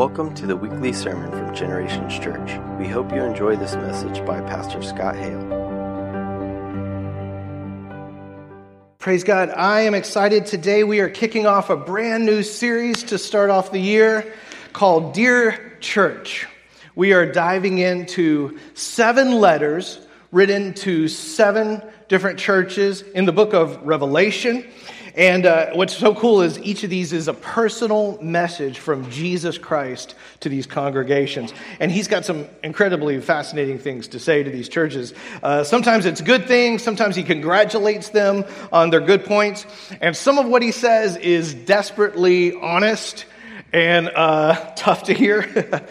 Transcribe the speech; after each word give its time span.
Welcome 0.00 0.32
to 0.36 0.46
the 0.46 0.56
weekly 0.56 0.94
sermon 0.94 1.30
from 1.30 1.54
Generations 1.54 2.18
Church. 2.18 2.58
We 2.78 2.88
hope 2.88 3.12
you 3.12 3.22
enjoy 3.22 3.56
this 3.56 3.74
message 3.74 4.24
by 4.24 4.40
Pastor 4.40 4.80
Scott 4.82 5.14
Hale. 5.14 5.42
Praise 8.98 9.24
God. 9.24 9.50
I 9.50 9.82
am 9.82 9.94
excited. 9.94 10.46
Today 10.46 10.84
we 10.84 11.00
are 11.00 11.10
kicking 11.10 11.46
off 11.46 11.68
a 11.68 11.76
brand 11.76 12.24
new 12.24 12.42
series 12.42 13.02
to 13.02 13.18
start 13.18 13.50
off 13.50 13.72
the 13.72 13.78
year 13.78 14.32
called 14.72 15.12
Dear 15.12 15.76
Church. 15.80 16.48
We 16.94 17.12
are 17.12 17.30
diving 17.30 17.76
into 17.76 18.58
seven 18.72 19.32
letters 19.32 20.00
written 20.32 20.72
to 20.76 21.08
seven 21.08 21.82
different 22.08 22.38
churches 22.38 23.02
in 23.02 23.26
the 23.26 23.32
book 23.32 23.52
of 23.52 23.82
Revelation. 23.82 24.64
And 25.14 25.46
uh, 25.46 25.70
what's 25.72 25.96
so 25.96 26.14
cool 26.14 26.42
is 26.42 26.58
each 26.60 26.84
of 26.84 26.90
these 26.90 27.12
is 27.12 27.28
a 27.28 27.34
personal 27.34 28.20
message 28.22 28.78
from 28.78 29.10
Jesus 29.10 29.58
Christ 29.58 30.14
to 30.40 30.48
these 30.48 30.66
congregations. 30.66 31.52
And 31.80 31.90
he's 31.90 32.08
got 32.08 32.24
some 32.24 32.46
incredibly 32.62 33.20
fascinating 33.20 33.78
things 33.78 34.08
to 34.08 34.18
say 34.18 34.42
to 34.42 34.50
these 34.50 34.68
churches. 34.68 35.14
Uh, 35.42 35.64
sometimes 35.64 36.06
it's 36.06 36.20
good 36.20 36.46
things, 36.46 36.82
sometimes 36.82 37.16
he 37.16 37.22
congratulates 37.22 38.10
them 38.10 38.44
on 38.72 38.90
their 38.90 39.00
good 39.00 39.24
points. 39.24 39.66
And 40.00 40.16
some 40.16 40.38
of 40.38 40.46
what 40.46 40.62
he 40.62 40.72
says 40.72 41.16
is 41.16 41.54
desperately 41.54 42.54
honest 42.54 43.24
and 43.72 44.08
uh, 44.08 44.54
tough 44.76 45.04
to 45.04 45.14
hear. 45.14 45.86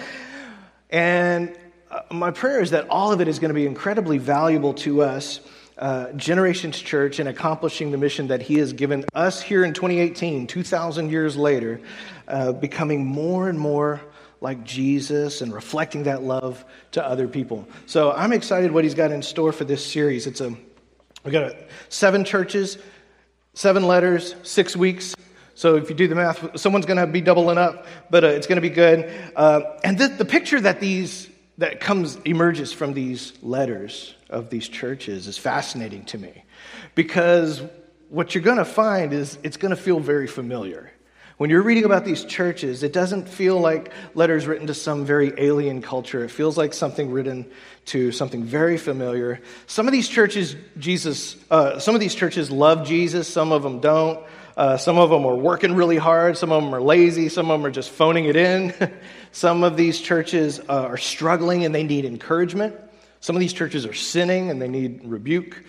and 0.89 1.55
uh, 1.91 2.02
my 2.11 2.31
prayer 2.31 2.61
is 2.61 2.72
that 2.72 2.88
all 2.89 3.11
of 3.11 3.20
it 3.22 3.27
is 3.27 3.39
going 3.39 3.49
to 3.49 3.55
be 3.55 3.66
incredibly 3.66 4.17
valuable 4.17 4.73
to 4.75 5.02
us 5.02 5.41
uh, 5.79 6.11
Generations 6.11 6.77
Church 6.77 7.19
and 7.19 7.29
accomplishing 7.29 7.91
the 7.91 7.97
mission 7.97 8.27
that 8.27 8.41
He 8.41 8.55
has 8.55 8.73
given 8.73 9.05
us 9.13 9.41
here 9.41 9.63
in 9.63 9.73
2018, 9.73 10.45
2,000 10.45 11.09
years 11.09 11.38
later, 11.38 11.81
uh, 12.27 12.52
becoming 12.52 13.05
more 13.05 13.49
and 13.49 13.57
more 13.57 14.02
like 14.41 14.63
Jesus 14.63 15.41
and 15.41 15.53
reflecting 15.53 16.03
that 16.03 16.21
love 16.21 16.63
to 16.91 17.05
other 17.05 17.27
people. 17.27 17.67
So 17.86 18.11
I'm 18.11 18.33
excited 18.33 18.71
what 18.71 18.83
He's 18.83 18.94
got 18.94 19.11
in 19.11 19.21
store 19.21 19.52
for 19.52 19.63
this 19.63 19.86
series. 19.86 20.27
It's 20.27 20.41
a 20.41 20.55
we 21.23 21.31
got 21.31 21.44
a, 21.44 21.58
seven 21.89 22.23
churches, 22.23 22.77
seven 23.53 23.88
letters, 23.88 24.36
six 24.43 24.75
weeks. 24.75 25.16
So 25.55 25.75
if 25.75 25.89
you 25.89 25.95
do 25.95 26.08
the 26.08 26.16
math, 26.16 26.59
someone's 26.59 26.86
going 26.86 26.97
to 26.97 27.08
be 27.08 27.19
doubling 27.19 27.58
up, 27.58 27.86
but 28.09 28.23
uh, 28.23 28.27
it's 28.27 28.47
going 28.47 28.55
to 28.55 28.61
be 28.61 28.69
good. 28.69 29.11
Uh, 29.36 29.61
and 29.83 29.97
the, 29.97 30.08
the 30.08 30.23
picture 30.23 30.59
that 30.61 30.80
these 30.80 31.30
that 31.58 31.81
comes 31.81 32.16
emerges 32.23 32.71
from 32.71 32.93
these 32.93 33.33
letters 33.41 34.16
of 34.30 34.49
these 34.49 34.67
churches 34.67 35.27
is 35.27 35.38
fascinating 35.38 36.05
to 36.05 36.17
me 36.17 36.45
because 36.95 37.61
what 38.09 38.33
you're 38.33 38.44
going 38.44 38.58
to 38.58 38.66
find 38.66 39.13
is 39.13 39.38
it's 39.44 39.58
going 39.58 39.75
to 39.75 39.81
feel 39.81 39.99
very 39.99 40.27
familiar. 40.27 40.91
When 41.38 41.49
you're 41.49 41.61
reading 41.61 41.86
about 41.86 42.03
these 42.03 42.25
churches, 42.25 42.83
it 42.83 42.91
doesn't 42.91 43.30
feel 43.30 43.58
like 43.58 43.94
letters 44.13 44.45
written 44.45 44.67
to 44.67 44.73
some 44.73 45.05
very 45.05 45.31
alien 45.38 45.81
culture. 45.81 46.25
It 46.25 46.31
feels 46.31 46.58
like 46.58 46.73
something 46.73 47.11
written 47.11 47.49
to 47.86 48.11
something 48.11 48.44
very 48.44 48.77
familiar. 48.77 49.39
Some 49.66 49.88
of 49.88 49.94
these 49.94 50.09
churches, 50.09 50.58
Jesus, 50.77 51.38
uh, 51.49 51.80
some 51.80 51.95
of 51.95 52.02
these 52.02 52.14
churches 52.14 52.52
love 52.52 52.86
Jesus, 52.86 53.25
some 53.25 53.53
of 53.53 53.64
them 53.64 53.80
don't. 53.80 54.19
Uh, 54.58 54.75
some 54.75 54.97
of 54.97 55.09
them 55.09 55.25
are 55.25 55.36
working 55.38 55.73
really 55.73 55.95
hard. 55.95 56.38
Some 56.38 56.52
of 56.52 56.61
them 56.61 56.75
are 56.75 56.81
lazy. 56.81 57.30
Some 57.30 57.49
of 57.49 57.58
them 57.58 57.66
are 57.66 57.71
just 57.71 57.91
phoning 57.91 58.25
it 58.25 58.36
in. 58.36 58.73
some 59.31 59.64
of 59.64 59.77
these 59.77 60.02
churches 60.02 60.59
uh, 60.59 60.88
are 60.88 60.97
struggling 60.97 61.64
and 61.64 61.73
they 61.73 61.83
need 61.83 62.03
encouragement. 62.03 62.75
Some 63.22 63.36
of 63.36 63.39
these 63.39 63.53
churches 63.53 63.86
are 63.86 63.94
sinning 63.94 64.50
and 64.50 64.62
they 64.62 64.67
need 64.67 65.02
rebuke. 65.06 65.64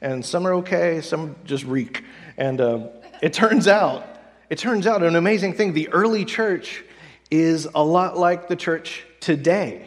And 0.00 0.24
some 0.24 0.46
are 0.46 0.54
okay. 0.56 1.00
Some 1.00 1.36
just 1.44 1.64
reek. 1.64 2.04
And 2.36 2.60
uh, 2.60 2.88
it 3.22 3.32
turns 3.32 3.68
out, 3.68 4.06
it 4.50 4.58
turns 4.58 4.86
out 4.86 5.02
an 5.02 5.16
amazing 5.16 5.54
thing. 5.54 5.72
The 5.72 5.88
early 5.88 6.24
church 6.24 6.82
is 7.30 7.68
a 7.74 7.82
lot 7.82 8.18
like 8.18 8.48
the 8.48 8.56
church 8.56 9.04
today. 9.20 9.86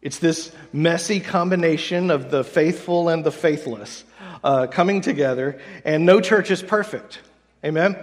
It's 0.00 0.18
this 0.18 0.52
messy 0.72 1.20
combination 1.20 2.10
of 2.10 2.30
the 2.30 2.44
faithful 2.44 3.08
and 3.08 3.24
the 3.24 3.32
faithless 3.32 4.04
uh, 4.42 4.66
coming 4.66 5.00
together, 5.00 5.60
and 5.84 6.04
no 6.04 6.20
church 6.20 6.50
is 6.50 6.62
perfect. 6.62 7.20
Amen? 7.64 7.96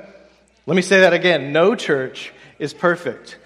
Let 0.65 0.75
me 0.75 0.81
say 0.81 1.01
that 1.01 1.13
again. 1.13 1.51
No 1.51 1.75
church 1.75 2.33
is 2.57 2.73
perfect. 2.73 3.37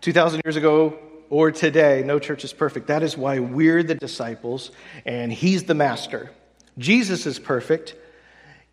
2,000 0.00 0.40
years 0.44 0.56
ago 0.56 0.98
or 1.30 1.52
today, 1.52 2.02
no 2.04 2.18
church 2.18 2.44
is 2.44 2.52
perfect. 2.52 2.88
That 2.88 3.02
is 3.02 3.16
why 3.16 3.38
we're 3.38 3.82
the 3.82 3.94
disciples 3.94 4.70
and 5.06 5.32
He's 5.32 5.64
the 5.64 5.74
master. 5.74 6.30
Jesus 6.76 7.24
is 7.24 7.38
perfect. 7.38 7.94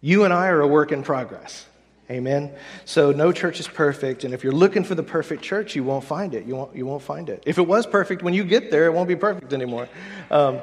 You 0.01 0.25
and 0.25 0.33
I 0.33 0.47
are 0.47 0.61
a 0.61 0.67
work 0.67 0.91
in 0.91 1.03
progress. 1.03 1.65
Amen. 2.09 2.53
So 2.85 3.11
no 3.11 3.33
church 3.33 3.59
is 3.59 3.67
perfect, 3.67 4.23
and 4.23 4.33
if 4.33 4.41
you're 4.41 4.53
looking 4.53 4.85
for 4.85 4.95
the 4.95 5.03
perfect 5.03 5.43
church, 5.43 5.75
you 5.75 5.83
won't 5.83 6.05
find 6.05 6.33
it. 6.33 6.45
You 6.45 6.55
won't. 6.55 6.73
You 6.73 6.85
won't 6.85 7.03
find 7.03 7.29
it. 7.29 7.43
If 7.45 7.57
it 7.57 7.67
was 7.67 7.85
perfect, 7.85 8.23
when 8.23 8.33
you 8.33 8.45
get 8.45 8.71
there, 8.71 8.85
it 8.85 8.93
won't 8.93 9.09
be 9.09 9.17
perfect 9.17 9.51
anymore. 9.51 9.89
Um, 10.31 10.61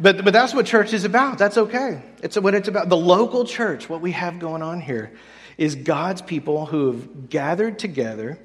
but 0.00 0.24
but 0.24 0.32
that's 0.32 0.54
what 0.54 0.64
church 0.64 0.94
is 0.94 1.04
about. 1.04 1.36
That's 1.36 1.58
okay. 1.58 2.00
It's 2.22 2.38
what 2.38 2.54
it's 2.54 2.68
about. 2.68 2.88
The 2.88 2.96
local 2.96 3.44
church, 3.44 3.90
what 3.90 4.00
we 4.00 4.12
have 4.12 4.38
going 4.38 4.62
on 4.62 4.80
here, 4.80 5.12
is 5.58 5.74
God's 5.74 6.22
people 6.22 6.64
who 6.64 6.92
have 6.92 7.28
gathered 7.28 7.78
together 7.78 8.38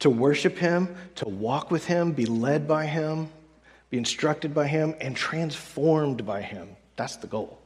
to 0.00 0.10
worship 0.10 0.58
Him, 0.58 0.94
to 1.16 1.28
walk 1.28 1.70
with 1.70 1.86
Him, 1.86 2.12
be 2.12 2.26
led 2.26 2.66
by 2.66 2.86
Him, 2.86 3.30
be 3.90 3.98
instructed 3.98 4.52
by 4.54 4.66
Him, 4.66 4.94
and 5.00 5.16
transformed 5.16 6.26
by 6.26 6.42
Him. 6.42 6.68
That's 6.96 7.16
the 7.16 7.26
goal. 7.26 7.58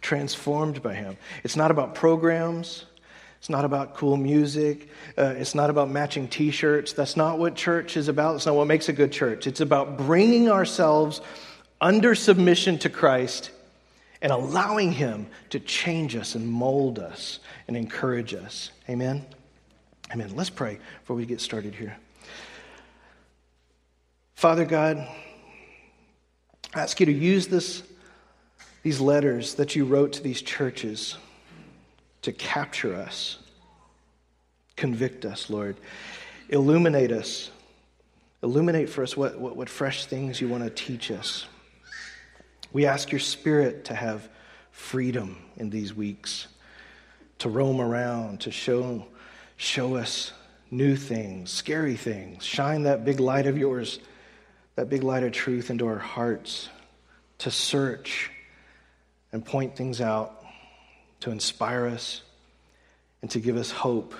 Transformed 0.00 0.82
by 0.82 0.94
Him. 0.94 1.16
It's 1.42 1.56
not 1.56 1.70
about 1.70 1.94
programs. 1.94 2.86
It's 3.38 3.48
not 3.48 3.64
about 3.64 3.94
cool 3.94 4.18
music. 4.18 4.88
Uh, 5.16 5.34
it's 5.36 5.54
not 5.54 5.70
about 5.70 5.90
matching 5.90 6.28
t 6.28 6.50
shirts. 6.50 6.92
That's 6.92 7.16
not 7.16 7.38
what 7.38 7.54
church 7.54 7.96
is 7.96 8.08
about. 8.08 8.36
It's 8.36 8.46
not 8.46 8.54
what 8.54 8.66
makes 8.66 8.88
a 8.90 8.92
good 8.92 9.12
church. 9.12 9.46
It's 9.46 9.62
about 9.62 9.96
bringing 9.96 10.50
ourselves 10.50 11.22
under 11.80 12.14
submission 12.14 12.78
to 12.80 12.90
Christ 12.90 13.50
and 14.20 14.30
allowing 14.30 14.92
Him 14.92 15.28
to 15.50 15.58
change 15.58 16.16
us 16.16 16.34
and 16.34 16.46
mold 16.46 16.98
us 16.98 17.38
and 17.66 17.76
encourage 17.78 18.34
us. 18.34 18.70
Amen? 18.90 19.24
Amen. 20.12 20.32
Let's 20.34 20.50
pray 20.50 20.80
before 21.00 21.14
we 21.14 21.24
get 21.24 21.40
started 21.40 21.72
here. 21.72 21.96
Father 24.34 24.64
God, 24.64 25.06
I 26.74 26.80
ask 26.80 26.98
you 26.98 27.06
to 27.06 27.12
use 27.12 27.46
this, 27.46 27.84
these 28.82 29.00
letters 29.00 29.54
that 29.54 29.76
you 29.76 29.84
wrote 29.84 30.14
to 30.14 30.22
these 30.22 30.42
churches 30.42 31.16
to 32.22 32.32
capture 32.32 32.96
us, 32.96 33.38
convict 34.74 35.24
us, 35.24 35.48
Lord, 35.48 35.76
illuminate 36.48 37.12
us, 37.12 37.52
illuminate 38.42 38.88
for 38.88 39.04
us 39.04 39.16
what, 39.16 39.38
what, 39.38 39.56
what 39.56 39.68
fresh 39.68 40.06
things 40.06 40.40
you 40.40 40.48
want 40.48 40.64
to 40.64 40.70
teach 40.70 41.12
us. 41.12 41.46
We 42.72 42.84
ask 42.84 43.12
your 43.12 43.20
spirit 43.20 43.84
to 43.84 43.94
have 43.94 44.28
freedom 44.72 45.36
in 45.56 45.70
these 45.70 45.94
weeks, 45.94 46.48
to 47.38 47.48
roam 47.48 47.80
around, 47.80 48.40
to 48.40 48.50
show, 48.50 49.06
show 49.60 49.96
us 49.96 50.32
new 50.70 50.96
things, 50.96 51.50
scary 51.50 51.94
things. 51.94 52.42
Shine 52.42 52.84
that 52.84 53.04
big 53.04 53.20
light 53.20 53.46
of 53.46 53.58
yours, 53.58 54.00
that 54.74 54.88
big 54.88 55.02
light 55.02 55.22
of 55.22 55.32
truth 55.32 55.68
into 55.68 55.86
our 55.86 55.98
hearts, 55.98 56.70
to 57.38 57.50
search 57.50 58.30
and 59.32 59.44
point 59.44 59.76
things 59.76 60.00
out, 60.00 60.42
to 61.20 61.30
inspire 61.30 61.86
us, 61.86 62.22
and 63.20 63.30
to 63.32 63.38
give 63.38 63.58
us 63.58 63.70
hope. 63.70 64.14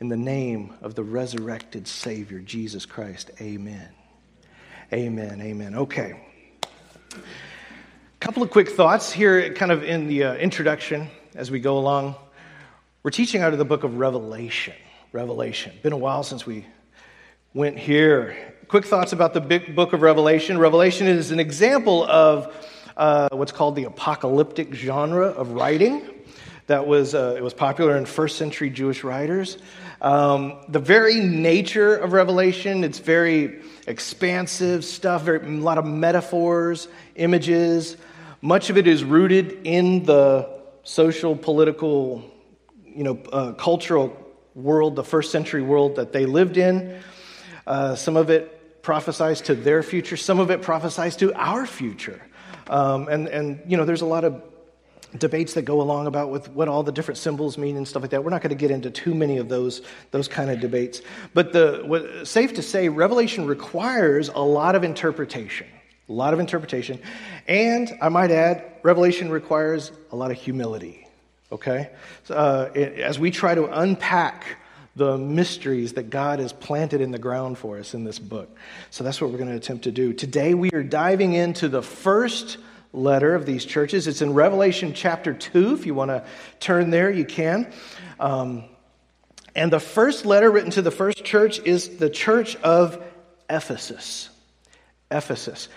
In 0.00 0.08
the 0.08 0.16
name 0.16 0.74
of 0.82 0.96
the 0.96 1.04
resurrected 1.04 1.86
Savior, 1.86 2.40
Jesus 2.40 2.84
Christ, 2.84 3.30
amen. 3.40 3.88
Amen, 4.92 5.40
amen. 5.40 5.76
Okay 5.76 6.20
A 7.12 7.18
couple 8.18 8.42
of 8.42 8.50
quick 8.50 8.70
thoughts 8.70 9.12
here, 9.12 9.54
kind 9.54 9.70
of 9.70 9.84
in 9.84 10.08
the 10.08 10.24
uh, 10.24 10.34
introduction 10.34 11.08
as 11.36 11.52
we 11.52 11.60
go 11.60 11.78
along. 11.78 12.16
We're 13.06 13.10
teaching 13.10 13.40
out 13.40 13.52
of 13.52 13.60
the 13.60 13.64
book 13.64 13.84
of 13.84 13.98
Revelation. 13.98 14.74
Revelation. 15.12 15.72
Been 15.80 15.92
a 15.92 15.96
while 15.96 16.24
since 16.24 16.44
we 16.44 16.66
went 17.54 17.78
here. 17.78 18.36
Quick 18.66 18.84
thoughts 18.84 19.12
about 19.12 19.32
the 19.32 19.40
big 19.40 19.76
book 19.76 19.92
of 19.92 20.02
Revelation. 20.02 20.58
Revelation 20.58 21.06
is 21.06 21.30
an 21.30 21.38
example 21.38 22.02
of 22.02 22.52
uh, 22.96 23.28
what's 23.30 23.52
called 23.52 23.76
the 23.76 23.84
apocalyptic 23.84 24.74
genre 24.74 25.26
of 25.26 25.52
writing. 25.52 26.02
That 26.66 26.88
was 26.88 27.14
uh, 27.14 27.36
it 27.38 27.44
was 27.44 27.54
popular 27.54 27.96
in 27.96 28.06
first 28.06 28.38
century 28.38 28.70
Jewish 28.70 29.04
writers. 29.04 29.56
Um, 30.00 30.58
the 30.68 30.80
very 30.80 31.20
nature 31.20 31.94
of 31.94 32.12
Revelation, 32.12 32.82
it's 32.82 32.98
very 32.98 33.62
expansive 33.86 34.84
stuff, 34.84 35.22
very, 35.22 35.46
a 35.46 35.60
lot 35.60 35.78
of 35.78 35.86
metaphors, 35.86 36.88
images, 37.14 37.96
much 38.42 38.68
of 38.68 38.76
it 38.76 38.88
is 38.88 39.04
rooted 39.04 39.60
in 39.62 40.02
the 40.02 40.50
social, 40.82 41.36
political, 41.36 42.32
you 42.96 43.04
know, 43.04 43.18
uh, 43.32 43.52
cultural 43.52 44.16
world, 44.54 44.96
the 44.96 45.04
first 45.04 45.30
century 45.30 45.62
world 45.62 45.96
that 45.96 46.12
they 46.12 46.26
lived 46.26 46.56
in. 46.56 46.98
Uh, 47.66 47.94
some 47.94 48.16
of 48.16 48.30
it 48.30 48.82
prophesies 48.82 49.40
to 49.42 49.54
their 49.54 49.82
future, 49.82 50.16
some 50.16 50.38
of 50.38 50.50
it 50.50 50.62
prophesies 50.62 51.16
to 51.16 51.32
our 51.34 51.66
future. 51.66 52.22
Um, 52.68 53.08
and, 53.08 53.28
and, 53.28 53.60
you 53.66 53.76
know, 53.76 53.84
there's 53.84 54.02
a 54.02 54.06
lot 54.06 54.24
of 54.24 54.42
debates 55.18 55.54
that 55.54 55.62
go 55.62 55.80
along 55.80 56.06
about 56.06 56.30
with 56.30 56.48
what 56.50 56.68
all 56.68 56.82
the 56.82 56.92
different 56.92 57.18
symbols 57.18 57.56
mean 57.56 57.76
and 57.76 57.86
stuff 57.86 58.02
like 58.02 58.10
that. 58.10 58.24
We're 58.24 58.30
not 58.30 58.42
going 58.42 58.50
to 58.50 58.56
get 58.56 58.70
into 58.70 58.90
too 58.90 59.14
many 59.14 59.38
of 59.38 59.48
those 59.48 59.82
those 60.10 60.28
kind 60.28 60.50
of 60.50 60.60
debates. 60.60 61.00
But 61.32 61.52
the 61.52 61.82
what, 61.84 62.26
safe 62.26 62.54
to 62.54 62.62
say, 62.62 62.88
Revelation 62.88 63.46
requires 63.46 64.28
a 64.28 64.40
lot 64.40 64.74
of 64.74 64.84
interpretation, 64.84 65.66
a 66.08 66.12
lot 66.12 66.34
of 66.34 66.40
interpretation, 66.40 67.00
and 67.46 67.96
I 68.00 68.08
might 68.08 68.30
add, 68.30 68.64
Revelation 68.82 69.30
requires 69.30 69.92
a 70.10 70.16
lot 70.16 70.30
of 70.30 70.36
humility. 70.36 71.05
Okay, 71.52 71.90
uh, 72.28 72.70
as 72.74 73.20
we 73.20 73.30
try 73.30 73.54
to 73.54 73.66
unpack 73.80 74.56
the 74.96 75.16
mysteries 75.16 75.92
that 75.92 76.10
God 76.10 76.40
has 76.40 76.52
planted 76.52 77.00
in 77.00 77.12
the 77.12 77.18
ground 77.18 77.56
for 77.56 77.78
us 77.78 77.94
in 77.94 78.02
this 78.02 78.18
book. 78.18 78.56
So 78.90 79.04
that's 79.04 79.20
what 79.20 79.30
we're 79.30 79.38
going 79.38 79.50
to 79.50 79.56
attempt 79.56 79.84
to 79.84 79.92
do. 79.92 80.12
Today 80.12 80.54
we 80.54 80.70
are 80.70 80.82
diving 80.82 81.34
into 81.34 81.68
the 81.68 81.82
first 81.82 82.56
letter 82.92 83.34
of 83.34 83.46
these 83.46 83.64
churches. 83.64 84.08
It's 84.08 84.22
in 84.22 84.32
Revelation 84.32 84.92
chapter 84.94 85.34
2. 85.34 85.74
If 85.74 85.86
you 85.86 85.94
want 85.94 86.10
to 86.10 86.24
turn 86.58 86.90
there, 86.90 87.10
you 87.10 87.26
can. 87.26 87.70
Um, 88.18 88.64
and 89.54 89.70
the 89.70 89.80
first 89.80 90.26
letter 90.26 90.50
written 90.50 90.70
to 90.72 90.82
the 90.82 90.90
first 90.90 91.24
church 91.24 91.60
is 91.60 91.98
the 91.98 92.10
church 92.10 92.56
of 92.56 93.00
Ephesus. 93.50 94.30
Ephesus. 95.10 95.68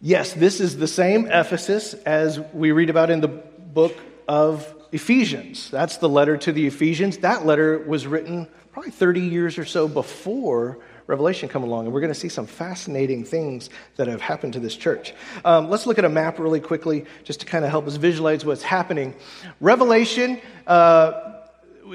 Yes, 0.00 0.34
this 0.34 0.60
is 0.60 0.76
the 0.76 0.86
same 0.86 1.26
Ephesus 1.26 1.94
as 1.94 2.38
we 2.52 2.70
read 2.70 2.90
about 2.90 3.10
in 3.10 3.20
the 3.20 3.28
book 3.28 3.96
of 4.28 4.75
Ephesians. 4.92 5.70
That's 5.70 5.98
the 5.98 6.08
letter 6.08 6.36
to 6.38 6.52
the 6.52 6.66
Ephesians. 6.66 7.18
That 7.18 7.46
letter 7.46 7.78
was 7.78 8.06
written 8.06 8.48
probably 8.72 8.92
30 8.92 9.20
years 9.20 9.58
or 9.58 9.64
so 9.64 9.88
before 9.88 10.78
Revelation 11.06 11.48
come 11.48 11.62
along, 11.62 11.84
and 11.84 11.94
we're 11.94 12.00
going 12.00 12.12
to 12.12 12.18
see 12.18 12.28
some 12.28 12.46
fascinating 12.46 13.24
things 13.24 13.70
that 13.96 14.08
have 14.08 14.20
happened 14.20 14.54
to 14.54 14.60
this 14.60 14.74
church. 14.74 15.14
Um, 15.44 15.70
let's 15.70 15.86
look 15.86 15.98
at 15.98 16.04
a 16.04 16.08
map 16.08 16.38
really 16.38 16.60
quickly 16.60 17.04
just 17.22 17.40
to 17.40 17.46
kind 17.46 17.64
of 17.64 17.70
help 17.70 17.86
us 17.86 17.96
visualize 17.96 18.44
what's 18.44 18.62
happening. 18.62 19.14
Revelation 19.60 20.40
uh, 20.66 21.32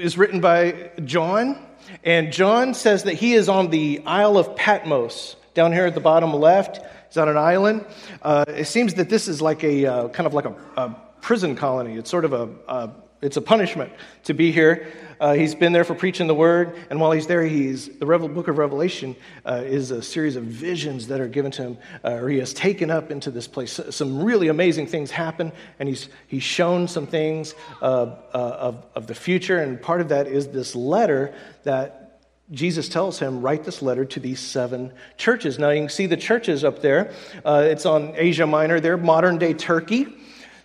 is 0.00 0.16
written 0.16 0.40
by 0.40 0.90
John, 1.04 1.58
and 2.04 2.32
John 2.32 2.72
says 2.74 3.04
that 3.04 3.14
he 3.14 3.34
is 3.34 3.48
on 3.48 3.70
the 3.70 4.02
Isle 4.06 4.38
of 4.38 4.56
Patmos 4.56 5.36
down 5.54 5.72
here 5.72 5.86
at 5.86 5.94
the 5.94 6.00
bottom 6.00 6.32
left. 6.32 6.80
He's 7.08 7.18
on 7.18 7.28
an 7.28 7.36
island. 7.36 7.84
Uh, 8.22 8.46
it 8.48 8.66
seems 8.66 8.94
that 8.94 9.10
this 9.10 9.28
is 9.28 9.42
like 9.42 9.62
a 9.62 9.84
uh, 9.84 10.08
kind 10.08 10.26
of 10.26 10.32
like 10.32 10.46
a, 10.46 10.54
a, 10.76 10.96
prison 11.22 11.56
colony. 11.56 11.96
It's 11.96 12.10
sort 12.10 12.26
of 12.26 12.34
a, 12.34 12.50
a 12.68 12.90
it's 13.22 13.36
a 13.36 13.40
punishment 13.40 13.92
to 14.24 14.34
be 14.34 14.50
here. 14.50 14.92
Uh, 15.20 15.34
he's 15.34 15.54
been 15.54 15.72
there 15.72 15.84
for 15.84 15.94
preaching 15.94 16.26
the 16.26 16.34
word, 16.34 16.76
and 16.90 17.00
while 17.00 17.12
he's 17.12 17.28
there, 17.28 17.44
he's 17.44 17.88
the 18.00 18.04
Revel- 18.04 18.28
book 18.28 18.48
of 18.48 18.58
Revelation 18.58 19.14
uh, 19.46 19.62
is 19.64 19.92
a 19.92 20.02
series 20.02 20.34
of 20.34 20.42
visions 20.42 21.06
that 21.06 21.20
are 21.20 21.28
given 21.28 21.52
to 21.52 21.62
him, 21.62 21.78
uh, 22.04 22.14
or 22.14 22.28
he 22.28 22.38
has 22.38 22.52
taken 22.52 22.90
up 22.90 23.12
into 23.12 23.30
this 23.30 23.46
place. 23.46 23.78
Some 23.90 24.24
really 24.24 24.48
amazing 24.48 24.88
things 24.88 25.12
happen, 25.12 25.52
and 25.78 25.88
he's 25.88 26.08
he's 26.26 26.42
shown 26.42 26.88
some 26.88 27.06
things 27.06 27.54
uh, 27.80 27.84
uh, 27.84 28.16
of 28.34 28.84
of 28.96 29.06
the 29.06 29.14
future, 29.14 29.62
and 29.62 29.80
part 29.80 30.00
of 30.00 30.08
that 30.08 30.26
is 30.26 30.48
this 30.48 30.74
letter 30.74 31.32
that 31.62 32.02
Jesus 32.50 32.88
tells 32.88 33.20
him, 33.20 33.40
write 33.40 33.62
this 33.62 33.80
letter 33.80 34.04
to 34.04 34.20
these 34.20 34.40
seven 34.40 34.92
churches. 35.16 35.58
Now, 35.58 35.70
you 35.70 35.82
can 35.82 35.88
see 35.88 36.06
the 36.06 36.18
churches 36.18 36.64
up 36.64 36.82
there. 36.82 37.12
Uh, 37.44 37.62
it's 37.66 37.86
on 37.86 38.12
Asia 38.16 38.46
Minor 38.46 38.80
there, 38.80 38.96
modern 38.96 39.38
day 39.38 39.54
Turkey. 39.54 40.06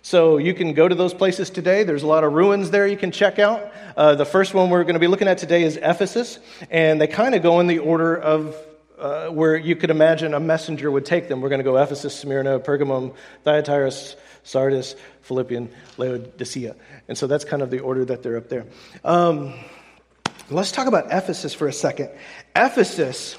So 0.08 0.38
you 0.38 0.54
can 0.54 0.72
go 0.72 0.88
to 0.88 0.94
those 0.94 1.12
places 1.12 1.50
today. 1.50 1.84
There's 1.84 2.02
a 2.02 2.06
lot 2.06 2.24
of 2.24 2.32
ruins 2.32 2.70
there 2.70 2.86
you 2.86 2.96
can 2.96 3.10
check 3.10 3.38
out. 3.38 3.70
Uh, 3.94 4.14
the 4.14 4.24
first 4.24 4.54
one 4.54 4.70
we're 4.70 4.84
going 4.84 4.94
to 4.94 5.00
be 5.00 5.06
looking 5.06 5.28
at 5.28 5.36
today 5.36 5.64
is 5.64 5.76
Ephesus, 5.76 6.38
and 6.70 6.98
they 6.98 7.06
kind 7.06 7.34
of 7.34 7.42
go 7.42 7.60
in 7.60 7.66
the 7.66 7.80
order 7.80 8.16
of 8.16 8.56
uh, 8.98 9.28
where 9.28 9.54
you 9.54 9.76
could 9.76 9.90
imagine 9.90 10.32
a 10.32 10.40
messenger 10.40 10.90
would 10.90 11.04
take 11.04 11.28
them. 11.28 11.42
We're 11.42 11.50
going 11.50 11.58
to 11.58 11.62
go 11.62 11.76
Ephesus, 11.76 12.18
Smyrna, 12.18 12.58
Pergamum, 12.58 13.14
Thyatira, 13.44 13.92
Sardis, 14.44 14.96
Philippian, 15.20 15.68
Laodicea. 15.98 16.74
And 17.06 17.18
so 17.18 17.26
that's 17.26 17.44
kind 17.44 17.60
of 17.60 17.68
the 17.68 17.80
order 17.80 18.06
that 18.06 18.22
they're 18.22 18.38
up 18.38 18.48
there. 18.48 18.64
Um, 19.04 19.52
let's 20.48 20.72
talk 20.72 20.86
about 20.86 21.08
Ephesus 21.12 21.52
for 21.52 21.68
a 21.68 21.72
second. 21.74 22.08
Ephesus 22.56 23.36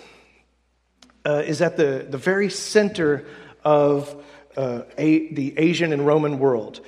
uh, 1.25 1.41
is 1.43 1.63
at 1.63 1.77
the, 1.77 2.05
the 2.07 2.19
very 2.19 2.51
center 2.51 3.25
of 3.63 4.23
uh, 4.59 4.83
a, 4.97 5.31
the 5.33 5.57
Asian 5.57 5.93
and 5.93 6.05
Roman 6.05 6.37
world. 6.37 6.81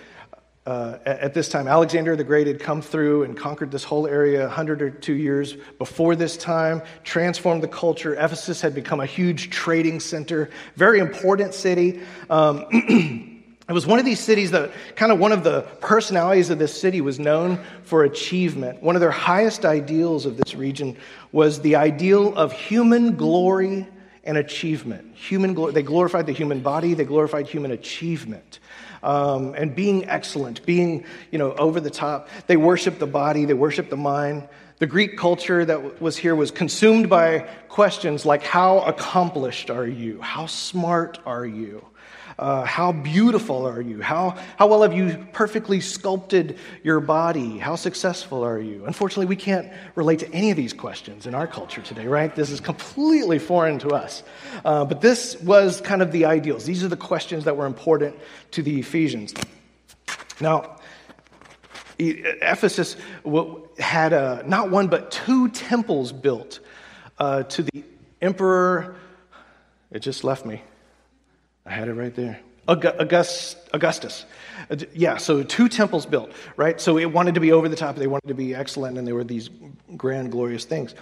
Uh, 0.65 0.97
at 1.05 1.33
this 1.33 1.47
time, 1.47 1.67
Alexander 1.67 2.15
the 2.17 2.23
Great 2.23 2.45
had 2.45 2.59
come 2.59 2.81
through 2.81 3.23
and 3.23 3.35
conquered 3.35 3.71
this 3.71 3.83
whole 3.83 4.05
area 4.05 4.41
100 4.41 4.81
or 4.81 4.89
two 4.91 5.13
years 5.13 5.55
before 5.79 6.15
this 6.15 6.35
time, 6.35 6.83
transformed 7.03 7.63
the 7.63 7.67
culture. 7.67 8.13
Ephesus 8.13 8.59
had 8.59 8.75
become 8.75 8.99
a 8.99 9.05
huge 9.05 9.49
trading 9.49 10.01
center, 10.01 10.49
very 10.75 10.99
important 10.99 11.53
city. 11.53 12.01
Um, 12.29 12.65
it 13.69 13.73
was 13.73 13.87
one 13.87 13.99
of 13.99 14.05
these 14.05 14.19
cities 14.19 14.51
that 14.51 14.71
kind 14.97 15.13
of 15.13 15.17
one 15.17 15.31
of 15.31 15.45
the 15.45 15.61
personalities 15.79 16.49
of 16.49 16.59
this 16.59 16.79
city 16.79 16.99
was 16.99 17.19
known 17.19 17.57
for 17.83 18.03
achievement. 18.03 18.83
One 18.83 18.95
of 18.97 18.99
their 18.99 19.11
highest 19.11 19.63
ideals 19.63 20.25
of 20.25 20.35
this 20.35 20.55
region 20.55 20.97
was 21.31 21.61
the 21.61 21.77
ideal 21.77 22.35
of 22.35 22.51
human 22.51 23.15
glory 23.15 23.87
and 24.23 24.37
achievement. 24.37 25.15
Human, 25.15 25.73
they 25.73 25.83
glorified 25.83 26.25
the 26.25 26.31
human 26.31 26.61
body, 26.61 26.93
they 26.93 27.05
glorified 27.05 27.47
human 27.47 27.71
achievement. 27.71 28.59
Um, 29.03 29.55
and 29.55 29.75
being 29.75 30.07
excellent, 30.07 30.63
being 30.65 31.05
you 31.31 31.39
know 31.39 31.53
over 31.53 31.79
the 31.79 31.89
top. 31.89 32.29
They 32.45 32.57
worshiped 32.57 32.99
the 32.99 33.07
body, 33.07 33.45
they 33.45 33.55
worshiped 33.55 33.89
the 33.89 33.97
mind. 33.97 34.47
The 34.77 34.87
Greek 34.87 35.15
culture 35.15 35.63
that 35.63 36.01
was 36.01 36.17
here 36.17 36.35
was 36.35 36.49
consumed 36.49 37.07
by 37.07 37.47
questions 37.69 38.25
like 38.25 38.43
how 38.43 38.79
accomplished 38.79 39.69
are 39.69 39.87
you? 39.87 40.21
How 40.21 40.47
smart 40.47 41.19
are 41.25 41.45
you? 41.45 41.85
Uh, 42.41 42.65
how 42.65 42.91
beautiful 42.91 43.67
are 43.67 43.81
you? 43.81 44.01
How, 44.01 44.35
how 44.57 44.65
well 44.65 44.81
have 44.81 44.93
you 44.93 45.27
perfectly 45.31 45.79
sculpted 45.79 46.57
your 46.81 46.99
body? 46.99 47.59
How 47.59 47.75
successful 47.75 48.43
are 48.43 48.59
you? 48.59 48.83
Unfortunately, 48.87 49.27
we 49.27 49.35
can't 49.35 49.71
relate 49.93 50.17
to 50.19 50.33
any 50.33 50.49
of 50.49 50.57
these 50.57 50.73
questions 50.73 51.27
in 51.27 51.35
our 51.35 51.45
culture 51.45 51.83
today, 51.83 52.07
right? 52.07 52.35
This 52.35 52.49
is 52.49 52.59
completely 52.59 53.37
foreign 53.37 53.77
to 53.79 53.89
us. 53.89 54.23
Uh, 54.65 54.85
but 54.85 55.01
this 55.01 55.39
was 55.41 55.81
kind 55.81 56.01
of 56.01 56.11
the 56.11 56.25
ideals. 56.25 56.65
These 56.65 56.83
are 56.83 56.87
the 56.87 56.97
questions 56.97 57.43
that 57.43 57.55
were 57.55 57.67
important 57.67 58.15
to 58.51 58.63
the 58.63 58.79
Ephesians. 58.79 59.35
Now, 60.39 60.77
Ephesus 61.99 62.97
had 63.77 64.13
uh, 64.13 64.41
not 64.47 64.71
one 64.71 64.87
but 64.87 65.11
two 65.11 65.49
temples 65.49 66.11
built 66.11 66.59
uh, 67.19 67.43
to 67.43 67.61
the 67.61 67.83
emperor. 68.19 68.95
It 69.91 69.99
just 69.99 70.23
left 70.23 70.43
me. 70.43 70.63
I 71.65 71.71
had 71.71 71.87
it 71.87 71.93
right 71.93 72.13
there. 72.13 72.39
August, 72.67 73.57
Augustus. 73.73 74.25
Uh, 74.69 74.77
yeah, 74.93 75.17
so 75.17 75.43
two 75.43 75.67
temples 75.67 76.05
built, 76.05 76.31
right? 76.55 76.79
So 76.79 76.97
it 76.97 77.11
wanted 77.11 77.35
to 77.35 77.41
be 77.41 77.51
over 77.51 77.67
the 77.67 77.75
top, 77.75 77.95
they 77.95 78.07
wanted 78.07 78.27
to 78.27 78.33
be 78.33 78.55
excellent, 78.55 78.97
and 78.97 79.07
they 79.07 79.13
were 79.13 79.23
these 79.23 79.49
grand, 79.97 80.31
glorious 80.31 80.65
things. 80.65 80.95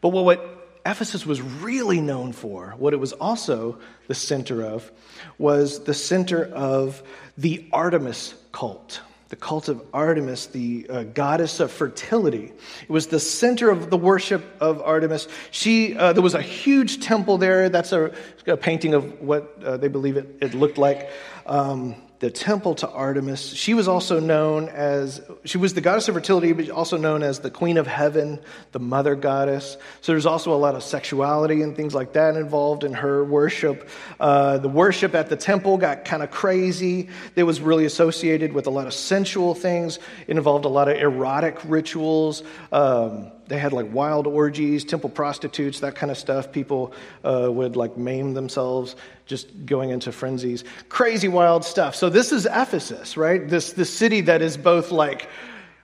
But 0.00 0.10
what 0.10 0.80
Ephesus 0.86 1.24
was 1.24 1.40
really 1.40 2.00
known 2.00 2.32
for, 2.32 2.74
what 2.78 2.92
it 2.92 2.98
was 2.98 3.12
also 3.12 3.78
the 4.06 4.14
center 4.14 4.62
of, 4.62 4.90
was 5.38 5.84
the 5.84 5.94
center 5.94 6.44
of 6.44 7.02
the 7.38 7.68
Artemis 7.72 8.34
cult 8.52 9.00
the 9.28 9.36
cult 9.36 9.68
of 9.68 9.82
Artemis, 9.92 10.46
the 10.46 10.86
uh, 10.88 11.02
goddess 11.04 11.60
of 11.60 11.72
fertility. 11.72 12.52
It 12.82 12.90
was 12.90 13.06
the 13.06 13.20
center 13.20 13.70
of 13.70 13.90
the 13.90 13.96
worship 13.96 14.44
of 14.60 14.82
Artemis. 14.82 15.28
She, 15.50 15.96
uh, 15.96 16.12
there 16.12 16.22
was 16.22 16.34
a 16.34 16.42
huge 16.42 17.02
temple 17.02 17.38
there. 17.38 17.68
That's 17.68 17.92
a, 17.92 18.12
a 18.46 18.56
painting 18.56 18.94
of 18.94 19.20
what 19.20 19.62
uh, 19.64 19.76
they 19.78 19.88
believe 19.88 20.16
it, 20.16 20.36
it 20.40 20.54
looked 20.54 20.78
like. 20.78 21.10
Um, 21.46 21.96
the 22.20 22.30
temple 22.30 22.74
to 22.76 22.88
Artemis. 22.88 23.52
She 23.54 23.74
was 23.74 23.88
also 23.88 24.20
known 24.20 24.68
as, 24.68 25.20
she 25.44 25.58
was 25.58 25.74
the 25.74 25.80
goddess 25.80 26.08
of 26.08 26.14
fertility, 26.14 26.52
but 26.52 26.70
also 26.70 26.96
known 26.96 27.22
as 27.22 27.40
the 27.40 27.50
queen 27.50 27.76
of 27.76 27.86
heaven, 27.86 28.40
the 28.72 28.78
mother 28.78 29.14
goddess. 29.14 29.76
So 30.00 30.12
there's 30.12 30.24
also 30.24 30.54
a 30.54 30.56
lot 30.56 30.74
of 30.74 30.82
sexuality 30.82 31.62
and 31.62 31.76
things 31.76 31.94
like 31.94 32.12
that 32.12 32.36
involved 32.36 32.84
in 32.84 32.94
her 32.94 33.24
worship. 33.24 33.88
Uh, 34.20 34.58
the 34.58 34.68
worship 34.68 35.14
at 35.14 35.28
the 35.28 35.36
temple 35.36 35.76
got 35.76 36.04
kind 36.04 36.22
of 36.22 36.30
crazy. 36.30 37.08
It 37.34 37.42
was 37.42 37.60
really 37.60 37.84
associated 37.84 38.52
with 38.52 38.66
a 38.66 38.70
lot 38.70 38.86
of 38.86 38.94
sensual 38.94 39.54
things. 39.54 39.98
It 40.26 40.36
involved 40.36 40.64
a 40.64 40.68
lot 40.68 40.88
of 40.88 40.96
erotic 40.96 41.58
rituals. 41.64 42.42
Um, 42.72 43.32
they 43.46 43.58
had 43.58 43.72
like 43.72 43.92
wild 43.92 44.26
orgies, 44.26 44.84
temple 44.84 45.10
prostitutes, 45.10 45.80
that 45.80 45.94
kind 45.94 46.10
of 46.10 46.18
stuff. 46.18 46.52
People 46.52 46.92
uh, 47.24 47.48
would 47.50 47.76
like 47.76 47.96
maim 47.96 48.34
themselves, 48.34 48.96
just 49.26 49.66
going 49.66 49.90
into 49.90 50.12
frenzies. 50.12 50.64
Crazy, 50.88 51.28
wild 51.28 51.64
stuff. 51.64 51.94
So 51.94 52.08
this 52.08 52.32
is 52.32 52.46
Ephesus, 52.46 53.16
right? 53.16 53.46
This 53.48 53.72
this 53.72 53.92
city 53.92 54.22
that 54.22 54.42
is 54.42 54.56
both 54.56 54.90
like, 54.90 55.28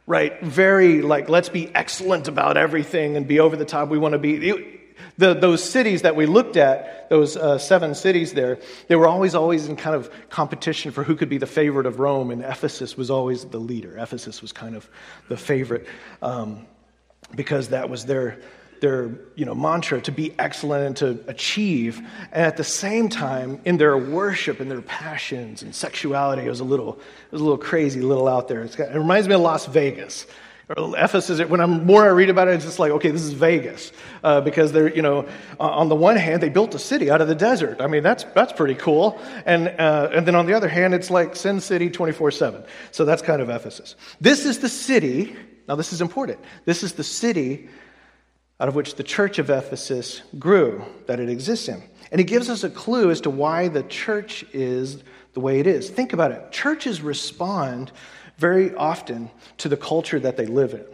right, 0.07 0.41
very 0.43 1.03
like 1.03 1.29
let's 1.29 1.49
be 1.49 1.75
excellent 1.75 2.29
about 2.29 2.57
everything 2.57 3.17
and 3.17 3.27
be 3.27 3.41
over 3.41 3.57
the 3.57 3.65
top. 3.65 3.89
We 3.89 3.99
want 3.99 4.13
to 4.13 4.19
be. 4.19 4.49
It, 4.49 4.81
the, 5.19 5.35
those 5.35 5.63
cities 5.63 6.03
that 6.03 6.17
we 6.17 6.25
looked 6.25 6.57
at, 6.57 7.11
those 7.11 7.37
uh, 7.37 7.59
seven 7.59 7.95
cities 7.95 8.33
there, 8.33 8.59
they 8.89 8.97
were 8.97 9.07
always, 9.07 9.35
always 9.35 9.69
in 9.69 9.77
kind 9.77 9.95
of 9.95 10.11
competition 10.31 10.93
for 10.93 11.05
who 11.05 11.15
could 11.15 11.29
be 11.29 11.37
the 11.37 11.47
favorite 11.47 11.87
of 11.87 12.01
Rome, 12.01 12.31
and 12.31 12.43
Ephesus 12.43 12.97
was 12.97 13.11
always 13.11 13.45
the 13.45 13.59
leader. 13.59 13.97
Ephesus 13.99 14.41
was 14.41 14.53
kind 14.53 14.75
of 14.75 14.89
the 15.29 15.37
favorite. 15.37 15.87
Um, 16.23 16.67
because 17.35 17.69
that 17.69 17.89
was 17.89 18.07
their, 18.07 18.39
their 18.81 19.11
you 19.35 19.45
know, 19.45 19.55
mantra 19.55 20.01
to 20.03 20.13
be 20.13 20.35
excellent 20.39 20.87
and 20.87 20.97
to 20.99 21.31
achieve. 21.31 21.99
And 22.33 22.45
at 22.45 22.57
the 22.57 22.65
same 22.65 23.09
time, 23.09 23.61
in 23.65 23.77
their 23.77 23.97
worship 23.97 24.61
and 24.61 24.71
their 24.71 24.83
passions 24.83 25.63
and 25.63 25.75
sexuality, 25.75 26.43
it 26.43 26.49
was 26.49 26.61
a 26.61 26.65
little, 26.65 26.95
it 26.95 27.33
was 27.33 27.41
a 27.41 27.45
little 27.45 27.59
crazy, 27.59 28.01
a 28.01 28.07
little 28.07 28.29
out 28.29 28.49
there. 28.49 28.65
Got, 28.65 28.93
it 28.93 28.99
reminds 28.99 29.29
me 29.29 29.35
of 29.35 29.41
Las 29.41 29.67
Vegas. 29.67 30.27
Ephesus, 30.77 31.41
when 31.49 31.61
I'm 31.61 31.85
more 31.85 32.05
I 32.05 32.11
read 32.11 32.31
about 32.31 32.47
it, 32.47 32.55
it's 32.55 32.65
just 32.65 32.79
like, 32.79 32.93
okay, 32.93 33.11
this 33.11 33.23
is 33.23 33.33
Vegas. 33.33 33.91
Uh, 34.23 34.41
because 34.41 34.71
they're, 34.71 34.95
you 34.95 35.03
know, 35.03 35.27
on 35.59 35.89
the 35.89 35.97
one 35.97 36.17
hand, 36.17 36.41
they 36.43 36.49
built 36.49 36.75
a 36.77 36.79
city 36.79 37.11
out 37.11 37.21
of 37.21 37.27
the 37.27 37.35
desert. 37.35 37.81
I 37.81 37.89
mean, 37.89 38.05
that's, 38.05 38.23
that's 38.35 38.53
pretty 38.53 38.77
cool. 38.77 39.21
And, 39.47 39.69
uh, 39.69 40.11
and 40.13 40.27
then 40.27 40.37
on 40.37 40.47
the 40.47 40.55
other 40.55 40.69
hand, 40.69 40.95
it's 40.95 41.11
like 41.11 41.35
Sin 41.35 41.61
City 41.61 41.91
24 41.91 42.31
7. 42.31 42.63
So 42.93 43.05
that's 43.05 43.21
kind 43.21 43.43
of 43.43 43.51
Ephesus. 43.51 43.97
This 44.21 44.47
is 44.47 44.61
the 44.61 44.69
city, 44.69 45.35
now 45.71 45.77
this 45.77 45.93
is 45.93 46.01
important. 46.01 46.41
This 46.65 46.83
is 46.83 46.95
the 46.95 47.05
city 47.05 47.69
out 48.59 48.67
of 48.67 48.75
which 48.75 48.97
the 48.97 49.05
church 49.05 49.39
of 49.39 49.51
Ephesus 49.51 50.21
grew, 50.37 50.85
that 51.07 51.21
it 51.21 51.29
exists 51.29 51.69
in. 51.69 51.81
And 52.11 52.21
it 52.21 52.25
gives 52.25 52.51
us 52.51 52.65
a 52.65 52.71
clue 52.71 53.13
as 53.13 53.21
to 53.21 53.31
why 53.31 53.69
the 53.69 53.85
church 53.85 54.45
is 54.53 55.05
the 55.33 55.39
way 55.39 55.61
it 55.61 55.69
is. 55.69 55.89
Think 55.89 56.13
about 56.13 56.33
it. 56.33 56.51
Churches 56.51 57.03
respond 57.03 57.93
very 58.37 58.75
often 58.75 59.31
to 59.59 59.69
the 59.69 59.77
culture 59.77 60.19
that 60.19 60.37
they 60.37 60.47
live 60.47 60.75
in. 60.75 60.85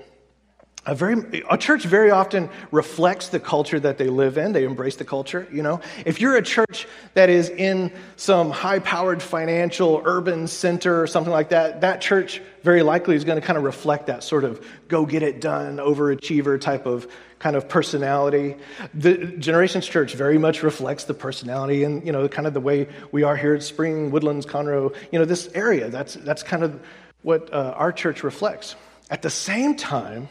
A, 0.86 0.94
very, 0.94 1.42
a 1.50 1.58
church 1.58 1.84
very 1.84 2.12
often 2.12 2.48
reflects 2.70 3.28
the 3.28 3.40
culture 3.40 3.80
that 3.80 3.98
they 3.98 4.08
live 4.08 4.38
in. 4.38 4.52
They 4.52 4.64
embrace 4.64 4.94
the 4.96 5.04
culture, 5.04 5.48
you 5.52 5.62
know. 5.62 5.80
If 6.04 6.20
you're 6.20 6.36
a 6.36 6.42
church 6.42 6.86
that 7.14 7.28
is 7.28 7.48
in 7.48 7.90
some 8.14 8.50
high 8.50 8.78
powered 8.78 9.20
financial 9.20 10.00
urban 10.04 10.46
center 10.46 11.02
or 11.02 11.08
something 11.08 11.32
like 11.32 11.48
that, 11.48 11.80
that 11.80 12.00
church 12.00 12.40
very 12.62 12.84
likely 12.84 13.16
is 13.16 13.24
going 13.24 13.40
to 13.40 13.44
kind 13.44 13.56
of 13.56 13.64
reflect 13.64 14.06
that 14.06 14.22
sort 14.22 14.44
of 14.44 14.64
go 14.86 15.04
get 15.04 15.24
it 15.24 15.40
done, 15.40 15.78
overachiever 15.78 16.60
type 16.60 16.86
of 16.86 17.08
kind 17.40 17.56
of 17.56 17.68
personality. 17.68 18.56
The 18.94 19.16
Generations 19.16 19.86
Church 19.86 20.14
very 20.14 20.38
much 20.38 20.62
reflects 20.62 21.04
the 21.04 21.14
personality 21.14 21.82
and, 21.82 22.06
you 22.06 22.12
know, 22.12 22.28
kind 22.28 22.46
of 22.46 22.54
the 22.54 22.60
way 22.60 22.88
we 23.10 23.24
are 23.24 23.36
here 23.36 23.54
at 23.54 23.62
Spring, 23.62 24.12
Woodlands, 24.12 24.46
Conroe, 24.46 24.94
you 25.10 25.18
know, 25.18 25.24
this 25.24 25.48
area. 25.52 25.90
That's, 25.90 26.14
that's 26.14 26.42
kind 26.44 26.62
of 26.62 26.80
what 27.22 27.52
uh, 27.52 27.74
our 27.76 27.92
church 27.92 28.22
reflects. 28.22 28.76
At 29.10 29.22
the 29.22 29.30
same 29.30 29.74
time, 29.74 30.28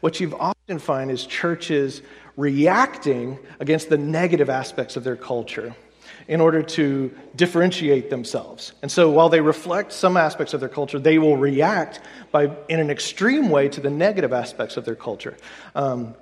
what 0.00 0.20
you've 0.20 0.34
often 0.34 0.78
find 0.78 1.10
is 1.10 1.26
churches 1.26 2.02
reacting 2.36 3.38
against 3.58 3.88
the 3.88 3.98
negative 3.98 4.48
aspects 4.48 4.96
of 4.96 5.04
their 5.04 5.16
culture 5.16 5.74
in 6.28 6.40
order 6.40 6.62
to 6.62 7.14
differentiate 7.36 8.10
themselves. 8.10 8.72
And 8.82 8.90
so 8.90 9.10
while 9.10 9.28
they 9.28 9.40
reflect 9.40 9.92
some 9.92 10.16
aspects 10.16 10.54
of 10.54 10.60
their 10.60 10.68
culture, 10.68 10.98
they 10.98 11.18
will 11.18 11.36
react 11.36 12.00
by, 12.30 12.50
in 12.68 12.80
an 12.80 12.90
extreme 12.90 13.50
way 13.50 13.68
to 13.68 13.80
the 13.80 13.90
negative 13.90 14.32
aspects 14.32 14.76
of 14.76 14.84
their 14.84 14.94
culture. 14.94 15.36
Um, 15.74 16.14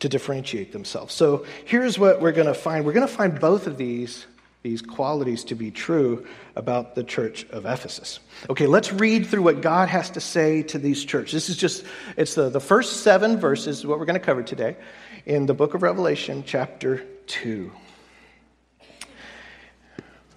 to 0.00 0.08
differentiate 0.08 0.72
themselves. 0.72 1.14
So 1.14 1.46
here's 1.64 1.98
what 1.98 2.20
we're 2.20 2.32
going 2.32 2.48
to 2.48 2.52
find. 2.52 2.84
We're 2.84 2.92
going 2.92 3.06
to 3.06 3.12
find 3.12 3.38
both 3.40 3.66
of 3.66 3.78
these 3.78 4.26
these 4.64 4.80
qualities 4.80 5.44
to 5.44 5.54
be 5.54 5.70
true 5.70 6.26
about 6.56 6.94
the 6.94 7.04
church 7.04 7.44
of 7.50 7.66
Ephesus. 7.66 8.18
Okay, 8.48 8.66
let's 8.66 8.90
read 8.90 9.26
through 9.26 9.42
what 9.42 9.60
God 9.60 9.90
has 9.90 10.08
to 10.12 10.20
say 10.20 10.62
to 10.62 10.78
these 10.78 11.04
churches. 11.04 11.34
This 11.34 11.50
is 11.50 11.58
just, 11.58 11.84
it's 12.16 12.34
the, 12.34 12.48
the 12.48 12.60
first 12.60 13.02
seven 13.02 13.38
verses, 13.38 13.84
what 13.84 13.98
we're 13.98 14.06
going 14.06 14.18
to 14.18 14.24
cover 14.24 14.42
today 14.42 14.78
in 15.26 15.44
the 15.44 15.52
book 15.52 15.74
of 15.74 15.82
Revelation, 15.82 16.44
chapter 16.46 17.04
2. 17.26 17.70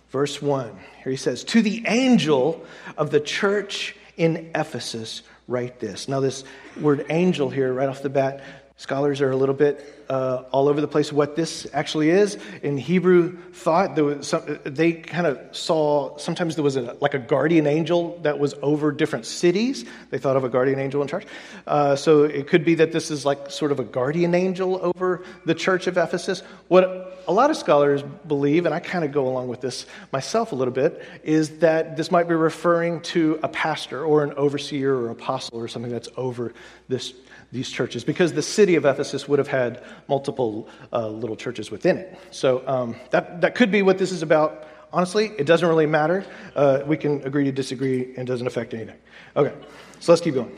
Verse 0.10 0.42
1, 0.42 0.78
here 1.04 1.12
he 1.12 1.16
says, 1.16 1.46
To 1.46 1.62
the 1.62 1.86
angel 1.88 2.66
of 2.98 3.12
the 3.12 3.22
church 3.22 3.96
in 4.18 4.52
Ephesus, 4.54 5.22
write 5.48 5.80
this. 5.80 6.10
Now, 6.10 6.20
this 6.20 6.44
word 6.82 7.06
angel 7.10 7.50
here, 7.50 7.72
right 7.72 7.88
off 7.88 8.02
the 8.02 8.10
bat, 8.10 8.44
Scholars 8.80 9.22
are 9.22 9.32
a 9.32 9.36
little 9.36 9.56
bit 9.56 10.06
uh, 10.08 10.44
all 10.52 10.68
over 10.68 10.82
the 10.82 10.88
place 10.88 11.12
what 11.12 11.36
this 11.36 11.66
actually 11.74 12.12
is. 12.12 12.38
In 12.62 12.78
Hebrew 12.78 13.36
thought, 13.52 13.98
some, 14.24 14.60
they 14.66 14.94
kind 14.94 15.26
of 15.26 15.40
saw 15.52 16.16
sometimes 16.18 16.54
there 16.54 16.64
was 16.64 16.76
a, 16.76 16.96
like 17.02 17.16
a 17.16 17.20
guardian 17.20 17.66
angel 17.66 18.20
that 18.22 18.38
was 18.38 18.54
over 18.62 18.92
different 18.92 19.26
cities. 19.26 19.84
They 20.12 20.20
thought 20.20 20.38
of 20.38 20.44
a 20.44 20.50
guardian 20.50 20.80
angel 20.80 21.02
in 21.02 21.08
charge. 21.08 21.26
Uh, 21.66 21.96
so 21.96 22.24
it 22.26 22.48
could 22.48 22.64
be 22.64 22.76
that 22.76 22.92
this 22.92 23.10
is 23.10 23.26
like 23.26 23.50
sort 23.50 23.72
of 23.72 23.80
a 23.80 23.84
guardian 23.84 24.36
angel 24.36 24.80
over 24.96 25.24
the 25.44 25.56
church 25.56 25.88
of 25.88 25.98
Ephesus. 25.98 26.42
What 26.68 27.24
a 27.28 27.34
lot 27.34 27.50
of 27.50 27.58
scholars 27.58 28.04
believe, 28.28 28.68
and 28.68 28.76
I 28.76 28.80
kind 28.80 29.04
of 29.04 29.12
go 29.12 29.28
along 29.28 29.48
with 29.48 29.60
this 29.60 29.88
myself 30.14 30.52
a 30.52 30.56
little 30.56 30.74
bit, 30.74 31.04
is 31.24 31.58
that 31.60 31.98
this 31.98 32.12
might 32.12 32.28
be 32.28 32.36
referring 32.36 33.02
to 33.02 33.40
a 33.42 33.48
pastor 33.48 34.06
or 34.06 34.24
an 34.24 34.34
overseer 34.34 34.96
or 34.96 35.10
apostle 35.10 35.58
or 35.58 35.68
something 35.68 35.92
that's 35.92 36.10
over 36.16 36.54
this 36.88 37.16
these 37.52 37.70
churches 37.70 38.04
because 38.04 38.34
the 38.34 38.42
city 38.42 38.76
of 38.76 38.86
Ephesus 38.86 39.28
would 39.28 39.40
have 39.40 39.48
had 39.48 39.84
multiple 40.08 40.68
uh, 40.92 41.08
little 41.08 41.36
churches 41.36 41.72
within 41.72 41.98
it. 41.98 42.20
So 42.32 42.68
um, 42.68 42.96
that, 43.12 43.42
that 43.42 43.56
could 43.56 43.72
be 43.72 43.82
what 43.82 43.98
this 43.98 44.12
is 44.12 44.22
about. 44.22 44.68
Honestly, 44.92 45.32
it 45.38 45.46
doesn't 45.46 45.68
really 45.68 45.86
matter. 45.86 46.26
Uh, 46.56 46.82
we 46.86 46.98
can 46.98 47.22
agree 47.24 47.46
to 47.46 47.52
disagree 47.52 48.14
and 48.16 48.28
doesn't 48.28 48.48
affect 48.48 48.74
anything. 48.74 48.98
Okay, 49.36 49.54
so 50.00 50.12
let's 50.12 50.22
keep 50.22 50.34
going. 50.34 50.58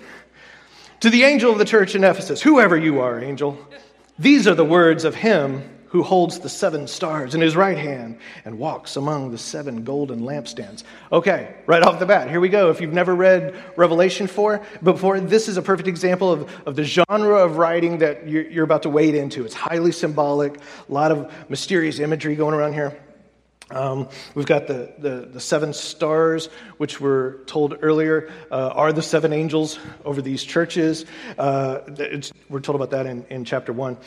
To 1.01 1.09
the 1.09 1.23
angel 1.23 1.51
of 1.51 1.57
the 1.57 1.65
church 1.65 1.95
in 1.95 2.03
Ephesus, 2.03 2.41
whoever 2.41 2.77
you 2.77 2.99
are, 2.99 3.19
angel, 3.19 3.57
these 4.17 4.47
are 4.47 4.55
the 4.55 4.65
words 4.65 5.05
of 5.05 5.15
him 5.15 5.78
who 5.89 6.03
holds 6.03 6.39
the 6.39 6.49
seven 6.49 6.87
stars 6.87 7.35
in 7.35 7.41
his 7.41 7.55
right 7.55 7.77
hand 7.77 8.17
and 8.45 8.57
walks 8.57 8.95
among 8.95 9.31
the 9.31 9.37
seven 9.37 9.83
golden 9.83 10.21
lampstands. 10.21 10.83
Okay, 11.11 11.55
right 11.65 11.83
off 11.83 11.99
the 11.99 12.05
bat, 12.05 12.29
here 12.29 12.39
we 12.39 12.49
go. 12.49 12.69
If 12.69 12.79
you've 12.79 12.93
never 12.93 13.15
read 13.15 13.55
Revelation 13.75 14.27
4 14.27 14.61
before, 14.83 15.19
this 15.19 15.47
is 15.47 15.57
a 15.57 15.61
perfect 15.61 15.87
example 15.87 16.31
of, 16.31 16.67
of 16.67 16.75
the 16.75 16.83
genre 16.83 17.35
of 17.35 17.57
writing 17.57 17.97
that 17.99 18.27
you're, 18.27 18.47
you're 18.49 18.63
about 18.63 18.83
to 18.83 18.89
wade 18.89 19.15
into. 19.15 19.45
It's 19.45 19.55
highly 19.55 19.91
symbolic, 19.91 20.57
a 20.57 20.93
lot 20.93 21.11
of 21.11 21.31
mysterious 21.49 21.99
imagery 21.99 22.35
going 22.35 22.53
around 22.53 22.73
here. 22.73 22.97
Um, 23.71 24.09
we've 24.33 24.47
got 24.47 24.65
the, 24.65 24.91
the, 24.97 25.29
the, 25.31 25.39
seven 25.39 25.73
stars, 25.73 26.47
which 26.77 26.99
were 26.99 27.41
told 27.45 27.77
earlier 27.81 28.31
uh, 28.49 28.69
are 28.69 28.91
the 28.91 29.03
seven 29.03 29.31
angels 29.31 29.77
over 30.05 30.23
these 30.23 30.43
churches. 30.43 31.05
Uh, 31.37 31.81
we're 32.49 32.61
told 32.61 32.75
about 32.75 32.89
that 32.91 33.05
in, 33.05 33.25
in 33.29 33.45
chapter 33.45 33.71
one. 33.71 33.97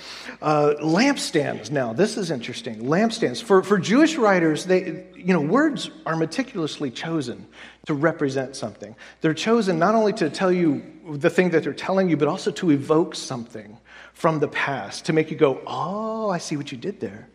Uh, 0.40 0.75
lampstands, 0.81 1.71
now, 1.71 1.92
this 1.92 2.16
is 2.16 2.33
interesting. 2.33 2.83
Lampstands. 2.83 3.40
For, 3.40 3.62
for 3.62 3.78
Jewish 3.78 4.16
writers, 4.16 4.64
they, 4.64 5.07
you 5.14 5.33
know, 5.33 5.40
words 5.40 5.90
are 6.07 6.16
meticulously 6.16 6.90
chosen 6.90 7.47
to 7.87 7.95
represent 7.95 8.57
something. 8.57 8.97
They're 9.21 9.33
chosen 9.33 9.78
not 9.78 9.95
only 9.95 10.12
to 10.14 10.28
tell 10.28 10.50
you 10.50 10.83
the 11.09 11.31
thing 11.31 11.50
that 11.50 11.62
they're 11.62 11.73
telling 11.73 12.09
you, 12.09 12.16
but 12.16 12.26
also 12.26 12.50
to 12.52 12.71
evoke 12.73 13.14
something 13.14 13.78
from 14.12 14.40
the 14.40 14.49
past, 14.49 15.07
to 15.07 15.12
make 15.12 15.31
you 15.31 15.37
go, 15.37 15.61
oh, 15.66 16.31
I 16.31 16.38
see 16.38 16.57
what 16.57 16.73
you 16.73 16.78
did 16.78 16.99
there. 17.00 17.28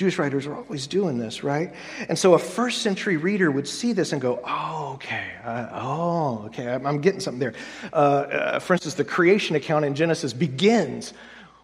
Jewish 0.00 0.18
writers 0.18 0.46
are 0.46 0.56
always 0.56 0.86
doing 0.86 1.18
this, 1.18 1.44
right? 1.44 1.74
And 2.08 2.18
so 2.18 2.32
a 2.32 2.38
first 2.38 2.80
century 2.80 3.18
reader 3.18 3.50
would 3.50 3.68
see 3.68 3.92
this 3.92 4.14
and 4.14 4.22
go, 4.22 4.40
oh, 4.48 4.92
okay, 4.94 5.32
uh, 5.44 5.68
oh, 5.72 6.44
okay, 6.46 6.72
I'm, 6.72 6.86
I'm, 6.86 7.02
getting 7.02 7.20
something 7.20 7.38
there. 7.38 7.52
Uh, 7.92 7.96
uh, 7.96 8.58
for 8.60 8.72
instance, 8.72 8.94
the 8.94 9.04
creation 9.04 9.56
account 9.56 9.84
in 9.84 9.94
Genesis 9.94 10.32
begins 10.32 11.12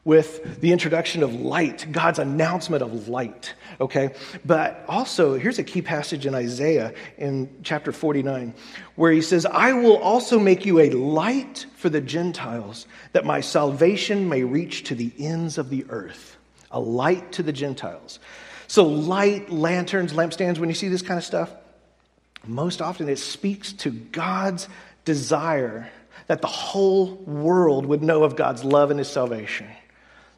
with 0.04 0.60
the 0.60 0.70
introduction 0.70 1.22
of 1.22 1.32
light, 1.32 1.90
God's 1.90 2.18
announcement 2.18 2.82
of 2.82 3.08
light, 3.08 3.54
okay? 3.80 4.10
But 4.44 4.84
also, 4.86 5.38
here's 5.38 5.58
a 5.58 5.64
key 5.64 5.80
passage 5.80 6.26
in 6.26 6.34
Isaiah 6.34 6.92
in 7.16 7.48
chapter 7.62 7.90
49 7.90 8.52
where 8.96 9.12
he 9.12 9.22
says, 9.22 9.46
I 9.46 9.72
will 9.72 9.96
also 9.96 10.38
make 10.38 10.66
you 10.66 10.80
a 10.80 10.90
light 10.90 11.64
for 11.74 11.88
the 11.88 12.02
Gentiles, 12.02 12.86
that 13.12 13.24
my 13.24 13.40
salvation 13.40 14.28
may 14.28 14.42
reach 14.42 14.84
to 14.84 14.94
the 14.94 15.10
ends 15.18 15.56
of 15.56 15.70
the 15.70 15.86
earth 15.88 16.35
a 16.76 16.78
light 16.78 17.32
to 17.32 17.42
the 17.42 17.52
Gentiles. 17.52 18.18
So, 18.68 18.84
light, 18.84 19.50
lanterns, 19.50 20.12
lampstands, 20.12 20.58
when 20.58 20.68
you 20.68 20.74
see 20.74 20.88
this 20.88 21.00
kind 21.00 21.16
of 21.16 21.24
stuff, 21.24 21.50
most 22.44 22.82
often 22.82 23.08
it 23.08 23.18
speaks 23.18 23.72
to 23.74 23.90
God's 23.90 24.68
desire 25.04 25.90
that 26.26 26.42
the 26.42 26.48
whole 26.48 27.14
world 27.14 27.86
would 27.86 28.02
know 28.02 28.24
of 28.24 28.36
God's 28.36 28.62
love 28.62 28.90
and 28.90 28.98
his 28.98 29.08
salvation, 29.08 29.68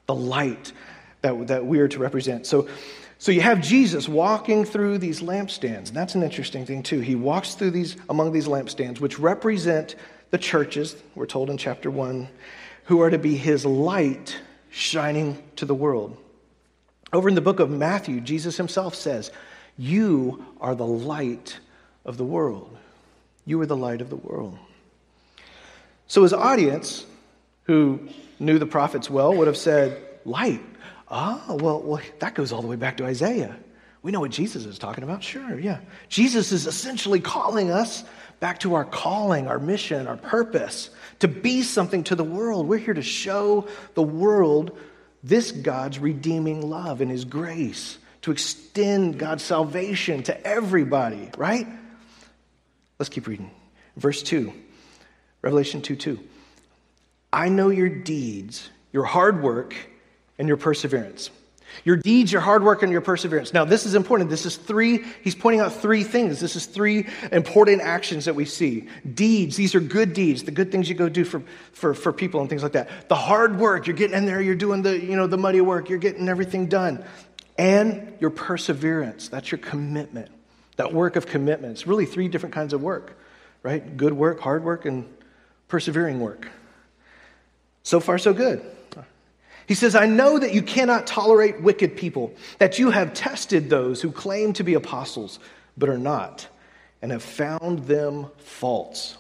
the 0.07 0.15
light 0.15 0.73
that, 1.23 1.49
that 1.49 1.67
we 1.67 1.81
are 1.81 1.89
to 1.89 1.99
represent. 1.99 2.47
So, 2.47 2.69
so 3.19 3.33
you 3.33 3.41
have 3.41 3.61
Jesus 3.61 4.09
walking 4.09 4.65
through 4.65 4.99
these 4.99 5.21
lampstands. 5.21 5.89
And 5.89 5.97
that's 5.97 6.15
an 6.15 6.23
interesting 6.23 6.67
thing, 6.67 6.85
too. 6.85 7.01
He 7.01 7.17
walks 7.17 7.55
through 7.55 7.73
these 7.73 7.97
among 8.09 8.31
these 8.31 8.47
lampstands, 8.47 9.01
which 9.01 9.19
represent 9.19 9.97
the 10.31 10.39
churches, 10.39 10.95
we're 11.17 11.27
told 11.27 11.51
in 11.51 11.57
chapter 11.57 11.91
1, 11.91 12.29
who 12.85 13.01
are 13.01 13.11
to 13.11 13.19
be 13.19 13.37
his 13.37 13.67
light 13.67 14.39
shining 14.71 15.43
to 15.57 15.65
the 15.65 15.75
world. 15.75 16.17
Over 17.13 17.29
in 17.29 17.35
the 17.35 17.41
book 17.41 17.61
of 17.61 17.71
Matthew, 17.71 18.21
Jesus 18.21 18.57
himself 18.57 18.95
says, 18.95 19.31
You 19.77 20.45
are 20.61 20.75
the 20.75 20.87
light 20.87 21.59
of 22.05 22.17
the 22.17 22.25
world. 22.25 22.77
You 23.47 23.61
are 23.61 23.67
the 23.67 23.77
light 23.77 24.01
of 24.01 24.11
the 24.11 24.17
world. 24.17 24.59
So 26.07 26.23
his 26.23 26.33
audience, 26.33 27.07
who 27.65 28.09
knew 28.39 28.59
the 28.59 28.67
prophets 28.67 29.09
well, 29.09 29.35
would 29.35 29.47
have 29.47 29.57
said, 29.57 30.03
Light. 30.25 30.61
Ah, 31.11 31.43
well, 31.49 31.81
well, 31.81 32.03
that 32.19 32.35
goes 32.35 32.53
all 32.53 32.61
the 32.61 32.69
way 32.69 32.77
back 32.77 32.99
to 32.99 33.07
Isaiah. 33.07 33.57
We 34.03 34.13
know 34.13 34.21
what 34.21 34.31
Jesus 34.31 34.65
is 34.65 34.79
talking 34.79 35.03
about. 35.03 35.23
Sure, 35.23 35.59
yeah. 35.59 35.81
Jesus 36.09 36.53
is 36.53 36.67
essentially 36.67 37.21
calling 37.21 37.71
us 37.71 38.05
back 38.41 38.61
to 38.61 38.75
our 38.75 38.85
calling, 38.85 39.49
our 39.49 39.59
mission, 39.59 40.07
our 40.07 40.17
purpose, 40.17 40.91
to 41.19 41.29
be 41.29 41.63
something 41.63 42.05
to 42.05 42.15
the 42.15 42.25
world. 42.25 42.69
We're 42.69 42.79
here 42.79 42.95
to 42.95 43.03
show 43.03 43.67
the 43.95 44.03
world 44.03 44.79
this 45.23 45.53
God's 45.53 45.99
redeeming 45.99 46.69
love 46.69 47.01
and 47.01 47.11
his 47.11 47.25
grace 47.25 47.99
to 48.23 48.31
extend 48.31 49.19
God's 49.19 49.43
salvation 49.43 50.23
to 50.25 50.47
everybody, 50.47 51.31
right? 51.37 51.67
Let's 52.99 53.09
keep 53.09 53.27
reading. 53.27 53.51
Verse 53.97 54.23
2, 54.23 54.53
Revelation 55.43 55.83
2 55.83 55.97
2. 55.97 56.21
I 57.33 57.49
know 57.49 57.69
your 57.69 57.89
deeds, 57.89 58.71
your 58.93 59.05
hard 59.05 59.43
work, 59.43 59.75
and 60.39 60.49
your 60.49 60.57
perseverance. 60.57 61.31
Your 61.85 61.97
deeds, 61.97 62.33
your 62.33 62.41
hard 62.41 62.63
work, 62.63 62.83
and 62.83 62.91
your 62.91 63.01
perseverance. 63.01 63.53
Now, 63.53 63.65
this 63.65 63.87
is 63.87 63.95
important. 63.95 64.31
This 64.31 64.47
is 64.47 64.57
three, 64.57 65.05
he's 65.23 65.35
pointing 65.35 65.61
out 65.61 65.73
three 65.73 66.03
things. 66.03 66.41
This 66.41 66.57
is 66.57 66.67
three 66.67 67.07
important 67.31 67.83
actions 67.83 68.25
that 68.25 68.35
we 68.35 68.45
see. 68.45 68.89
Deeds, 69.15 69.57
these 69.57 69.75
are 69.75 69.81
good 69.81 70.13
deeds, 70.13 70.43
the 70.43 70.51
good 70.51 70.73
things 70.73 70.89
you 70.89 70.95
go 70.95 71.09
do 71.09 71.25
for, 71.25 71.43
for, 71.73 71.95
for 71.95 72.13
people 72.13 72.41
and 72.41 72.49
things 72.49 72.63
like 72.63 72.73
that. 72.73 73.09
The 73.09 73.15
hard 73.15 73.59
work, 73.59 73.87
you're 73.87 73.97
getting 73.97 74.17
in 74.17 74.27
there, 74.27 74.41
you're 74.41 74.55
doing 74.55 74.83
the, 74.83 74.99
you 74.99 75.17
know, 75.17 75.27
the 75.27 75.39
muddy 75.39 75.61
work, 75.61 75.89
you're 75.89 75.99
getting 75.99 76.29
everything 76.29 76.67
done. 76.67 77.05
And 77.57 78.15
your 78.21 78.31
perseverance, 78.31 79.29
that's 79.29 79.51
your 79.51 79.59
commitment. 79.59 80.31
That 80.77 80.93
work 80.93 81.17
of 81.17 81.27
commitment. 81.27 81.73
It's 81.73 81.87
really 81.87 82.07
three 82.07 82.29
different 82.29 82.55
kinds 82.55 82.73
of 82.73 82.83
work, 82.83 83.19
right? 83.63 83.97
Good 83.97 84.13
work, 84.13 84.41
hard 84.41 84.65
work, 84.65 84.85
and 84.85 85.13
persevering 85.67 86.21
work. 86.21 86.49
So 87.83 88.01
far, 88.01 88.19
so 88.19 88.33
good. 88.33 88.65
He 89.69 89.75
says, 89.75 89.95
I 89.95 90.07
know 90.07 90.39
that 90.39 90.55
you 90.55 90.63
cannot 90.63 91.07
tolerate 91.07 91.61
wicked 91.61 91.95
people, 91.95 92.33
that 92.57 92.79
you 92.79 92.91
have 92.91 93.13
tested 93.13 93.69
those 93.69 94.01
who 94.01 94.11
claim 94.11 94.55
to 94.55 94.65
be 94.65 94.73
apostles, 94.73 95.39
but 95.77 95.91
are 95.91 95.99
not, 95.99 96.49
and 97.03 97.13
have 97.13 97.23
found 97.23 97.81
them 97.81 98.29
false. 98.39 99.19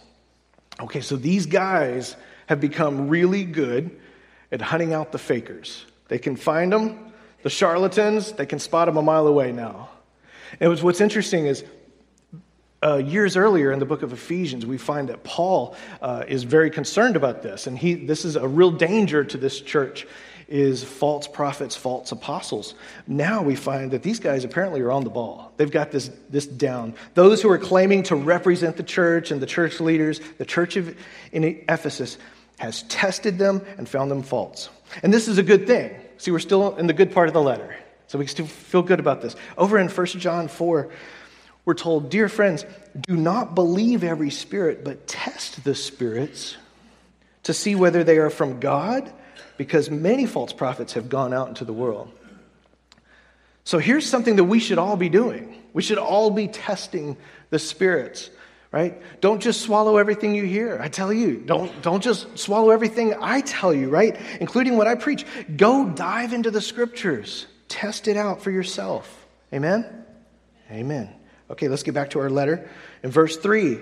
Okay, 0.81 1.02
so 1.02 1.17
these 1.17 1.45
guys 1.45 2.17
have 2.47 2.62
become 2.62 3.09
really 3.09 3.45
good 3.45 4.00
at 4.50 4.62
hunting 4.62 4.95
out 4.95 5.12
the 5.12 5.19
fakers. 5.19 5.85
They 6.09 6.19
can 6.19 6.35
find 6.35 6.73
them, 6.73 7.12
the 7.43 7.50
charlatans, 7.50 8.33
they 8.33 8.47
can 8.47 8.59
spot 8.59 8.87
them 8.87 8.97
a 8.97 9.02
mile 9.02 9.26
away 9.26 9.52
now. 9.52 9.90
And 10.61 10.81
what's 10.83 11.02
interesting 11.02 11.45
is 11.45 11.62
uh, 12.83 12.97
years 12.97 13.37
earlier 13.37 13.71
in 13.71 13.81
the 13.81 13.85
book 13.85 14.02
of 14.02 14.14
Ephesians, 14.14 14.64
we 14.64 14.78
find 14.78 15.11
that 15.11 15.25
Paul 15.25 15.76
uh, 16.00 16.25
is 16.26 16.45
very 16.45 16.71
concerned 16.71 17.17
about 17.17 17.43
this, 17.43 17.67
and 17.67 17.76
he, 17.76 17.95
this 17.95 18.25
is 18.25 18.37
a 18.37 18.49
real 18.49 18.71
danger 18.71 19.25
to 19.25 19.37
this 19.37 19.61
church 19.61 20.07
is 20.49 20.83
false 20.83 21.28
prophets, 21.28 21.76
false 21.76 22.11
apostles. 22.11 22.75
Now 23.07 23.43
we 23.43 23.55
find 23.55 23.90
that 23.90 24.02
these 24.02 24.19
guys 24.19 24.45
apparently 24.45 24.81
are 24.81 24.90
on 24.90 25.05
the 25.05 25.11
ball. 25.11 25.52
They've 25.59 25.71
got 25.71 25.90
this, 25.90 26.11
this 26.31 26.47
down. 26.47 26.95
Those 27.14 27.43
who 27.43 27.50
are 27.50 27.59
claiming 27.59 28.02
to 28.05 28.17
represent 28.17 28.76
the 28.76 28.83
church 28.83 29.31
and 29.31 29.43
the 29.43 29.47
church 29.47 29.78
leaders, 29.78 30.21
the 30.38 30.47
church 30.47 30.76
of, 30.76 30.97
in 31.33 31.45
Ephesus, 31.45 32.17
has 32.59 32.83
tested 32.85 33.38
them 33.38 33.61
and 33.76 33.87
found 33.88 34.11
them 34.11 34.23
false. 34.23 34.71
And 35.02 35.12
this 35.12 35.28
is 35.28 35.37
a 35.37 35.43
good 35.43 35.67
thing. 35.67 35.95
See, 36.17 36.31
we're 36.31 36.38
still 36.38 36.76
in 36.76 36.87
the 36.87 36.95
good 36.95 37.12
part 37.12 37.28
of 37.28 37.35
the 37.35 37.43
letter. 37.43 37.76
So 38.07 38.19
we 38.19 38.26
still 38.26 38.47
feel 38.47 38.83
good 38.83 39.00
about 39.00 39.21
this. 39.21 39.37
Over 39.59 39.78
in 39.78 39.88
1 39.88 40.07
John 40.07 40.49
4, 40.49 40.90
we're 41.67 41.75
told, 41.75 42.09
Dear 42.09 42.31
friends, 42.31 42.64
do 42.99 43.17
not 43.17 43.55
believe 43.55 44.02
every 44.02 44.31
spirit, 44.31 44.83
but 44.83 45.07
test 45.07 45.62
the 45.62 45.75
spirits 45.75 46.57
to 47.43 47.52
see 47.52 47.75
whether 47.75 48.02
they 48.02 48.17
are 48.17 48.31
from 48.31 48.61
God 48.61 49.12
because 49.58 49.90
many 49.90 50.24
false 50.24 50.54
prophets 50.54 50.94
have 50.94 51.10
gone 51.10 51.34
out 51.34 51.48
into 51.48 51.66
the 51.66 51.72
world. 51.74 52.10
So 53.64 53.78
here's 53.78 54.08
something 54.08 54.36
that 54.36 54.44
we 54.44 54.60
should 54.60 54.78
all 54.78 54.96
be 54.96 55.10
doing. 55.10 55.62
We 55.74 55.82
should 55.82 55.98
all 55.98 56.30
be 56.30 56.48
testing 56.48 57.18
the 57.50 57.58
spirits, 57.58 58.30
right? 58.72 59.02
Don't 59.20 59.42
just 59.42 59.60
swallow 59.60 59.98
everything 59.98 60.34
you 60.34 60.44
hear. 60.44 60.78
I 60.80 60.88
tell 60.88 61.12
you, 61.12 61.36
don't, 61.36 61.82
don't 61.82 62.02
just 62.02 62.38
swallow 62.38 62.70
everything 62.70 63.14
I 63.20 63.42
tell 63.42 63.74
you, 63.74 63.90
right? 63.90 64.18
Including 64.40 64.78
what 64.78 64.86
I 64.86 64.94
preach. 64.94 65.26
Go 65.54 65.86
dive 65.86 66.32
into 66.32 66.50
the 66.50 66.62
scriptures, 66.62 67.46
test 67.68 68.08
it 68.08 68.16
out 68.16 68.40
for 68.40 68.50
yourself. 68.50 69.26
Amen? 69.52 69.84
Amen. 70.70 71.12
Okay, 71.50 71.68
let's 71.68 71.82
get 71.82 71.94
back 71.94 72.10
to 72.10 72.20
our 72.20 72.30
letter. 72.30 72.70
In 73.02 73.10
verse 73.10 73.36
3, 73.36 73.78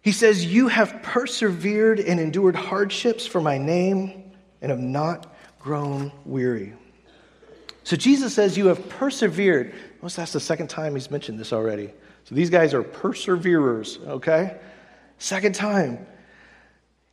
he 0.00 0.12
says, 0.12 0.44
You 0.44 0.68
have 0.68 1.02
persevered 1.02 2.00
and 2.00 2.20
endured 2.20 2.54
hardships 2.54 3.26
for 3.26 3.40
my 3.40 3.58
name 3.58 4.27
and 4.60 4.70
have 4.70 4.80
not 4.80 5.34
grown 5.58 6.12
weary. 6.24 6.72
So 7.84 7.96
Jesus 7.96 8.34
says, 8.34 8.56
You 8.58 8.66
have 8.66 8.88
persevered. 8.88 9.74
Well, 10.00 10.10
that's 10.10 10.32
the 10.32 10.40
second 10.40 10.68
time 10.68 10.94
he's 10.94 11.10
mentioned 11.10 11.38
this 11.38 11.52
already. 11.52 11.90
So 12.24 12.34
these 12.34 12.50
guys 12.50 12.74
are 12.74 12.82
perseverers, 12.82 13.98
okay? 14.06 14.58
Second 15.18 15.54
time. 15.54 16.06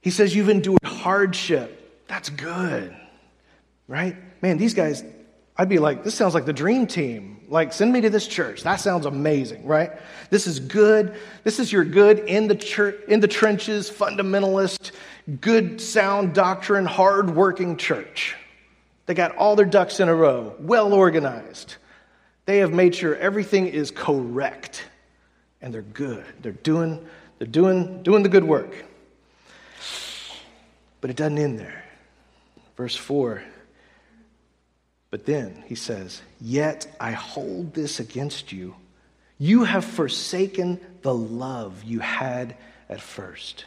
He 0.02 0.12
says, 0.12 0.36
You've 0.36 0.50
endured 0.50 0.84
hardship. 0.84 2.04
That's 2.08 2.30
good, 2.30 2.96
right? 3.88 4.18
Man, 4.42 4.58
these 4.58 4.74
guys, 4.74 5.04
I'd 5.58 5.70
be 5.70 5.80
like, 5.80 6.04
This 6.04 6.16
sounds 6.16 6.34
like 6.34 6.46
the 6.46 6.54
dream 6.54 6.88
team. 6.88 7.36
Like, 7.48 7.74
send 7.74 7.94
me 7.94 8.02
to 8.02 8.10
this 8.10 8.28
church. 8.28 8.64
That 8.64 8.78
sounds 8.78 9.06
amazing, 9.06 9.66
right? 9.66 9.92
This 10.30 10.48
is 10.48 10.60
good. 10.60 11.16
This 11.44 11.60
is 11.60 11.72
your 11.72 11.86
good 11.86 12.20
in 12.20 12.48
the 12.48 12.56
church, 12.56 12.96
in 13.08 13.20
the 13.20 13.28
trenches, 13.28 13.90
fundamentalist, 13.90 14.92
good, 15.42 15.82
sound 15.82 16.34
doctrine, 16.34 16.86
hard-working 16.86 17.78
church. 17.78 18.36
They 19.06 19.14
got 19.14 19.36
all 19.36 19.56
their 19.56 19.66
ducks 19.66 20.00
in 20.00 20.10
a 20.10 20.16
row, 20.16 20.56
well 20.60 20.94
organized. 20.94 21.76
They 22.46 22.60
have 22.60 22.72
made 22.72 22.96
sure 22.96 23.16
everything 23.16 23.68
is 23.68 23.92
correct, 23.92 24.86
and 25.62 25.74
they're 25.74 25.82
good. 25.82 26.26
They're 26.42 26.52
doing, 26.52 27.06
they're 27.38 27.48
doing, 27.48 28.04
doing 28.04 28.24
the 28.24 28.30
good 28.30 28.44
work. 28.44 28.74
But 31.02 31.10
it 31.10 31.16
doesn't 31.16 31.38
end 31.38 31.60
there. 31.60 31.84
Verse 32.78 32.96
4 32.96 33.42
but 35.16 35.26
then 35.26 35.64
he 35.68 35.76
says, 35.76 36.22
Yet 36.42 36.94
I 37.00 37.12
hold 37.12 37.74
this 37.74 38.02
against 38.02 38.52
you. 38.52 38.76
You 39.38 39.64
have 39.64 39.86
forsaken 39.86 40.82
the 41.04 41.14
love 41.14 41.86
you 41.86 42.02
had 42.02 42.58
at 42.90 43.00
first. 43.00 43.64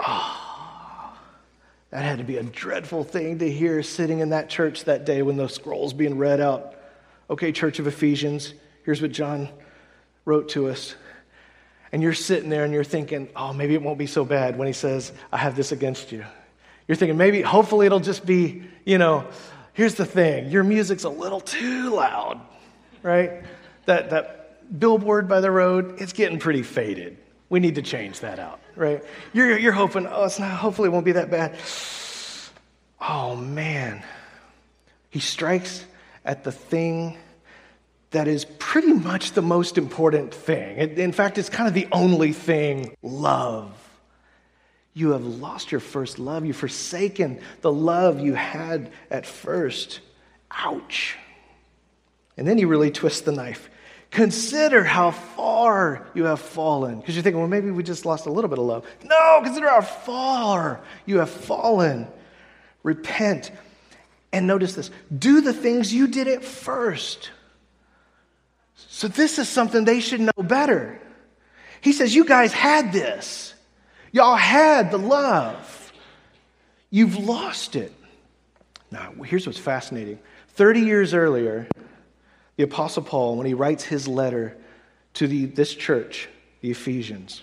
Oh, 0.00 1.16
that 1.90 2.02
had 2.02 2.18
to 2.18 2.24
be 2.24 2.38
a 2.38 2.42
dreadful 2.42 3.04
thing 3.04 3.38
to 3.38 3.50
hear 3.50 3.82
sitting 3.82 4.18
in 4.18 4.30
that 4.30 4.48
church 4.48 4.84
that 4.84 5.04
day 5.04 5.22
when 5.22 5.36
the 5.36 5.48
scroll's 5.48 5.92
being 5.92 6.18
read 6.18 6.40
out. 6.40 6.74
Okay, 7.30 7.52
Church 7.52 7.78
of 7.78 7.86
Ephesians, 7.86 8.52
here's 8.84 9.00
what 9.00 9.12
John 9.12 9.48
wrote 10.24 10.48
to 10.50 10.68
us. 10.68 10.94
And 11.92 12.02
you're 12.02 12.12
sitting 12.12 12.50
there 12.50 12.64
and 12.64 12.74
you're 12.74 12.82
thinking, 12.82 13.28
oh, 13.36 13.52
maybe 13.52 13.74
it 13.74 13.82
won't 13.82 13.98
be 13.98 14.06
so 14.06 14.24
bad 14.24 14.58
when 14.58 14.66
he 14.66 14.72
says, 14.72 15.12
I 15.30 15.36
have 15.36 15.54
this 15.54 15.70
against 15.70 16.10
you. 16.10 16.24
You're 16.88 16.96
thinking, 16.96 17.16
maybe, 17.16 17.40
hopefully, 17.40 17.86
it'll 17.86 18.00
just 18.00 18.26
be, 18.26 18.64
you 18.84 18.98
know, 18.98 19.28
here's 19.72 19.94
the 19.94 20.04
thing 20.04 20.50
your 20.50 20.64
music's 20.64 21.04
a 21.04 21.08
little 21.08 21.40
too 21.40 21.94
loud, 21.94 22.40
right? 23.02 23.44
That, 23.86 24.10
that 24.10 24.78
billboard 24.80 25.28
by 25.28 25.40
the 25.40 25.50
road, 25.50 26.00
it's 26.00 26.12
getting 26.12 26.38
pretty 26.38 26.62
faded. 26.62 27.18
We 27.48 27.60
need 27.60 27.74
to 27.76 27.82
change 27.82 28.20
that 28.20 28.38
out, 28.38 28.60
right? 28.74 29.04
You're, 29.32 29.58
you're 29.58 29.72
hoping, 29.72 30.06
oh, 30.06 30.24
it's 30.24 30.38
not, 30.38 30.50
hopefully 30.50 30.88
it 30.88 30.92
won't 30.92 31.04
be 31.04 31.12
that 31.12 31.30
bad. 31.30 31.56
Oh, 33.00 33.36
man. 33.36 34.02
He 35.10 35.20
strikes 35.20 35.84
at 36.24 36.42
the 36.42 36.52
thing 36.52 37.16
that 38.10 38.28
is 38.28 38.44
pretty 38.58 38.92
much 38.92 39.32
the 39.32 39.42
most 39.42 39.76
important 39.76 40.32
thing. 40.32 40.78
In 40.78 41.12
fact, 41.12 41.36
it's 41.36 41.48
kind 41.48 41.68
of 41.68 41.74
the 41.74 41.88
only 41.92 42.32
thing 42.32 42.96
love. 43.02 43.72
You 44.94 45.10
have 45.10 45.24
lost 45.24 45.72
your 45.72 45.80
first 45.80 46.20
love. 46.20 46.44
You've 46.46 46.56
forsaken 46.56 47.40
the 47.60 47.72
love 47.72 48.20
you 48.20 48.34
had 48.34 48.92
at 49.10 49.26
first. 49.26 50.00
Ouch. 50.50 51.16
And 52.36 52.46
then 52.46 52.56
he 52.56 52.64
really 52.64 52.92
twists 52.92 53.22
the 53.22 53.32
knife. 53.32 53.68
Consider 54.14 54.84
how 54.84 55.10
far 55.10 56.06
you 56.14 56.26
have 56.26 56.38
fallen. 56.38 57.00
Because 57.00 57.16
you're 57.16 57.24
thinking, 57.24 57.40
well, 57.40 57.48
maybe 57.48 57.72
we 57.72 57.82
just 57.82 58.06
lost 58.06 58.26
a 58.26 58.30
little 58.30 58.48
bit 58.48 58.60
of 58.60 58.64
love. 58.64 58.86
No, 59.02 59.40
consider 59.42 59.68
how 59.68 59.80
far 59.80 60.80
you 61.04 61.18
have 61.18 61.28
fallen. 61.30 62.06
Repent. 62.84 63.50
And 64.32 64.46
notice 64.46 64.76
this 64.76 64.92
do 65.18 65.40
the 65.40 65.52
things 65.52 65.92
you 65.92 66.06
did 66.06 66.28
at 66.28 66.44
first. 66.44 67.32
So, 68.76 69.08
this 69.08 69.40
is 69.40 69.48
something 69.48 69.84
they 69.84 69.98
should 69.98 70.20
know 70.20 70.42
better. 70.44 71.00
He 71.80 71.92
says, 71.92 72.14
You 72.14 72.24
guys 72.24 72.52
had 72.52 72.92
this. 72.92 73.52
Y'all 74.12 74.36
had 74.36 74.92
the 74.92 74.98
love. 74.98 75.92
You've 76.88 77.16
lost 77.16 77.74
it. 77.74 77.92
Now, 78.92 79.10
here's 79.24 79.44
what's 79.44 79.58
fascinating 79.58 80.20
30 80.50 80.82
years 80.82 81.14
earlier, 81.14 81.66
the 82.56 82.64
Apostle 82.64 83.02
Paul, 83.02 83.36
when 83.36 83.46
he 83.46 83.54
writes 83.54 83.84
his 83.84 84.06
letter 84.06 84.56
to 85.14 85.26
the, 85.26 85.46
this 85.46 85.74
church, 85.74 86.28
the 86.60 86.70
Ephesians, 86.70 87.42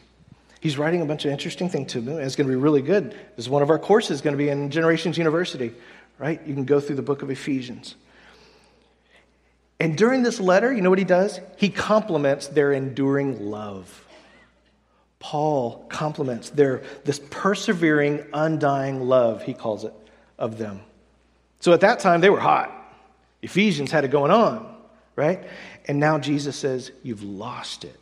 he's 0.59 0.77
writing 0.77 1.01
a 1.01 1.05
bunch 1.05 1.25
of 1.25 1.31
interesting 1.31 1.69
things 1.69 1.91
to 1.93 2.01
them. 2.01 2.19
It's 2.19 2.35
going 2.35 2.47
to 2.47 2.51
be 2.51 2.59
really 2.59 2.81
good. 2.81 3.11
This 3.11 3.45
is 3.45 3.49
one 3.49 3.61
of 3.61 3.69
our 3.69 3.79
courses 3.79 4.21
going 4.21 4.33
to 4.33 4.37
be 4.37 4.49
in 4.49 4.69
Generations 4.69 5.17
University, 5.17 5.73
right? 6.17 6.41
You 6.45 6.53
can 6.53 6.65
go 6.65 6.79
through 6.79 6.95
the 6.95 7.01
book 7.01 7.21
of 7.21 7.29
Ephesians. 7.29 7.95
And 9.79 9.97
during 9.97 10.21
this 10.21 10.39
letter, 10.39 10.71
you 10.71 10.81
know 10.81 10.91
what 10.91 10.99
he 10.99 11.05
does? 11.05 11.39
He 11.57 11.69
compliments 11.69 12.47
their 12.47 12.71
enduring 12.71 13.49
love. 13.49 14.05
Paul 15.17 15.85
compliments 15.89 16.49
their 16.49 16.83
this 17.03 17.19
persevering, 17.29 18.25
undying 18.33 19.01
love, 19.01 19.43
he 19.43 19.53
calls 19.53 19.83
it, 19.83 19.93
of 20.37 20.57
them. 20.57 20.81
So 21.59 21.73
at 21.73 21.81
that 21.81 21.99
time, 21.99 22.21
they 22.21 22.29
were 22.29 22.39
hot. 22.39 22.71
Ephesians 23.41 23.91
had 23.91 24.03
it 24.03 24.09
going 24.09 24.31
on, 24.31 24.70
right? 25.15 25.43
And 25.87 25.99
now 25.99 26.19
Jesus 26.19 26.55
says, 26.55 26.91
You've 27.03 27.23
lost 27.23 27.83
it. 27.83 27.99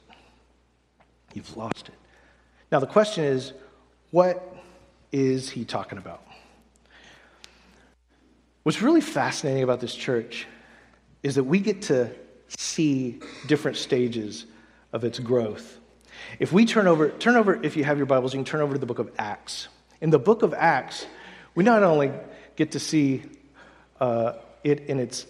You've 1.33 1.55
lost 1.57 1.87
it. 1.87 1.95
Now, 2.71 2.79
the 2.79 2.87
question 2.87 3.23
is, 3.23 3.53
what 4.11 4.55
is 5.11 5.49
he 5.49 5.65
talking 5.65 5.97
about? 5.97 6.23
What's 8.63 8.81
really 8.81 9.01
fascinating 9.01 9.63
about 9.63 9.79
this 9.79 9.95
church 9.95 10.47
is 11.23 11.35
that 11.35 11.43
we 11.43 11.59
get 11.59 11.83
to 11.83 12.11
see 12.47 13.19
different 13.47 13.77
stages 13.77 14.45
of 14.93 15.03
its 15.03 15.19
growth. 15.19 15.77
If 16.39 16.51
we 16.51 16.65
turn 16.65 16.87
over, 16.87 17.09
turn 17.09 17.35
over, 17.35 17.59
if 17.63 17.77
you 17.77 17.83
have 17.83 17.97
your 17.97 18.05
Bibles, 18.05 18.33
you 18.33 18.37
can 18.37 18.45
turn 18.45 18.61
over 18.61 18.73
to 18.73 18.79
the 18.79 18.85
book 18.85 18.99
of 18.99 19.11
Acts. 19.17 19.67
In 20.01 20.09
the 20.09 20.19
book 20.19 20.43
of 20.43 20.53
Acts, 20.53 21.05
we 21.55 21.63
not 21.63 21.83
only 21.83 22.11
get 22.55 22.71
to 22.71 22.79
see 22.79 23.23
uh, 23.99 24.33
it 24.63 24.81
in 24.81 24.99
its 24.99 25.25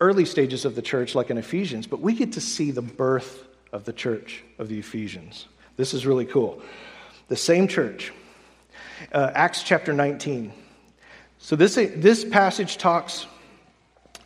early 0.00 0.24
stages 0.24 0.64
of 0.64 0.74
the 0.74 0.82
church, 0.82 1.14
like 1.14 1.30
in 1.30 1.38
Ephesians, 1.38 1.86
but 1.86 2.00
we 2.00 2.14
get 2.14 2.32
to 2.32 2.40
see 2.40 2.70
the 2.70 2.82
birth 2.82 3.44
of 3.72 3.84
the 3.84 3.92
church 3.92 4.42
of 4.58 4.68
the 4.68 4.78
Ephesians. 4.78 5.46
This 5.76 5.94
is 5.94 6.06
really 6.06 6.26
cool. 6.26 6.62
The 7.28 7.36
same 7.36 7.68
church, 7.68 8.12
uh, 9.12 9.30
Acts 9.34 9.62
chapter 9.62 9.92
19. 9.92 10.52
So 11.38 11.56
this, 11.56 11.74
this 11.74 12.24
passage 12.24 12.78
talks 12.78 13.26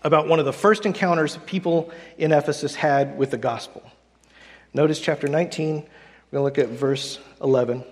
about 0.02 0.28
one 0.28 0.38
of 0.38 0.44
the 0.44 0.52
first 0.52 0.86
encounters 0.86 1.36
people 1.46 1.90
in 2.18 2.32
Ephesus 2.32 2.74
had 2.74 3.18
with 3.18 3.30
the 3.30 3.38
gospel. 3.38 3.82
Notice 4.72 5.00
chapter 5.00 5.28
19, 5.28 5.74
we're 5.76 5.80
going 5.80 5.88
to 6.32 6.40
look 6.42 6.58
at 6.58 6.68
verse 6.68 7.18
11. 7.42 7.80
It 7.80 7.86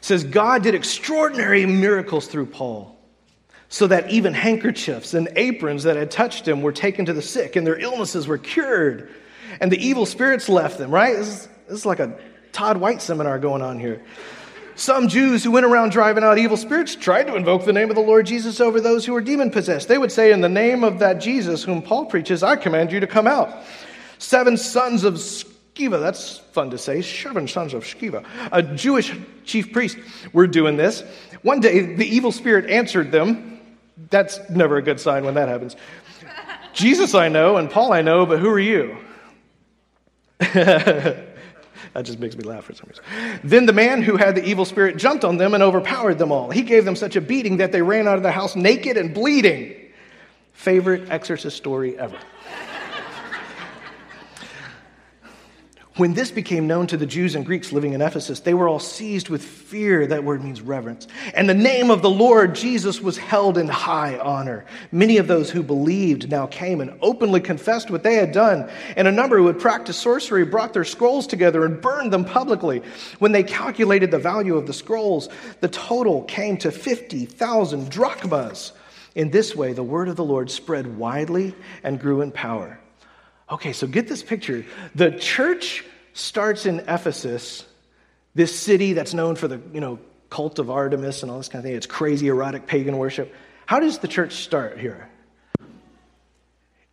says, 0.00 0.24
God 0.24 0.62
did 0.62 0.74
extraordinary 0.74 1.64
miracles 1.64 2.26
through 2.26 2.46
Paul, 2.46 2.98
so 3.74 3.88
that 3.88 4.08
even 4.08 4.32
handkerchiefs 4.32 5.14
and 5.14 5.28
aprons 5.34 5.82
that 5.82 5.96
had 5.96 6.08
touched 6.08 6.46
him 6.46 6.62
were 6.62 6.70
taken 6.70 7.04
to 7.06 7.12
the 7.12 7.20
sick, 7.20 7.56
and 7.56 7.66
their 7.66 7.76
illnesses 7.76 8.28
were 8.28 8.38
cured, 8.38 9.12
and 9.60 9.72
the 9.72 9.84
evil 9.84 10.06
spirits 10.06 10.48
left 10.48 10.78
them, 10.78 10.92
right? 10.92 11.16
This 11.16 11.26
is, 11.26 11.48
this 11.66 11.78
is 11.78 11.84
like 11.84 11.98
a 11.98 12.16
Todd 12.52 12.76
White 12.76 13.02
seminar 13.02 13.36
going 13.40 13.62
on 13.62 13.80
here. 13.80 14.00
Some 14.76 15.08
Jews 15.08 15.42
who 15.42 15.50
went 15.50 15.66
around 15.66 15.90
driving 15.90 16.22
out 16.22 16.38
evil 16.38 16.56
spirits 16.56 16.94
tried 16.94 17.24
to 17.24 17.34
invoke 17.34 17.64
the 17.64 17.72
name 17.72 17.90
of 17.90 17.96
the 17.96 18.02
Lord 18.02 18.26
Jesus 18.26 18.60
over 18.60 18.80
those 18.80 19.04
who 19.04 19.12
were 19.12 19.20
demon 19.20 19.50
possessed. 19.50 19.88
They 19.88 19.98
would 19.98 20.12
say, 20.12 20.30
In 20.30 20.40
the 20.40 20.48
name 20.48 20.84
of 20.84 21.00
that 21.00 21.14
Jesus 21.14 21.64
whom 21.64 21.82
Paul 21.82 22.06
preaches, 22.06 22.44
I 22.44 22.54
command 22.54 22.92
you 22.92 23.00
to 23.00 23.08
come 23.08 23.26
out. 23.26 23.64
Seven 24.18 24.56
sons 24.56 25.02
of 25.02 25.14
Sceva, 25.14 25.98
that's 25.98 26.38
fun 26.38 26.70
to 26.70 26.78
say, 26.78 27.02
seven 27.02 27.48
sons 27.48 27.74
of 27.74 27.82
Sceva, 27.82 28.24
a 28.52 28.62
Jewish 28.62 29.12
chief 29.44 29.72
priest, 29.72 29.98
were 30.32 30.46
doing 30.46 30.76
this. 30.76 31.02
One 31.42 31.58
day, 31.58 31.96
the 31.96 32.06
evil 32.06 32.30
spirit 32.30 32.70
answered 32.70 33.10
them. 33.10 33.50
That's 34.10 34.40
never 34.50 34.76
a 34.76 34.82
good 34.82 35.00
sign 35.00 35.24
when 35.24 35.34
that 35.34 35.48
happens. 35.48 35.76
Jesus 36.72 37.14
I 37.14 37.28
know, 37.28 37.56
and 37.56 37.70
Paul 37.70 37.92
I 37.92 38.02
know, 38.02 38.26
but 38.26 38.40
who 38.40 38.48
are 38.48 38.60
you? 38.60 38.96
That 41.94 42.02
just 42.02 42.18
makes 42.18 42.36
me 42.36 42.42
laugh 42.42 42.64
for 42.64 42.74
some 42.74 42.88
reason. 42.88 43.04
Then 43.44 43.66
the 43.66 43.72
man 43.72 44.02
who 44.02 44.16
had 44.16 44.34
the 44.34 44.44
evil 44.44 44.64
spirit 44.64 44.96
jumped 44.96 45.24
on 45.24 45.36
them 45.36 45.54
and 45.54 45.62
overpowered 45.62 46.18
them 46.18 46.32
all. 46.32 46.50
He 46.50 46.62
gave 46.62 46.84
them 46.84 46.96
such 46.96 47.14
a 47.14 47.20
beating 47.20 47.58
that 47.58 47.70
they 47.70 47.82
ran 47.82 48.08
out 48.08 48.16
of 48.16 48.24
the 48.24 48.32
house 48.32 48.56
naked 48.56 48.96
and 48.96 49.14
bleeding. 49.14 49.76
Favorite 50.54 51.08
exorcist 51.08 51.56
story 51.56 51.96
ever. 51.96 52.18
When 55.96 56.12
this 56.12 56.32
became 56.32 56.66
known 56.66 56.88
to 56.88 56.96
the 56.96 57.06
Jews 57.06 57.36
and 57.36 57.46
Greeks 57.46 57.70
living 57.70 57.92
in 57.92 58.02
Ephesus, 58.02 58.40
they 58.40 58.52
were 58.52 58.66
all 58.66 58.80
seized 58.80 59.28
with 59.28 59.44
fear. 59.44 60.08
That 60.08 60.24
word 60.24 60.42
means 60.42 60.60
reverence. 60.60 61.06
And 61.34 61.48
the 61.48 61.54
name 61.54 61.88
of 61.88 62.02
the 62.02 62.10
Lord 62.10 62.56
Jesus 62.56 63.00
was 63.00 63.16
held 63.16 63.56
in 63.56 63.68
high 63.68 64.18
honor. 64.18 64.64
Many 64.90 65.18
of 65.18 65.28
those 65.28 65.50
who 65.50 65.62
believed 65.62 66.28
now 66.28 66.46
came 66.46 66.80
and 66.80 66.98
openly 67.00 67.40
confessed 67.40 67.92
what 67.92 68.02
they 68.02 68.16
had 68.16 68.32
done. 68.32 68.68
And 68.96 69.06
a 69.06 69.12
number 69.12 69.38
who 69.38 69.46
had 69.46 69.60
practiced 69.60 70.00
sorcery 70.00 70.44
brought 70.44 70.72
their 70.72 70.82
scrolls 70.82 71.28
together 71.28 71.64
and 71.64 71.80
burned 71.80 72.12
them 72.12 72.24
publicly. 72.24 72.82
When 73.20 73.30
they 73.30 73.44
calculated 73.44 74.10
the 74.10 74.18
value 74.18 74.56
of 74.56 74.66
the 74.66 74.72
scrolls, 74.72 75.28
the 75.60 75.68
total 75.68 76.24
came 76.24 76.56
to 76.58 76.72
50,000 76.72 77.88
drachmas. 77.88 78.72
In 79.14 79.30
this 79.30 79.54
way, 79.54 79.72
the 79.72 79.84
word 79.84 80.08
of 80.08 80.16
the 80.16 80.24
Lord 80.24 80.50
spread 80.50 80.96
widely 80.96 81.54
and 81.84 82.00
grew 82.00 82.20
in 82.20 82.32
power. 82.32 82.80
Okay, 83.50 83.72
so 83.72 83.86
get 83.86 84.08
this 84.08 84.22
picture. 84.22 84.64
The 84.94 85.10
church 85.10 85.84
starts 86.14 86.66
in 86.66 86.80
Ephesus, 86.80 87.64
this 88.34 88.58
city 88.58 88.94
that's 88.94 89.12
known 89.12 89.36
for 89.36 89.48
the, 89.48 89.60
you 89.72 89.80
know, 89.80 89.98
cult 90.30 90.58
of 90.58 90.70
Artemis 90.70 91.22
and 91.22 91.30
all 91.30 91.38
this 91.38 91.48
kind 91.48 91.60
of 91.60 91.68
thing. 91.68 91.76
It's 91.76 91.86
crazy 91.86 92.28
erotic 92.28 92.66
pagan 92.66 92.96
worship. 92.96 93.34
How 93.66 93.80
does 93.80 93.98
the 93.98 94.08
church 94.08 94.34
start 94.36 94.78
here? 94.78 95.08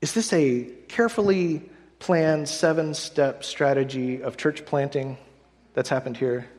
Is 0.02 0.14
this 0.14 0.34
a 0.34 0.68
carefully 0.88 1.70
planned 2.00 2.50
seven 2.50 2.94
step 2.94 3.44
strategy 3.44 4.22
of 4.22 4.36
church 4.36 4.66
planting 4.66 5.18
that's 5.74 5.90
happened 5.90 6.18
here? 6.18 6.50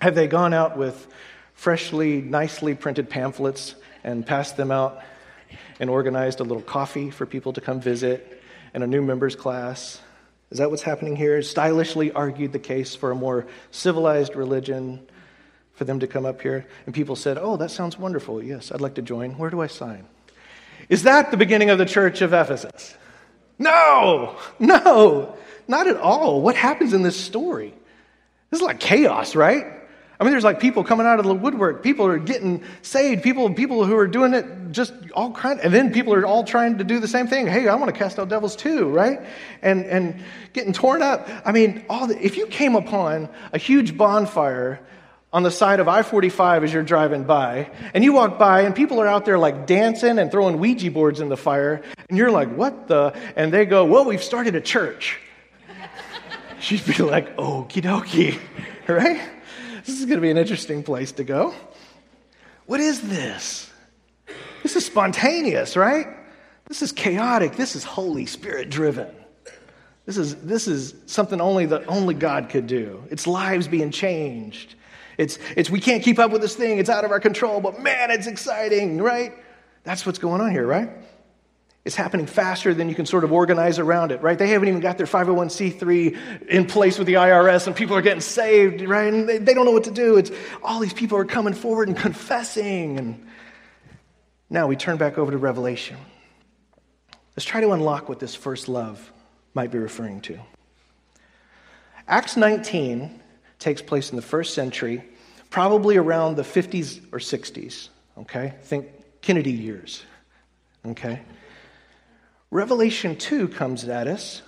Have 0.00 0.14
they 0.14 0.26
gone 0.26 0.52
out 0.52 0.76
with 0.76 1.06
freshly, 1.52 2.20
nicely 2.20 2.74
printed 2.74 3.08
pamphlets 3.08 3.74
and 4.02 4.26
passed 4.26 4.56
them 4.56 4.70
out 4.70 5.02
and 5.80 5.90
organized 5.90 6.40
a 6.40 6.44
little 6.44 6.62
coffee 6.62 7.10
for 7.10 7.26
people 7.26 7.52
to 7.52 7.60
come 7.60 7.80
visit 7.80 8.42
and 8.72 8.82
a 8.82 8.86
new 8.86 9.02
members 9.02 9.36
class. 9.36 10.00
Is 10.50 10.58
that 10.58 10.70
what's 10.70 10.82
happening 10.82 11.16
here? 11.16 11.42
Stylishly 11.42 12.12
argued 12.12 12.52
the 12.52 12.58
case 12.58 12.94
for 12.94 13.10
a 13.10 13.14
more 13.14 13.46
civilized 13.70 14.36
religion 14.36 15.06
for 15.74 15.84
them 15.84 16.00
to 16.00 16.06
come 16.06 16.26
up 16.26 16.40
here. 16.40 16.66
And 16.86 16.94
people 16.94 17.16
said, 17.16 17.38
Oh, 17.38 17.56
that 17.56 17.70
sounds 17.70 17.98
wonderful. 17.98 18.42
Yes, 18.42 18.70
I'd 18.70 18.80
like 18.80 18.94
to 18.94 19.02
join. 19.02 19.36
Where 19.38 19.50
do 19.50 19.60
I 19.60 19.66
sign? 19.66 20.06
Is 20.88 21.04
that 21.04 21.30
the 21.30 21.36
beginning 21.36 21.70
of 21.70 21.78
the 21.78 21.86
church 21.86 22.20
of 22.20 22.32
Ephesus? 22.32 22.96
No, 23.58 24.36
no, 24.58 25.36
not 25.68 25.86
at 25.86 25.96
all. 25.96 26.40
What 26.42 26.56
happens 26.56 26.92
in 26.92 27.02
this 27.02 27.18
story? 27.18 27.72
This 28.50 28.60
is 28.60 28.66
like 28.66 28.80
chaos, 28.80 29.34
right? 29.34 29.66
I 30.18 30.24
mean, 30.24 30.30
there's 30.30 30.44
like 30.44 30.60
people 30.60 30.84
coming 30.84 31.06
out 31.06 31.18
of 31.18 31.24
the 31.24 31.34
woodwork. 31.34 31.82
People 31.82 32.06
are 32.06 32.18
getting 32.18 32.62
saved. 32.82 33.22
People, 33.22 33.52
people 33.52 33.84
who 33.84 33.96
are 33.96 34.06
doing 34.06 34.32
it 34.32 34.46
just 34.70 34.92
all 35.12 35.32
kind, 35.32 35.58
and 35.60 35.74
then 35.74 35.92
people 35.92 36.14
are 36.14 36.24
all 36.24 36.44
trying 36.44 36.78
to 36.78 36.84
do 36.84 37.00
the 37.00 37.08
same 37.08 37.26
thing. 37.26 37.46
Hey, 37.46 37.66
I 37.66 37.74
want 37.74 37.92
to 37.92 37.98
cast 37.98 38.18
out 38.18 38.28
devils 38.28 38.54
too, 38.54 38.88
right? 38.88 39.20
And 39.60 39.84
and 39.86 40.22
getting 40.52 40.72
torn 40.72 41.02
up. 41.02 41.28
I 41.44 41.50
mean, 41.50 41.84
all 41.88 42.06
the, 42.06 42.24
if 42.24 42.36
you 42.36 42.46
came 42.46 42.76
upon 42.76 43.28
a 43.52 43.58
huge 43.58 43.96
bonfire 43.96 44.80
on 45.32 45.42
the 45.42 45.50
side 45.50 45.80
of 45.80 45.88
I-45 45.88 46.62
as 46.62 46.72
you're 46.72 46.84
driving 46.84 47.24
by, 47.24 47.68
and 47.92 48.04
you 48.04 48.12
walk 48.12 48.38
by, 48.38 48.60
and 48.62 48.72
people 48.72 49.00
are 49.00 49.08
out 49.08 49.24
there 49.24 49.36
like 49.36 49.66
dancing 49.66 50.20
and 50.20 50.30
throwing 50.30 50.60
Ouija 50.60 50.92
boards 50.92 51.18
in 51.20 51.28
the 51.28 51.36
fire, 51.36 51.82
and 52.08 52.16
you're 52.16 52.30
like, 52.30 52.54
"What 52.54 52.86
the?" 52.86 53.16
And 53.34 53.52
they 53.52 53.64
go, 53.66 53.84
"Well, 53.84 54.04
we've 54.04 54.22
started 54.22 54.54
a 54.54 54.60
church." 54.60 55.18
She'd 56.60 56.86
be 56.86 57.02
like, 57.02 57.36
"Okie 57.36 57.82
dokie," 57.82 58.38
right? 58.88 59.20
This 59.84 59.98
is 59.98 60.06
going 60.06 60.16
to 60.16 60.22
be 60.22 60.30
an 60.30 60.38
interesting 60.38 60.82
place 60.82 61.12
to 61.12 61.24
go. 61.24 61.54
What 62.66 62.80
is 62.80 63.02
this? 63.02 63.70
This 64.62 64.76
is 64.76 64.86
spontaneous, 64.86 65.76
right? 65.76 66.06
This 66.66 66.80
is 66.80 66.90
chaotic. 66.90 67.56
This 67.56 67.76
is 67.76 67.84
Holy 67.84 68.24
Spirit 68.24 68.70
driven. 68.70 69.14
This 70.06 70.16
is, 70.16 70.36
this 70.36 70.66
is 70.66 70.94
something 71.06 71.40
only 71.40 71.66
that 71.66 71.84
only 71.88 72.14
God 72.14 72.48
could 72.48 72.66
do. 72.66 73.04
It's 73.10 73.26
lives 73.26 73.68
being 73.68 73.90
changed. 73.90 74.74
It's, 75.18 75.38
it's 75.56 75.70
we 75.70 75.80
can't 75.80 76.02
keep 76.02 76.18
up 76.18 76.30
with 76.30 76.40
this 76.40 76.56
thing. 76.56 76.78
It's 76.78 76.90
out 76.90 77.04
of 77.04 77.10
our 77.10 77.20
control, 77.20 77.60
but 77.60 77.80
man, 77.80 78.10
it's 78.10 78.26
exciting, 78.26 79.00
right? 79.00 79.32
That's 79.82 80.06
what's 80.06 80.18
going 80.18 80.40
on 80.40 80.50
here, 80.50 80.66
right? 80.66 80.90
It's 81.84 81.94
happening 81.94 82.26
faster 82.26 82.72
than 82.72 82.88
you 82.88 82.94
can 82.94 83.04
sort 83.04 83.24
of 83.24 83.32
organize 83.32 83.78
around 83.78 84.10
it, 84.10 84.22
right? 84.22 84.38
They 84.38 84.48
haven't 84.48 84.68
even 84.68 84.80
got 84.80 84.96
their 84.96 85.06
501c3 85.06 86.46
in 86.46 86.64
place 86.64 86.96
with 86.96 87.06
the 87.06 87.14
IRS 87.14 87.66
and 87.66 87.76
people 87.76 87.94
are 87.94 88.02
getting 88.02 88.22
saved, 88.22 88.80
right? 88.80 89.12
And 89.12 89.28
they, 89.28 89.36
they 89.36 89.52
don't 89.52 89.66
know 89.66 89.70
what 89.70 89.84
to 89.84 89.90
do. 89.90 90.16
It's 90.16 90.30
all 90.62 90.80
these 90.80 90.94
people 90.94 91.18
are 91.18 91.26
coming 91.26 91.52
forward 91.52 91.88
and 91.88 91.96
confessing. 91.96 92.98
And 92.98 93.26
now 94.48 94.66
we 94.66 94.76
turn 94.76 94.96
back 94.96 95.18
over 95.18 95.30
to 95.30 95.36
Revelation. 95.36 95.98
Let's 97.36 97.44
try 97.44 97.60
to 97.60 97.72
unlock 97.72 98.08
what 98.08 98.18
this 98.18 98.34
first 98.34 98.66
love 98.66 99.12
might 99.52 99.70
be 99.70 99.78
referring 99.78 100.22
to. 100.22 100.38
Acts 102.08 102.36
19 102.36 103.20
takes 103.58 103.82
place 103.82 104.10
in 104.10 104.16
the 104.16 104.22
first 104.22 104.54
century, 104.54 105.04
probably 105.50 105.96
around 105.96 106.36
the 106.36 106.42
50s 106.42 107.02
or 107.12 107.18
60s, 107.18 107.88
okay? 108.18 108.54
Think 108.62 108.88
Kennedy 109.20 109.52
years, 109.52 110.02
okay? 110.86 111.20
Revelation 112.54 113.16
2 113.16 113.48
comes 113.48 113.82
at 113.88 114.06
us, 114.06 114.40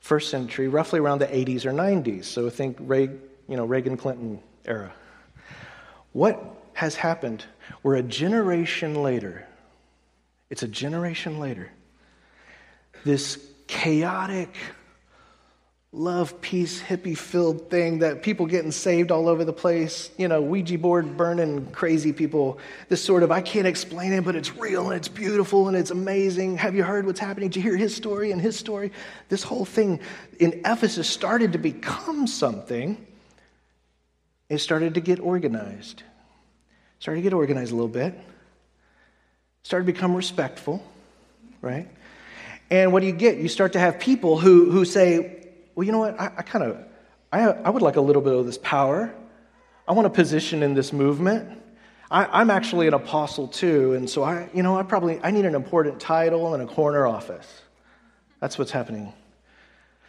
first 0.00 0.30
century, 0.30 0.66
roughly 0.66 0.98
around 0.98 1.20
the 1.20 1.28
80s 1.28 1.64
or 1.64 1.70
90s. 1.70 2.24
So 2.24 2.50
think 2.50 2.76
Reagan, 2.80 3.20
you 3.46 3.56
know, 3.56 3.64
Reagan 3.64 3.96
Clinton 3.96 4.40
era. 4.64 4.92
What 6.12 6.42
has 6.72 6.96
happened? 6.96 7.44
We're 7.84 7.94
a 7.94 8.02
generation 8.02 9.04
later. 9.04 9.46
It's 10.50 10.64
a 10.64 10.66
generation 10.66 11.38
later. 11.38 11.70
This 13.04 13.38
chaotic, 13.68 14.56
love, 15.92 16.40
peace, 16.40 16.80
hippie 16.80 17.18
filled 17.18 17.68
thing 17.68 17.98
that 17.98 18.22
people 18.22 18.46
getting 18.46 18.70
saved 18.70 19.10
all 19.10 19.28
over 19.28 19.44
the 19.44 19.52
place, 19.52 20.08
you 20.16 20.28
know, 20.28 20.40
Ouija 20.40 20.78
board 20.78 21.16
burning 21.16 21.66
crazy 21.72 22.12
people. 22.12 22.58
This 22.88 23.02
sort 23.02 23.24
of, 23.24 23.32
I 23.32 23.40
can't 23.40 23.66
explain 23.66 24.12
it, 24.12 24.24
but 24.24 24.36
it's 24.36 24.56
real 24.56 24.90
and 24.90 24.96
it's 24.96 25.08
beautiful 25.08 25.66
and 25.66 25.76
it's 25.76 25.90
amazing. 25.90 26.58
Have 26.58 26.76
you 26.76 26.84
heard 26.84 27.06
what's 27.06 27.18
happening? 27.18 27.48
Did 27.48 27.56
you 27.56 27.62
hear 27.62 27.76
his 27.76 27.94
story 27.94 28.30
and 28.30 28.40
his 28.40 28.56
story? 28.56 28.92
This 29.28 29.42
whole 29.42 29.64
thing 29.64 29.98
in 30.38 30.60
Ephesus 30.64 31.08
started 31.08 31.52
to 31.52 31.58
become 31.58 32.28
something. 32.28 33.04
It 34.48 34.58
started 34.58 34.94
to 34.94 35.00
get 35.00 35.18
organized. 35.18 36.04
Started 37.00 37.20
to 37.20 37.22
get 37.22 37.32
organized 37.32 37.72
a 37.72 37.74
little 37.74 37.88
bit. 37.88 38.14
Started 39.64 39.86
to 39.86 39.92
become 39.92 40.14
respectful, 40.14 40.84
right? 41.62 41.88
And 42.70 42.92
what 42.92 43.00
do 43.00 43.06
you 43.06 43.12
get? 43.12 43.38
You 43.38 43.48
start 43.48 43.72
to 43.72 43.80
have 43.80 43.98
people 43.98 44.38
who, 44.38 44.70
who 44.70 44.84
say, 44.84 45.39
well, 45.80 45.86
you 45.86 45.92
know 45.92 46.00
what? 46.00 46.20
I, 46.20 46.26
I 46.36 46.42
kind 46.42 46.62
of, 46.62 46.76
I, 47.32 47.40
I 47.40 47.70
would 47.70 47.80
like 47.80 47.96
a 47.96 48.02
little 48.02 48.20
bit 48.20 48.34
of 48.34 48.44
this 48.44 48.58
power. 48.58 49.14
I 49.88 49.92
want 49.92 50.06
a 50.06 50.10
position 50.10 50.62
in 50.62 50.74
this 50.74 50.92
movement. 50.92 51.58
I, 52.10 52.42
am 52.42 52.50
actually 52.50 52.86
an 52.86 52.92
apostle 52.92 53.48
too, 53.48 53.94
and 53.94 54.10
so 54.10 54.22
I, 54.22 54.50
you 54.52 54.62
know, 54.62 54.78
I 54.78 54.82
probably 54.82 55.18
I 55.22 55.30
need 55.30 55.46
an 55.46 55.54
important 55.54 55.98
title 55.98 56.52
and 56.52 56.62
a 56.62 56.66
corner 56.66 57.06
office. 57.06 57.62
That's 58.40 58.58
what's 58.58 58.70
happening. 58.70 59.14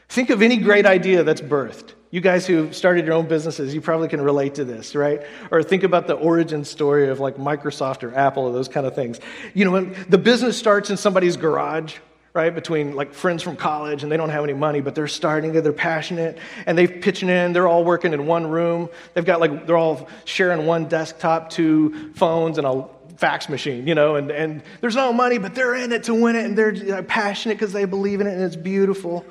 Think 0.10 0.29
of 0.29 0.41
any 0.41 0.57
great 0.57 0.86
idea 0.86 1.23
that's 1.23 1.39
birthed. 1.39 1.93
You 2.10 2.19
guys 2.19 2.45
who 2.45 2.73
started 2.73 3.05
your 3.05 3.13
own 3.13 3.29
businesses, 3.29 3.73
you 3.73 3.79
probably 3.79 4.10
can 4.10 4.19
relate 4.19 4.55
to 4.55 4.65
this, 4.65 4.93
right? 4.93 5.21
Or 5.51 5.63
think 5.63 5.84
about 5.84 6.05
the 6.05 6.15
origin 6.15 6.65
story 6.65 7.07
of 7.07 7.21
like 7.21 7.38
Microsoft 7.38 8.03
or 8.03 8.13
Apple 8.13 8.43
or 8.43 8.51
those 8.51 8.67
kind 8.67 8.86
of 8.86 8.93
things. 8.93 9.21
You 9.53 9.63
know, 9.63 9.71
when 9.71 10.05
the 10.10 10.17
business 10.17 10.57
starts 10.57 10.89
in 10.89 10.97
somebody's 10.97 11.38
garage, 11.38 11.95
right? 12.33 12.53
Between 12.53 12.95
like 12.95 13.13
friends 13.13 13.43
from 13.43 13.57
college 13.57 14.03
and 14.03 14.11
they 14.11 14.17
don't 14.17 14.29
have 14.29 14.43
any 14.43 14.53
money, 14.53 14.81
but 14.81 14.95
they're 14.95 15.07
starting 15.07 15.53
it, 15.55 15.61
they're 15.61 15.73
passionate, 15.73 16.37
and 16.65 16.77
they're 16.77 16.87
pitching 16.87 17.29
in, 17.29 17.53
they're 17.53 17.67
all 17.67 17.83
working 17.83 18.13
in 18.13 18.25
one 18.25 18.47
room. 18.47 18.89
They've 19.13 19.25
got 19.25 19.39
like, 19.39 19.67
they're 19.67 19.77
all 19.77 20.07
sharing 20.25 20.65
one 20.65 20.85
desktop, 20.85 21.49
two 21.49 22.13
phones, 22.13 22.57
and 22.57 22.65
a 22.65 22.87
fax 23.17 23.49
machine, 23.49 23.85
you 23.85 23.95
know, 23.95 24.15
and, 24.15 24.31
and 24.31 24.63
there's 24.79 24.95
no 24.95 25.13
money, 25.13 25.37
but 25.37 25.53
they're 25.53 25.75
in 25.75 25.91
it 25.91 26.03
to 26.03 26.13
win 26.13 26.35
it, 26.35 26.45
and 26.45 26.57
they're 26.57 26.97
uh, 26.97 27.01
passionate 27.03 27.55
because 27.55 27.73
they 27.73 27.85
believe 27.85 28.21
in 28.21 28.27
it, 28.27 28.33
and 28.33 28.41
it's 28.41 28.55
beautiful. 28.55 29.25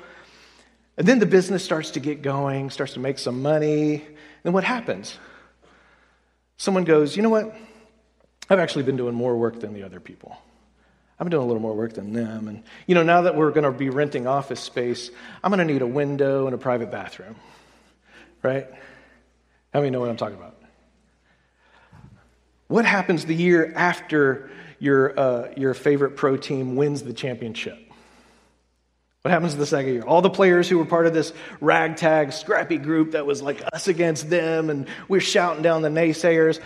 And 0.97 1.07
then 1.07 1.19
the 1.19 1.25
business 1.25 1.63
starts 1.63 1.91
to 1.91 1.99
get 1.99 2.21
going, 2.21 2.69
starts 2.69 2.93
to 2.93 2.99
make 2.99 3.17
some 3.17 3.41
money. 3.41 4.05
Then 4.43 4.53
what 4.53 4.63
happens? 4.63 5.17
Someone 6.57 6.83
goes, 6.83 7.15
you 7.15 7.23
know 7.23 7.29
what? 7.29 7.55
I've 8.49 8.59
actually 8.59 8.83
been 8.83 8.97
doing 8.97 9.15
more 9.15 9.35
work 9.35 9.59
than 9.59 9.73
the 9.73 9.83
other 9.83 9.99
people. 9.99 10.37
Been 11.25 11.29
doing 11.29 11.43
a 11.43 11.45
little 11.45 11.61
more 11.61 11.75
work 11.75 11.93
than 11.93 12.13
them. 12.13 12.47
And, 12.47 12.63
you 12.87 12.95
know, 12.95 13.03
now 13.03 13.21
that 13.21 13.35
we're 13.35 13.51
going 13.51 13.63
to 13.63 13.71
be 13.71 13.91
renting 13.91 14.25
office 14.25 14.59
space, 14.59 15.11
I'm 15.43 15.51
going 15.51 15.65
to 15.65 15.71
need 15.71 15.83
a 15.83 15.87
window 15.87 16.47
and 16.47 16.55
a 16.55 16.57
private 16.57 16.89
bathroom, 16.89 17.35
right? 18.41 18.67
How 19.71 19.81
many 19.81 19.91
know 19.91 19.99
what 19.99 20.09
I'm 20.09 20.17
talking 20.17 20.37
about? 20.37 20.57
What 22.67 22.85
happens 22.85 23.25
the 23.25 23.35
year 23.35 23.71
after 23.75 24.49
your, 24.79 25.19
uh, 25.19 25.49
your 25.55 25.75
favorite 25.75 26.15
pro 26.15 26.37
team 26.37 26.75
wins 26.75 27.03
the 27.03 27.13
championship? 27.13 27.77
What 29.21 29.29
happens 29.29 29.55
the 29.55 29.67
second 29.67 29.93
year? 29.93 30.03
All 30.03 30.23
the 30.23 30.31
players 30.31 30.67
who 30.67 30.79
were 30.79 30.85
part 30.85 31.05
of 31.05 31.13
this 31.13 31.33
ragtag, 31.59 32.33
scrappy 32.33 32.77
group 32.77 33.11
that 33.11 33.27
was 33.27 33.43
like 33.43 33.61
us 33.71 33.87
against 33.87 34.29
them, 34.31 34.71
and 34.71 34.87
we're 35.07 35.21
shouting 35.21 35.61
down 35.61 35.83
the 35.83 35.89
naysayers. 35.89 36.59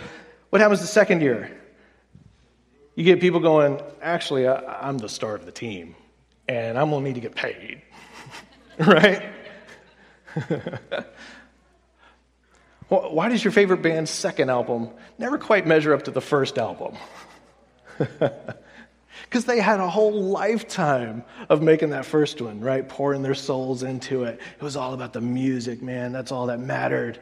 What 0.48 0.62
happens 0.62 0.80
the 0.80 0.86
second 0.86 1.20
year? 1.20 1.55
You 2.96 3.04
get 3.04 3.20
people 3.20 3.38
going, 3.40 3.80
actually, 4.02 4.48
I, 4.48 4.88
am 4.88 4.98
the 4.98 5.08
star 5.08 5.34
of 5.34 5.44
the 5.44 5.52
team, 5.52 5.94
and 6.48 6.78
I'm 6.78 6.90
going 6.90 7.04
to 7.04 7.08
need 7.08 7.14
to 7.14 7.20
get 7.20 7.34
paid. 7.34 7.82
right? 8.78 9.22
Why 12.88 13.28
does 13.28 13.44
your 13.44 13.52
favorite 13.52 13.82
band's 13.82 14.10
second 14.10 14.50
album 14.50 14.90
never 15.18 15.38
quite 15.38 15.66
measure 15.66 15.92
up 15.92 16.04
to 16.04 16.10
the 16.10 16.20
first 16.20 16.58
album? 16.58 16.96
Because 19.24 19.44
they 19.44 19.60
had 19.60 19.80
a 19.80 19.88
whole 19.88 20.12
lifetime 20.12 21.24
of 21.48 21.60
making 21.60 21.90
that 21.90 22.04
first 22.06 22.40
one, 22.40 22.60
right? 22.60 22.88
Pouring 22.88 23.22
their 23.22 23.34
souls 23.34 23.82
into 23.82 24.22
it. 24.24 24.40
It 24.56 24.62
was 24.62 24.76
all 24.76 24.94
about 24.94 25.12
the 25.12 25.20
music, 25.20 25.82
man. 25.82 26.12
That's 26.12 26.30
all 26.30 26.46
that 26.46 26.60
mattered. 26.60 27.18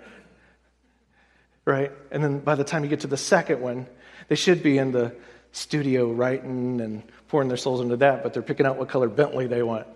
Right? 1.65 1.93
And 2.11 2.23
then 2.23 2.41
by 2.41 2.57
the 2.57 2.65
time 2.65 2.85
you 2.85 2.91
get 2.91 3.01
to 3.01 3.07
the 3.07 3.17
second 3.17 3.61
one, 3.61 3.87
they 4.29 4.35
should 4.35 4.63
be 4.63 4.77
in 4.77 4.93
the 4.93 5.15
studio 5.55 6.11
writing 6.11 6.81
and 6.81 7.03
pouring 7.29 7.49
their 7.49 7.57
souls 7.57 7.81
into 7.81 7.97
that, 7.97 8.23
but 8.23 8.35
they're 8.35 8.43
picking 8.43 8.67
out 8.67 8.77
what 8.77 8.88
color 8.88 9.09
Bentley 9.09 9.47
they 9.47 9.62
want. 9.62 9.87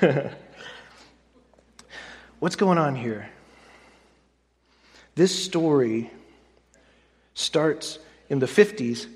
What's 2.38 2.56
going 2.56 2.76
on 2.76 2.94
here? 2.94 3.30
This 5.14 5.44
story 5.44 6.10
starts 7.34 7.98
in 8.28 8.38
the 8.40 8.46
50s 8.46 9.06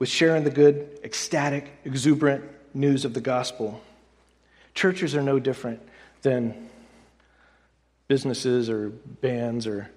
with 0.00 0.08
sharing 0.08 0.42
the 0.42 0.50
good, 0.50 0.98
ecstatic, 1.04 1.70
exuberant 1.84 2.44
news 2.74 3.04
of 3.04 3.14
the 3.14 3.20
gospel. 3.20 3.80
Churches 4.74 5.14
are 5.14 5.22
no 5.22 5.38
different 5.38 5.80
than 6.22 6.68
businesses 8.08 8.68
or 8.68 8.88
bands 8.88 9.68
or 9.68 9.88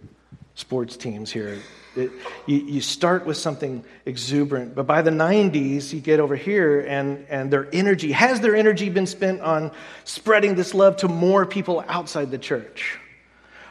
sports 0.55 0.97
teams 0.97 1.31
here. 1.31 1.59
It, 1.95 2.11
you, 2.47 2.57
you, 2.57 2.81
start 2.81 3.25
with 3.25 3.37
something 3.37 3.83
exuberant, 4.05 4.73
but 4.73 4.87
by 4.87 5.03
the 5.03 5.11
90s, 5.11 5.93
you 5.93 5.99
get 5.99 6.19
over 6.19 6.35
here, 6.35 6.81
and, 6.81 7.25
and 7.29 7.51
their 7.51 7.67
energy 7.71 8.11
has 8.11 8.41
their 8.41 8.55
energy 8.55 8.89
been 8.89 9.05
spent 9.05 9.41
on 9.41 9.71
spreading 10.03 10.55
this 10.55 10.73
love 10.73 10.97
to 10.97 11.07
more 11.07 11.45
people 11.45 11.83
outside 11.87 12.31
the 12.31 12.39
church? 12.39 12.99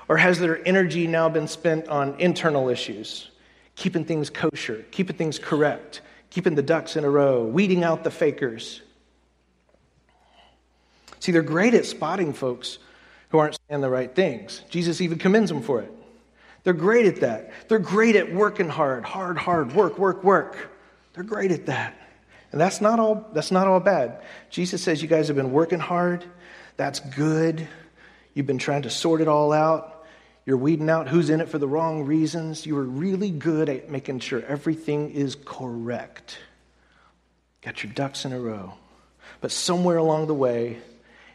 Or 0.08 0.16
has 0.16 0.38
their 0.38 0.66
energy 0.66 1.06
now 1.06 1.28
been 1.28 1.48
spent 1.48 1.88
on 1.88 2.14
internal 2.20 2.68
issues, 2.68 3.30
keeping 3.74 4.04
things 4.04 4.30
kosher, 4.30 4.84
keeping 4.90 5.16
things 5.16 5.38
correct, 5.38 6.00
keeping 6.30 6.54
the 6.54 6.62
ducks 6.62 6.96
in 6.96 7.04
a 7.04 7.10
row, 7.10 7.44
weeding 7.44 7.82
out 7.82 8.04
the 8.04 8.10
fakers? 8.10 8.82
See, 11.18 11.32
they're 11.32 11.42
great 11.42 11.74
at 11.74 11.86
spotting 11.86 12.32
folks 12.32 12.78
who 13.30 13.38
aren't 13.38 13.56
saying 13.68 13.80
the 13.80 13.88
right 13.88 14.14
things. 14.14 14.62
Jesus 14.68 15.00
even 15.00 15.18
commends 15.18 15.50
them 15.50 15.62
for 15.62 15.80
it. 15.80 15.92
They're 16.64 16.72
great 16.72 17.06
at 17.06 17.16
that. 17.20 17.52
They're 17.68 17.78
great 17.78 18.16
at 18.16 18.32
working 18.32 18.68
hard, 18.68 19.04
hard, 19.04 19.36
hard, 19.36 19.74
work, 19.74 19.98
work, 19.98 20.22
work. 20.22 20.70
They're 21.14 21.24
great 21.24 21.50
at 21.50 21.66
that. 21.66 21.96
And 22.52 22.60
that's 22.60 22.80
not 22.80 23.00
all 23.00 23.28
that's 23.32 23.50
not 23.50 23.66
all 23.66 23.80
bad. 23.80 24.22
Jesus 24.50 24.82
says 24.82 25.02
you 25.02 25.08
guys 25.08 25.28
have 25.28 25.36
been 25.36 25.52
working 25.52 25.80
hard. 25.80 26.24
That's 26.76 27.00
good. 27.00 27.66
You've 28.34 28.46
been 28.46 28.58
trying 28.58 28.82
to 28.82 28.90
sort 28.90 29.20
it 29.20 29.28
all 29.28 29.52
out. 29.52 30.06
You're 30.44 30.56
weeding 30.56 30.90
out 30.90 31.08
who's 31.08 31.30
in 31.30 31.40
it 31.40 31.48
for 31.48 31.58
the 31.58 31.68
wrong 31.68 32.04
reasons. 32.04 32.66
You 32.66 32.76
are 32.78 32.84
really 32.84 33.30
good 33.30 33.68
at 33.68 33.90
making 33.90 34.20
sure 34.20 34.42
everything 34.46 35.10
is 35.10 35.36
correct. 35.44 36.38
Got 37.62 37.82
your 37.82 37.92
ducks 37.92 38.24
in 38.24 38.32
a 38.32 38.40
row. 38.40 38.74
But 39.40 39.52
somewhere 39.52 39.98
along 39.98 40.26
the 40.26 40.34
way, 40.34 40.78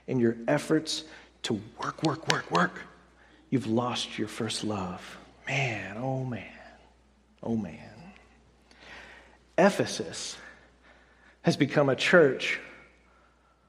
in 0.08 0.20
your 0.20 0.38
efforts 0.48 1.04
to 1.44 1.60
work, 1.82 2.04
work, 2.04 2.28
work, 2.32 2.50
work, 2.52 2.82
you've 3.50 3.68
lost 3.68 4.18
your 4.18 4.28
first 4.28 4.64
love. 4.64 5.18
Man, 5.48 5.98
oh 5.98 6.24
man, 6.24 6.44
oh 7.42 7.56
man. 7.56 7.80
Ephesus 9.58 10.38
has 11.42 11.58
become 11.58 11.90
a 11.90 11.96
church 11.96 12.60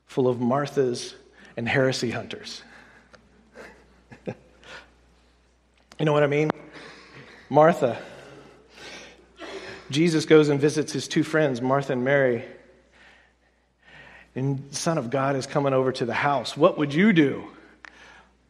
full 0.06 0.28
of 0.28 0.38
Marthas 0.38 1.14
and 1.56 1.68
heresy 1.68 2.10
hunters. 2.10 2.62
you 4.26 4.34
know 6.00 6.12
what 6.12 6.22
I 6.22 6.26
mean? 6.26 6.50
Martha. 7.48 7.98
Jesus 9.90 10.26
goes 10.26 10.48
and 10.48 10.60
visits 10.60 10.92
his 10.92 11.08
two 11.08 11.22
friends, 11.22 11.62
Martha 11.62 11.94
and 11.94 12.04
Mary. 12.04 12.44
And 14.34 14.64
Son 14.70 14.98
of 14.98 15.10
God 15.10 15.36
is 15.36 15.46
coming 15.46 15.72
over 15.72 15.90
to 15.92 16.04
the 16.04 16.14
house. 16.14 16.56
What 16.56 16.78
would 16.78 16.92
you 16.92 17.12
do? 17.12 17.48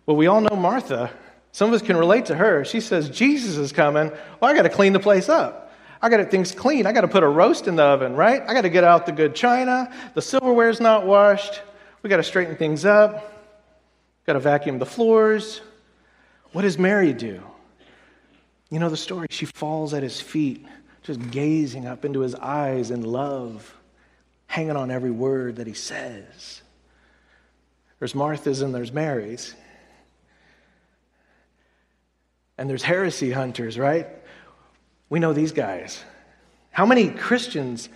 Well, 0.08 0.16
we 0.16 0.26
all 0.26 0.40
know 0.40 0.56
Martha. 0.56 1.10
Some 1.52 1.68
of 1.68 1.74
us 1.74 1.86
can 1.86 1.94
relate 1.94 2.24
to 2.26 2.34
her. 2.34 2.64
She 2.64 2.80
says, 2.80 3.10
Jesus 3.10 3.58
is 3.58 3.72
coming. 3.72 4.10
Well, 4.40 4.50
I 4.50 4.54
got 4.54 4.62
to 4.62 4.70
clean 4.70 4.94
the 4.94 5.00
place 5.00 5.28
up. 5.28 5.70
I 6.00 6.08
got 6.08 6.16
to 6.16 6.24
things 6.24 6.50
clean. 6.52 6.86
I 6.86 6.92
got 6.92 7.02
to 7.02 7.08
put 7.08 7.22
a 7.22 7.28
roast 7.28 7.68
in 7.68 7.76
the 7.76 7.82
oven, 7.82 8.16
right? 8.16 8.40
I 8.40 8.54
got 8.54 8.62
to 8.62 8.70
get 8.70 8.84
out 8.84 9.04
the 9.04 9.12
good 9.12 9.34
china. 9.34 9.92
The 10.14 10.22
silverware's 10.22 10.80
not 10.80 11.04
washed. 11.04 11.60
We 12.02 12.08
got 12.08 12.16
to 12.16 12.22
straighten 12.22 12.56
things 12.56 12.86
up. 12.86 13.34
Got 14.24 14.32
to 14.32 14.40
vacuum 14.40 14.78
the 14.78 14.86
floors. 14.86 15.60
What 16.52 16.62
does 16.62 16.78
Mary 16.78 17.12
do? 17.12 17.42
You 18.70 18.78
know 18.78 18.88
the 18.88 18.96
story. 18.96 19.26
She 19.28 19.44
falls 19.44 19.92
at 19.92 20.02
his 20.02 20.22
feet, 20.22 20.64
just 21.02 21.30
gazing 21.30 21.86
up 21.86 22.06
into 22.06 22.20
his 22.20 22.34
eyes 22.34 22.90
in 22.90 23.02
love, 23.02 23.76
hanging 24.46 24.74
on 24.74 24.90
every 24.90 25.10
word 25.10 25.56
that 25.56 25.66
he 25.66 25.74
says. 25.74 26.62
There's 27.98 28.14
Martha's 28.14 28.62
and 28.62 28.74
there's 28.74 28.90
Mary's 28.90 29.54
and 32.58 32.68
there's 32.68 32.82
heresy 32.82 33.30
hunters, 33.30 33.78
right? 33.78 34.08
We 35.08 35.20
know 35.20 35.32
these 35.32 35.52
guys. 35.52 36.04
How 36.70 36.84
many 36.84 37.08
Christians 37.08 37.88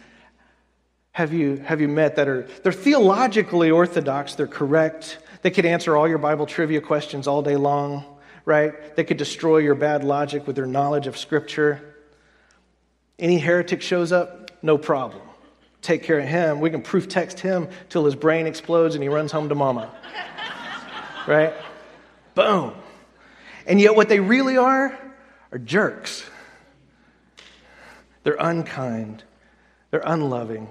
have 1.10 1.32
you, 1.32 1.56
have 1.56 1.80
you 1.80 1.88
met 1.88 2.16
that 2.16 2.28
are 2.28 2.48
they're 2.62 2.72
theologically 2.72 3.70
orthodox, 3.70 4.34
they're 4.34 4.46
correct, 4.46 5.18
They 5.42 5.50
could 5.50 5.66
answer 5.66 5.96
all 5.96 6.08
your 6.08 6.18
Bible 6.18 6.46
trivia 6.46 6.80
questions 6.80 7.26
all 7.26 7.42
day 7.42 7.56
long, 7.56 8.04
right? 8.44 8.96
They 8.96 9.04
could 9.04 9.16
destroy 9.16 9.58
your 9.58 9.74
bad 9.74 10.04
logic 10.04 10.46
with 10.46 10.56
their 10.56 10.66
knowledge 10.66 11.08
of 11.08 11.18
Scripture. 11.18 11.96
Any 13.18 13.38
heretic 13.38 13.82
shows 13.82 14.12
up, 14.12 14.52
no 14.62 14.78
problem. 14.78 15.22
Take 15.82 16.04
care 16.04 16.20
of 16.20 16.26
him. 16.26 16.60
We 16.60 16.70
can 16.70 16.80
proof 16.80 17.08
text 17.08 17.40
him 17.40 17.68
till 17.88 18.04
his 18.04 18.14
brain 18.14 18.46
explodes 18.46 18.94
and 18.94 19.02
he 19.02 19.08
runs 19.08 19.32
home 19.32 19.48
to 19.48 19.56
mama. 19.56 19.90
right? 21.26 21.52
Boom. 22.36 22.72
And 23.66 23.80
yet, 23.80 23.94
what 23.94 24.08
they 24.08 24.20
really 24.20 24.56
are 24.56 24.98
are 25.52 25.58
jerks. 25.58 26.24
They're 28.24 28.36
unkind, 28.38 29.22
they're 29.90 30.02
unloving. 30.04 30.68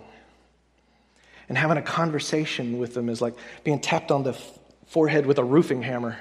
And 1.49 1.57
having 1.57 1.77
a 1.77 1.81
conversation 1.81 2.79
with 2.79 2.93
them 2.93 3.09
is 3.09 3.21
like 3.21 3.35
being 3.65 3.81
tapped 3.81 4.09
on 4.09 4.23
the 4.23 4.37
forehead 4.87 5.25
with 5.25 5.37
a 5.37 5.43
roofing 5.43 5.81
hammer. 5.81 6.17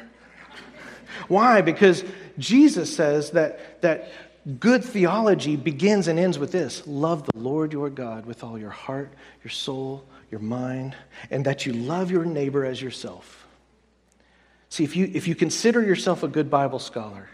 Why? 1.28 1.60
Because 1.60 2.02
Jesus 2.38 2.94
says 2.94 3.30
that, 3.32 3.80
that 3.82 4.10
good 4.58 4.84
theology 4.84 5.54
begins 5.54 6.08
and 6.08 6.18
ends 6.18 6.38
with 6.38 6.50
this 6.50 6.86
love 6.86 7.24
the 7.24 7.38
Lord 7.38 7.72
your 7.72 7.90
God 7.90 8.26
with 8.26 8.42
all 8.42 8.58
your 8.58 8.70
heart, 8.70 9.12
your 9.44 9.50
soul, 9.50 10.04
your 10.30 10.40
mind, 10.40 10.96
and 11.30 11.44
that 11.44 11.66
you 11.66 11.72
love 11.72 12.10
your 12.10 12.24
neighbor 12.24 12.64
as 12.64 12.82
yourself. 12.82 13.39
See, 14.70 14.84
if 14.84 14.96
you, 14.96 15.10
if 15.12 15.28
you 15.28 15.34
consider 15.34 15.82
yourself 15.82 16.22
a 16.22 16.28
good 16.28 16.50
Bible 16.50 16.78
scholar, 16.78 17.28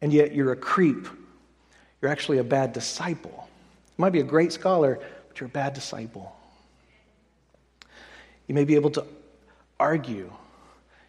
and 0.00 0.12
yet 0.12 0.34
you're 0.34 0.52
a 0.52 0.56
creep, 0.56 1.06
you're 2.00 2.10
actually 2.10 2.38
a 2.38 2.44
bad 2.44 2.72
disciple. 2.72 3.48
You 3.98 4.02
might 4.02 4.10
be 4.10 4.20
a 4.20 4.24
great 4.24 4.52
scholar, 4.52 4.98
but 5.28 5.38
you're 5.38 5.48
a 5.48 5.50
bad 5.50 5.74
disciple. 5.74 6.34
You 8.46 8.54
may 8.54 8.64
be 8.64 8.76
able 8.76 8.90
to 8.90 9.04
argue 9.78 10.32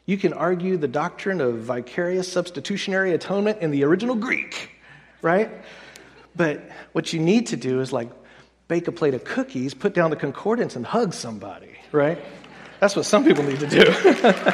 you 0.05 0.17
can 0.17 0.33
argue 0.33 0.77
the 0.77 0.87
doctrine 0.87 1.41
of 1.41 1.59
vicarious 1.59 2.31
substitutionary 2.31 3.13
atonement 3.13 3.59
in 3.61 3.71
the 3.71 3.83
original 3.83 4.15
Greek, 4.15 4.71
right? 5.21 5.49
But 6.35 6.69
what 6.91 7.13
you 7.13 7.19
need 7.19 7.47
to 7.47 7.55
do 7.55 7.81
is 7.81 7.93
like 7.93 8.09
bake 8.67 8.87
a 8.87 8.91
plate 8.91 9.13
of 9.13 9.23
cookies, 9.23 9.73
put 9.73 9.93
down 9.93 10.09
the 10.09 10.15
concordance, 10.15 10.75
and 10.75 10.85
hug 10.85 11.13
somebody, 11.13 11.77
right? 11.91 12.19
That's 12.81 12.95
what 12.95 13.05
some 13.05 13.23
people 13.23 13.43
need 13.43 13.59
to 13.59 13.67
do. 13.67 13.85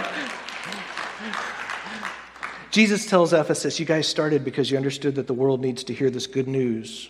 Jesus 2.71 3.05
tells 3.05 3.31
Ephesus, 3.31 3.79
You 3.79 3.85
guys 3.85 4.05
started 4.05 4.43
because 4.43 4.69
you 4.69 4.75
understood 4.75 5.15
that 5.15 5.27
the 5.27 5.33
world 5.33 5.61
needs 5.61 5.85
to 5.85 5.93
hear 5.93 6.09
this 6.09 6.27
good 6.27 6.49
news. 6.49 7.09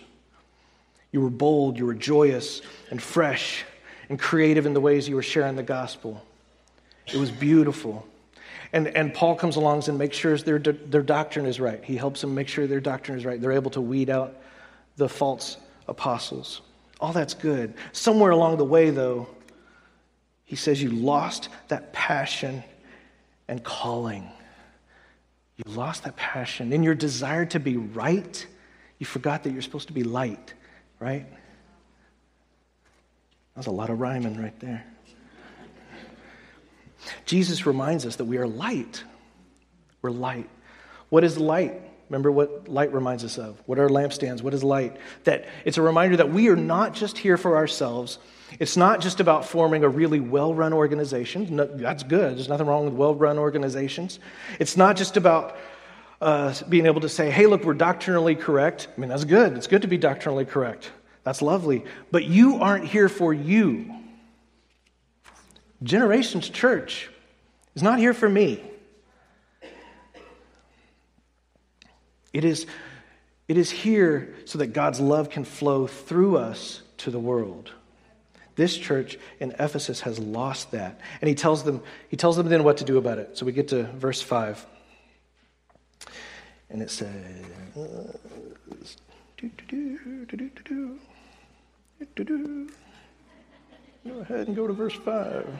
You 1.10 1.20
were 1.20 1.28
bold, 1.28 1.76
you 1.76 1.86
were 1.86 1.94
joyous 1.94 2.62
and 2.90 3.02
fresh 3.02 3.64
and 4.08 4.16
creative 4.16 4.64
in 4.64 4.74
the 4.74 4.80
ways 4.80 5.08
you 5.08 5.16
were 5.16 5.22
sharing 5.22 5.56
the 5.56 5.64
gospel. 5.64 6.24
It 7.08 7.16
was 7.16 7.32
beautiful. 7.32 8.06
And, 8.72 8.86
and 8.86 9.12
Paul 9.12 9.34
comes 9.34 9.56
along 9.56 9.88
and 9.88 9.98
makes 9.98 10.16
sure 10.16 10.38
their, 10.38 10.60
their 10.60 11.02
doctrine 11.02 11.46
is 11.46 11.58
right. 11.58 11.82
He 11.82 11.96
helps 11.96 12.20
them 12.20 12.32
make 12.36 12.46
sure 12.46 12.68
their 12.68 12.78
doctrine 12.78 13.18
is 13.18 13.24
right. 13.24 13.40
They're 13.40 13.50
able 13.50 13.72
to 13.72 13.80
weed 13.80 14.08
out 14.08 14.36
the 14.96 15.08
false 15.08 15.56
apostles. 15.88 16.60
All 17.00 17.12
that's 17.12 17.34
good. 17.34 17.74
Somewhere 17.90 18.30
along 18.30 18.58
the 18.58 18.64
way, 18.64 18.90
though, 18.90 19.26
he 20.48 20.56
says 20.56 20.82
you 20.82 20.88
lost 20.88 21.50
that 21.68 21.92
passion 21.92 22.64
and 23.48 23.62
calling. 23.62 24.26
You 25.58 25.74
lost 25.74 26.04
that 26.04 26.16
passion. 26.16 26.72
In 26.72 26.82
your 26.82 26.94
desire 26.94 27.44
to 27.44 27.60
be 27.60 27.76
right, 27.76 28.46
you 28.98 29.04
forgot 29.04 29.42
that 29.42 29.50
you're 29.50 29.60
supposed 29.60 29.88
to 29.88 29.92
be 29.92 30.04
light, 30.04 30.54
right? 31.00 31.26
That's 33.54 33.66
a 33.66 33.70
lot 33.70 33.90
of 33.90 34.00
rhyming 34.00 34.40
right 34.40 34.58
there. 34.60 34.86
Jesus 37.26 37.66
reminds 37.66 38.06
us 38.06 38.16
that 38.16 38.24
we 38.24 38.38
are 38.38 38.46
light. 38.46 39.04
We're 40.00 40.12
light. 40.12 40.48
What 41.10 41.24
is 41.24 41.36
light? 41.36 41.78
Remember 42.08 42.32
what 42.32 42.68
light 42.68 42.92
reminds 42.92 43.24
us 43.24 43.38
of? 43.38 43.62
What 43.66 43.78
are 43.78 43.88
lampstands? 43.88 44.42
What 44.42 44.54
is 44.54 44.64
light? 44.64 44.96
That 45.24 45.46
it's 45.64 45.76
a 45.76 45.82
reminder 45.82 46.16
that 46.16 46.30
we 46.30 46.48
are 46.48 46.56
not 46.56 46.94
just 46.94 47.18
here 47.18 47.36
for 47.36 47.56
ourselves. 47.56 48.18
It's 48.58 48.76
not 48.76 49.00
just 49.00 49.20
about 49.20 49.44
forming 49.44 49.84
a 49.84 49.88
really 49.88 50.20
well 50.20 50.54
run 50.54 50.72
organization. 50.72 51.56
No, 51.56 51.66
that's 51.66 52.02
good. 52.02 52.36
There's 52.36 52.48
nothing 52.48 52.66
wrong 52.66 52.86
with 52.86 52.94
well 52.94 53.14
run 53.14 53.38
organizations. 53.38 54.20
It's 54.58 54.76
not 54.76 54.96
just 54.96 55.16
about 55.18 55.56
uh, 56.20 56.54
being 56.68 56.86
able 56.86 57.02
to 57.02 57.08
say, 57.08 57.30
hey, 57.30 57.46
look, 57.46 57.64
we're 57.64 57.74
doctrinally 57.74 58.34
correct. 58.34 58.88
I 58.96 59.00
mean, 59.00 59.10
that's 59.10 59.24
good. 59.24 59.56
It's 59.56 59.66
good 59.66 59.82
to 59.82 59.88
be 59.88 59.98
doctrinally 59.98 60.46
correct. 60.46 60.90
That's 61.24 61.42
lovely. 61.42 61.84
But 62.10 62.24
you 62.24 62.56
aren't 62.56 62.86
here 62.86 63.08
for 63.08 63.34
you. 63.34 63.94
Generations 65.82 66.48
Church 66.48 67.10
is 67.74 67.82
not 67.82 67.98
here 67.98 68.14
for 68.14 68.28
me. 68.28 68.67
It 72.38 72.44
is, 72.44 72.66
it 73.48 73.58
is 73.58 73.68
here 73.68 74.32
so 74.44 74.58
that 74.58 74.68
God's 74.68 75.00
love 75.00 75.28
can 75.28 75.42
flow 75.42 75.88
through 75.88 76.36
us 76.36 76.82
to 76.98 77.10
the 77.10 77.18
world. 77.18 77.72
This 78.54 78.76
church 78.76 79.18
in 79.40 79.56
Ephesus 79.58 80.02
has 80.02 80.20
lost 80.20 80.70
that. 80.70 81.00
And 81.20 81.26
he 81.26 81.34
tells 81.34 81.64
them, 81.64 81.82
he 82.08 82.16
tells 82.16 82.36
them 82.36 82.48
then 82.48 82.62
what 82.62 82.76
to 82.76 82.84
do 82.84 82.96
about 82.96 83.18
it. 83.18 83.36
So 83.36 83.44
we 83.44 83.50
get 83.50 83.66
to 83.68 83.82
verse 83.94 84.22
5. 84.22 84.64
And 86.70 86.80
it 86.80 86.92
says, 86.92 87.10
Go 94.06 94.20
ahead 94.20 94.46
and 94.46 94.54
go 94.54 94.68
to 94.68 94.72
verse 94.72 94.94
5. 94.94 95.58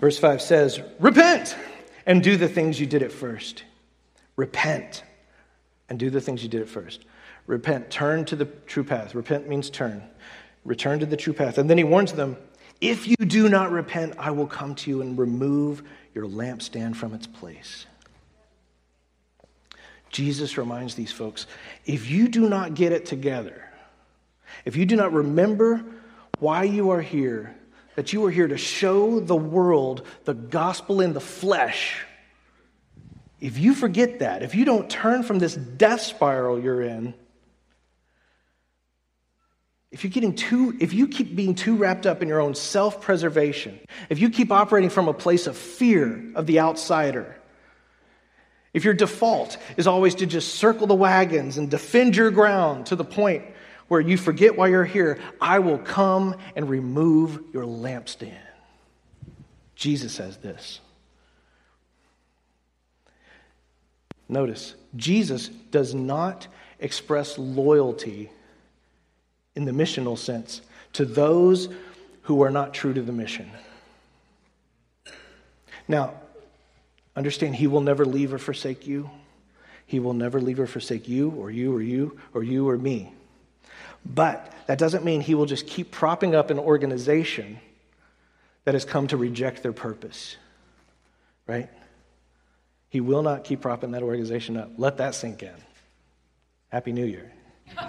Verse 0.00 0.18
5 0.18 0.40
says, 0.40 0.80
Repent 0.98 1.58
and 2.06 2.22
do 2.22 2.38
the 2.38 2.48
things 2.48 2.80
you 2.80 2.86
did 2.86 3.02
at 3.02 3.12
first. 3.12 3.64
Repent 4.36 5.04
and 5.92 5.98
do 5.98 6.08
the 6.08 6.22
things 6.22 6.42
you 6.42 6.48
did 6.48 6.62
at 6.62 6.70
first. 6.70 7.04
Repent, 7.46 7.90
turn 7.90 8.24
to 8.24 8.34
the 8.34 8.46
true 8.46 8.82
path. 8.82 9.14
Repent 9.14 9.46
means 9.46 9.68
turn. 9.68 10.02
Return 10.64 11.00
to 11.00 11.04
the 11.04 11.18
true 11.18 11.34
path. 11.34 11.58
And 11.58 11.68
then 11.68 11.76
he 11.76 11.84
warns 11.84 12.14
them 12.14 12.38
if 12.80 13.06
you 13.06 13.14
do 13.16 13.50
not 13.50 13.70
repent, 13.70 14.14
I 14.18 14.30
will 14.30 14.46
come 14.46 14.74
to 14.76 14.90
you 14.90 15.02
and 15.02 15.18
remove 15.18 15.82
your 16.14 16.24
lampstand 16.24 16.96
from 16.96 17.12
its 17.12 17.26
place. 17.26 17.84
Jesus 20.08 20.56
reminds 20.56 20.94
these 20.94 21.12
folks 21.12 21.46
if 21.84 22.10
you 22.10 22.26
do 22.26 22.48
not 22.48 22.72
get 22.72 22.92
it 22.92 23.04
together, 23.04 23.62
if 24.64 24.76
you 24.76 24.86
do 24.86 24.96
not 24.96 25.12
remember 25.12 25.84
why 26.38 26.62
you 26.62 26.88
are 26.88 27.02
here, 27.02 27.54
that 27.96 28.14
you 28.14 28.24
are 28.24 28.30
here 28.30 28.48
to 28.48 28.56
show 28.56 29.20
the 29.20 29.36
world 29.36 30.06
the 30.24 30.32
gospel 30.32 31.02
in 31.02 31.12
the 31.12 31.20
flesh, 31.20 32.06
if 33.42 33.58
you 33.58 33.74
forget 33.74 34.20
that, 34.20 34.44
if 34.44 34.54
you 34.54 34.64
don't 34.64 34.88
turn 34.88 35.24
from 35.24 35.40
this 35.40 35.56
death 35.56 36.00
spiral 36.00 36.60
you're 36.60 36.80
in, 36.80 37.12
if 39.90 40.04
you're 40.04 40.12
getting 40.12 40.36
too, 40.36 40.76
if 40.80 40.94
you 40.94 41.08
keep 41.08 41.34
being 41.34 41.56
too 41.56 41.74
wrapped 41.74 42.06
up 42.06 42.22
in 42.22 42.28
your 42.28 42.40
own 42.40 42.54
self 42.54 43.00
preservation, 43.00 43.80
if 44.08 44.20
you 44.20 44.30
keep 44.30 44.52
operating 44.52 44.90
from 44.90 45.08
a 45.08 45.12
place 45.12 45.48
of 45.48 45.56
fear 45.56 46.24
of 46.36 46.46
the 46.46 46.60
outsider, 46.60 47.36
if 48.72 48.84
your 48.84 48.94
default 48.94 49.58
is 49.76 49.88
always 49.88 50.14
to 50.14 50.26
just 50.26 50.54
circle 50.54 50.86
the 50.86 50.94
wagons 50.94 51.58
and 51.58 51.68
defend 51.68 52.14
your 52.14 52.30
ground 52.30 52.86
to 52.86 52.96
the 52.96 53.04
point 53.04 53.42
where 53.88 54.00
you 54.00 54.16
forget 54.16 54.56
why 54.56 54.68
you're 54.68 54.84
here, 54.84 55.18
I 55.40 55.58
will 55.58 55.78
come 55.78 56.36
and 56.54 56.70
remove 56.70 57.42
your 57.52 57.64
lampstand. 57.64 58.38
Jesus 59.74 60.12
says 60.12 60.36
this. 60.36 60.80
Notice, 64.32 64.74
Jesus 64.96 65.48
does 65.48 65.94
not 65.94 66.46
express 66.80 67.36
loyalty 67.36 68.30
in 69.54 69.66
the 69.66 69.72
missional 69.72 70.16
sense 70.16 70.62
to 70.94 71.04
those 71.04 71.68
who 72.22 72.42
are 72.42 72.50
not 72.50 72.72
true 72.72 72.94
to 72.94 73.02
the 73.02 73.12
mission. 73.12 73.50
Now, 75.86 76.14
understand, 77.14 77.56
He 77.56 77.66
will 77.66 77.82
never 77.82 78.06
leave 78.06 78.32
or 78.32 78.38
forsake 78.38 78.86
you. 78.86 79.10
He 79.84 80.00
will 80.00 80.14
never 80.14 80.40
leave 80.40 80.58
or 80.58 80.66
forsake 80.66 81.08
you, 81.08 81.28
or 81.32 81.50
you, 81.50 81.74
or 81.76 81.82
you, 81.82 82.18
or 82.32 82.42
you, 82.42 82.66
or 82.66 82.78
me. 82.78 83.12
But 84.06 84.50
that 84.66 84.78
doesn't 84.78 85.04
mean 85.04 85.20
he 85.20 85.34
will 85.34 85.44
just 85.44 85.66
keep 85.66 85.90
propping 85.90 86.34
up 86.34 86.48
an 86.48 86.58
organization 86.58 87.60
that 88.64 88.72
has 88.72 88.86
come 88.86 89.08
to 89.08 89.18
reject 89.18 89.62
their 89.62 89.74
purpose, 89.74 90.36
right? 91.46 91.68
He 92.92 93.00
will 93.00 93.22
not 93.22 93.44
keep 93.44 93.62
propping 93.62 93.92
that 93.92 94.02
organization 94.02 94.58
up. 94.58 94.72
Let 94.76 94.98
that 94.98 95.14
sink 95.14 95.42
in. 95.42 95.54
Happy 96.68 96.92
New 96.92 97.06
Year. 97.06 97.32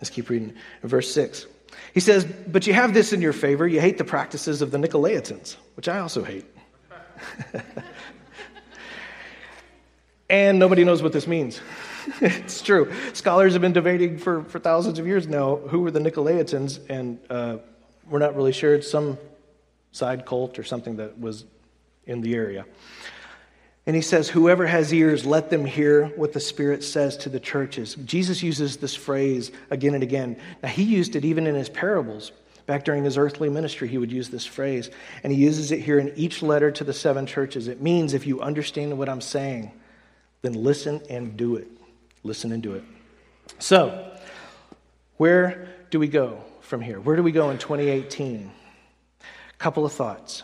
Let's 0.00 0.08
keep 0.10 0.30
reading. 0.30 0.54
verse 0.82 1.12
6. 1.12 1.44
He 1.92 2.00
says, 2.00 2.24
But 2.24 2.66
you 2.66 2.72
have 2.72 2.94
this 2.94 3.12
in 3.12 3.20
your 3.20 3.34
favor. 3.34 3.68
You 3.68 3.78
hate 3.78 3.98
the 3.98 4.04
practices 4.04 4.62
of 4.62 4.70
the 4.70 4.78
Nicolaitans, 4.78 5.56
which 5.76 5.86
I 5.86 5.98
also 5.98 6.24
hate. 6.24 6.46
and 10.30 10.58
nobody 10.58 10.84
knows 10.84 11.02
what 11.02 11.12
this 11.12 11.26
means. 11.26 11.60
it's 12.22 12.62
true. 12.62 12.90
Scholars 13.12 13.52
have 13.52 13.60
been 13.60 13.74
debating 13.74 14.16
for, 14.16 14.44
for 14.44 14.58
thousands 14.58 14.98
of 14.98 15.06
years 15.06 15.28
now 15.28 15.56
who 15.56 15.80
were 15.80 15.90
the 15.90 16.00
Nicolaitans, 16.00 16.80
and 16.88 17.18
uh, 17.28 17.58
we're 18.08 18.18
not 18.18 18.34
really 18.34 18.52
sure. 18.52 18.76
It's 18.76 18.90
some 18.90 19.18
side 19.92 20.26
cult 20.26 20.58
or 20.58 20.64
something 20.64 20.96
that 20.96 21.18
was 21.18 21.44
in 22.06 22.20
the 22.20 22.34
area. 22.34 22.64
And 23.86 23.96
he 23.96 24.02
says, 24.02 24.28
Whoever 24.28 24.66
has 24.66 24.92
ears, 24.92 25.24
let 25.24 25.50
them 25.50 25.64
hear 25.64 26.06
what 26.08 26.32
the 26.32 26.40
Spirit 26.40 26.84
says 26.84 27.16
to 27.18 27.28
the 27.28 27.40
churches. 27.40 27.94
Jesus 28.04 28.42
uses 28.42 28.76
this 28.76 28.94
phrase 28.94 29.50
again 29.70 29.94
and 29.94 30.02
again. 30.02 30.36
Now, 30.62 30.68
he 30.68 30.82
used 30.82 31.16
it 31.16 31.24
even 31.24 31.46
in 31.46 31.54
his 31.54 31.68
parables. 31.68 32.32
Back 32.66 32.84
during 32.84 33.02
his 33.02 33.18
earthly 33.18 33.48
ministry, 33.48 33.88
he 33.88 33.98
would 33.98 34.12
use 34.12 34.28
this 34.28 34.46
phrase. 34.46 34.90
And 35.24 35.32
he 35.32 35.40
uses 35.40 35.72
it 35.72 35.80
here 35.80 35.98
in 35.98 36.12
each 36.14 36.40
letter 36.42 36.70
to 36.70 36.84
the 36.84 36.92
seven 36.92 37.26
churches. 37.26 37.66
It 37.66 37.80
means 37.80 38.14
if 38.14 38.26
you 38.26 38.40
understand 38.40 38.96
what 38.96 39.08
I'm 39.08 39.20
saying, 39.20 39.72
then 40.42 40.52
listen 40.52 41.00
and 41.10 41.36
do 41.36 41.56
it. 41.56 41.66
Listen 42.22 42.52
and 42.52 42.62
do 42.62 42.74
it. 42.74 42.84
So, 43.58 44.16
where 45.16 45.68
do 45.90 45.98
we 45.98 46.06
go 46.06 46.44
from 46.60 46.80
here? 46.80 47.00
Where 47.00 47.16
do 47.16 47.22
we 47.22 47.32
go 47.32 47.50
in 47.50 47.58
2018? 47.58 48.52
Couple 49.60 49.84
of 49.84 49.92
thoughts. 49.92 50.42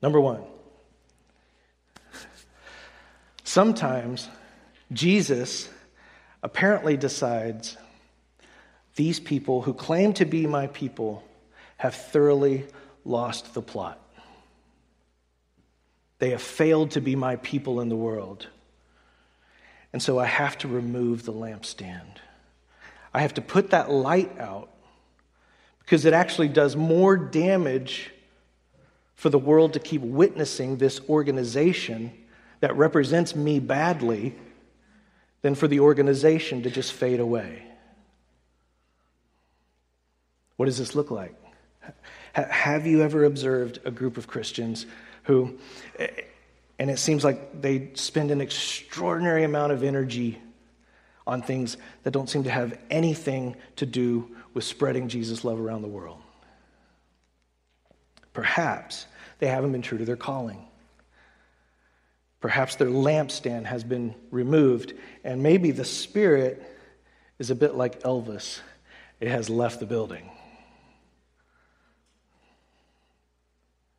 Number 0.00 0.20
one, 0.20 0.44
sometimes 3.42 4.28
Jesus 4.92 5.68
apparently 6.40 6.96
decides 6.96 7.76
these 8.94 9.18
people 9.18 9.62
who 9.62 9.74
claim 9.74 10.12
to 10.12 10.24
be 10.24 10.46
my 10.46 10.68
people 10.68 11.24
have 11.78 11.96
thoroughly 11.96 12.64
lost 13.04 13.54
the 13.54 13.62
plot. 13.62 14.00
They 16.20 16.30
have 16.30 16.40
failed 16.40 16.92
to 16.92 17.00
be 17.00 17.16
my 17.16 17.34
people 17.36 17.80
in 17.80 17.88
the 17.88 17.96
world. 17.96 18.46
And 19.92 20.00
so 20.00 20.20
I 20.20 20.26
have 20.26 20.56
to 20.58 20.68
remove 20.68 21.24
the 21.24 21.32
lampstand. 21.32 22.18
I 23.12 23.22
have 23.22 23.34
to 23.34 23.42
put 23.42 23.70
that 23.70 23.90
light 23.90 24.38
out 24.38 24.70
because 25.86 26.04
it 26.04 26.12
actually 26.12 26.48
does 26.48 26.74
more 26.74 27.16
damage 27.16 28.10
for 29.14 29.30
the 29.30 29.38
world 29.38 29.72
to 29.74 29.78
keep 29.78 30.02
witnessing 30.02 30.76
this 30.76 31.00
organization 31.08 32.12
that 32.58 32.76
represents 32.76 33.36
me 33.36 33.60
badly 33.60 34.34
than 35.42 35.54
for 35.54 35.68
the 35.68 35.78
organization 35.78 36.64
to 36.64 36.70
just 36.70 36.92
fade 36.92 37.20
away. 37.20 37.62
What 40.56 40.66
does 40.66 40.76
this 40.76 40.96
look 40.96 41.12
like? 41.12 41.36
Have 42.32 42.84
you 42.84 43.02
ever 43.02 43.24
observed 43.24 43.78
a 43.84 43.92
group 43.92 44.16
of 44.16 44.26
Christians 44.26 44.86
who, 45.22 45.56
and 46.80 46.90
it 46.90 46.98
seems 46.98 47.22
like 47.22 47.62
they 47.62 47.90
spend 47.94 48.32
an 48.32 48.40
extraordinary 48.40 49.44
amount 49.44 49.72
of 49.72 49.84
energy 49.84 50.38
on 51.28 51.42
things 51.42 51.76
that 52.02 52.10
don't 52.10 52.28
seem 52.28 52.42
to 52.42 52.50
have 52.50 52.76
anything 52.90 53.54
to 53.76 53.86
do 53.86 54.36
with 54.56 54.64
spreading 54.64 55.06
Jesus' 55.06 55.44
love 55.44 55.60
around 55.60 55.82
the 55.82 55.88
world? 55.88 56.16
Perhaps 58.32 59.06
they 59.38 59.48
haven't 59.48 59.70
been 59.70 59.82
true 59.82 59.98
to 59.98 60.06
their 60.06 60.16
calling. 60.16 60.66
Perhaps 62.40 62.76
their 62.76 62.88
lampstand 62.88 63.66
has 63.66 63.84
been 63.84 64.14
removed, 64.30 64.94
and 65.24 65.42
maybe 65.42 65.72
the 65.72 65.84
spirit 65.84 66.62
is 67.38 67.50
a 67.50 67.54
bit 67.54 67.74
like 67.74 68.02
Elvis. 68.02 68.60
It 69.20 69.28
has 69.28 69.50
left 69.50 69.78
the 69.78 69.84
building. 69.84 70.30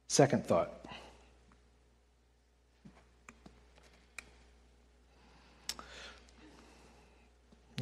Second 0.07 0.43
thought. 0.43 0.73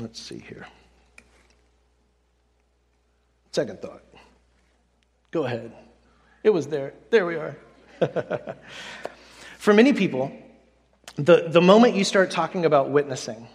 Let's 0.02 0.20
see 0.20 0.40
here. 0.40 0.68
Second 3.56 3.82
thought. 3.82 4.04
Go 5.32 5.46
ahead. 5.46 5.72
It 6.44 6.50
was 6.50 6.68
there. 6.68 6.94
There 7.10 7.26
we 7.26 7.36
are. 7.36 7.56
For 9.60 9.74
many 9.74 9.94
people, 9.94 10.30
the, 11.16 11.48
the 11.48 11.62
moment 11.62 11.96
you 11.96 12.04
start 12.04 12.32
talking 12.32 12.66
about 12.66 12.90
witnessing, 12.90 13.38
when 13.38 13.48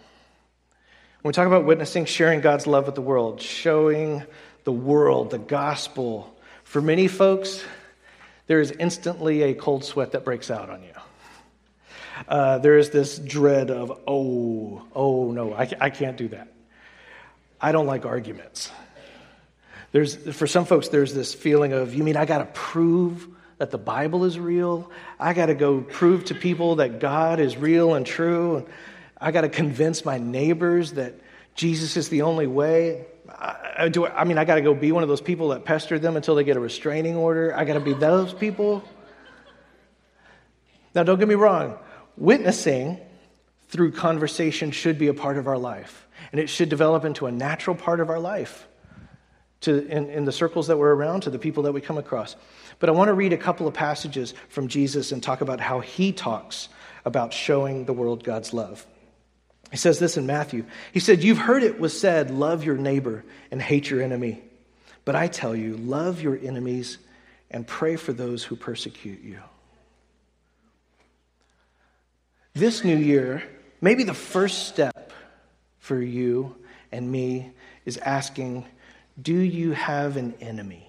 we 1.23 1.33
talk 1.33 1.47
about 1.47 1.67
witnessing, 1.67 2.07
sharing 2.07 2.41
God's 2.41 2.67
love 2.67 2.87
with 2.87 2.95
the 2.95 3.03
world, 3.03 3.43
showing 3.43 4.23
the 4.65 4.73
world 4.73 5.33
the 5.33 5.39
gospel, 5.39 6.35
for 6.65 6.81
many 6.81 7.07
folks, 7.07 7.63
there 8.47 8.63
is 8.63 8.71
instantly 8.71 9.43
a 9.43 9.55
cold 9.55 9.85
sweat 9.85 10.13
that 10.13 10.25
breaks 10.25 10.51
out 10.51 10.71
on 10.71 10.83
you. 10.83 10.95
Uh, 12.27 12.57
there 12.57 12.79
is 12.79 12.89
this 12.89 13.19
dread 13.19 13.71
of, 13.71 14.01
oh, 14.07 14.83
oh 14.95 15.31
no, 15.33 15.53
I, 15.53 15.71
I 15.79 15.91
can't 15.91 16.17
do 16.17 16.29
that. 16.29 16.49
I 17.61 17.73
don't 17.73 17.87
like 17.87 18.07
arguments. 18.07 18.71
There's, 19.93 20.15
for 20.37 20.47
some 20.47 20.65
folks, 20.65 20.89
there's 20.89 21.15
this 21.15 21.35
feeling 21.35 21.73
of, 21.73 21.95
you 21.95 22.05
mean 22.05 22.17
I 22.17 22.25
got 22.25 22.39
to 22.39 22.45
prove 22.47 23.27
that 23.59 23.71
the 23.71 23.79
Bible 23.79 24.25
is 24.25 24.39
real? 24.39 24.91
I 25.19 25.35
got 25.35 25.47
to 25.47 25.55
go 25.55 25.81
prove 25.81 26.27
to 26.27 26.35
people 26.35 26.77
that 26.77 27.01
God 27.01 27.41
is 27.41 27.57
real 27.57 27.95
and 27.95 28.07
true. 28.07 28.67
I 29.21 29.33
got 29.33 29.43
to 29.43 29.49
convince 29.49 30.05
my 30.05 30.19
neighbors 30.19 30.93
that 30.93 31.15
Jesus 31.55 31.97
is 31.97 32.09
the 32.09 32.23
only 32.23 32.47
way. 32.47 33.05
I, 33.29 33.89
do, 33.89 34.07
I 34.07 34.25
mean, 34.25 34.39
I 34.39 34.45
got 34.45 34.57
to 34.57 34.63
go 34.63 34.75
be 34.75 34.93
one 34.93 35.03
of 35.03 35.09
those 35.09 35.21
people 35.21 35.49
that 35.49 35.65
pester 35.65 35.99
them 35.99 36.17
until 36.17 36.35
they 36.37 36.45
get 36.45 36.57
a 36.57 36.61
restraining 36.61 37.17
order. 37.17 37.55
I 37.57 37.65
got 37.65 37.75
to 37.75 37.81
be 37.81 37.93
those 37.93 38.33
people. 38.33 38.85
Now, 40.95 41.03
don't 41.03 41.19
get 41.19 41.29
me 41.29 41.35
wrong. 41.35 41.79
Witnessing 42.17 42.99
through 43.69 43.93
conversation 43.93 44.71
should 44.71 44.99
be 44.99 45.09
a 45.09 45.15
part 45.15 45.39
of 45.39 45.47
our 45.47 45.59
life, 45.59 46.09
and 46.33 46.41
it 46.41 46.49
should 46.49 46.69
develop 46.69 47.05
into 47.05 47.27
a 47.27 47.33
natural 47.33 47.77
part 47.77 48.01
of 48.01 48.11
our 48.11 48.19
life 48.19 48.67
to, 49.63 49.87
in, 49.87 50.09
in 50.11 50.25
the 50.25 50.33
circles 50.33 50.69
that 50.69 50.79
we're 50.79 50.95
around, 50.95 51.23
to 51.23 51.31
the 51.31 51.39
people 51.39 51.65
that 51.65 51.73
we 51.73 51.81
come 51.81 51.99
across. 51.99 52.37
But 52.79 52.89
I 52.89 52.93
want 52.93 53.09
to 53.09 53.15
read 53.15 53.33
a 53.33 53.39
couple 53.39 53.69
of 53.69 53.75
passages 53.75 54.35
from 54.49 54.69
Jesus 54.69 55.13
and 55.13 55.23
talk 55.23 55.41
about 55.41 55.61
how 55.61 55.81
he 55.81 56.13
talks 56.13 56.69
about 57.05 57.33
showing 57.33 57.85
the 57.85 57.93
world 57.93 58.25
God's 58.25 58.53
love. 58.53 58.87
He 59.71 59.77
says 59.77 59.99
this 59.99 60.17
in 60.17 60.27
Matthew. 60.27 60.65
He 60.93 61.01
said, 61.01 61.23
You've 61.23 61.39
heard 61.39 61.63
it 61.63 61.79
was 61.79 61.99
said, 61.99 62.31
love 62.31 62.65
your 62.65 62.77
neighbor 62.77 63.25
and 63.51 63.63
hate 63.63 63.89
your 63.89 64.03
enemy. 64.03 64.43
But 65.05 65.15
I 65.15 65.29
tell 65.29 65.55
you, 65.55 65.77
love 65.77 66.21
your 66.21 66.37
enemies 66.37 66.99
and 67.51 67.67
pray 67.67 67.97
for 67.97 68.13
those 68.13 68.43
who 68.43 68.57
persecute 68.57 69.23
you. 69.23 69.39
This 72.55 72.85
new 72.85 72.97
year, 72.97 73.43
maybe 73.81 74.05
the 74.05 74.15
first 74.15 74.69
step 74.69 75.13
for 75.79 76.01
you 76.01 76.57
and 76.91 77.11
me 77.11 77.53
is 77.85 77.97
asking 77.99 78.67
do 79.21 79.35
you 79.35 79.73
have 79.73 80.17
an 80.17 80.35
enemy? 80.41 80.87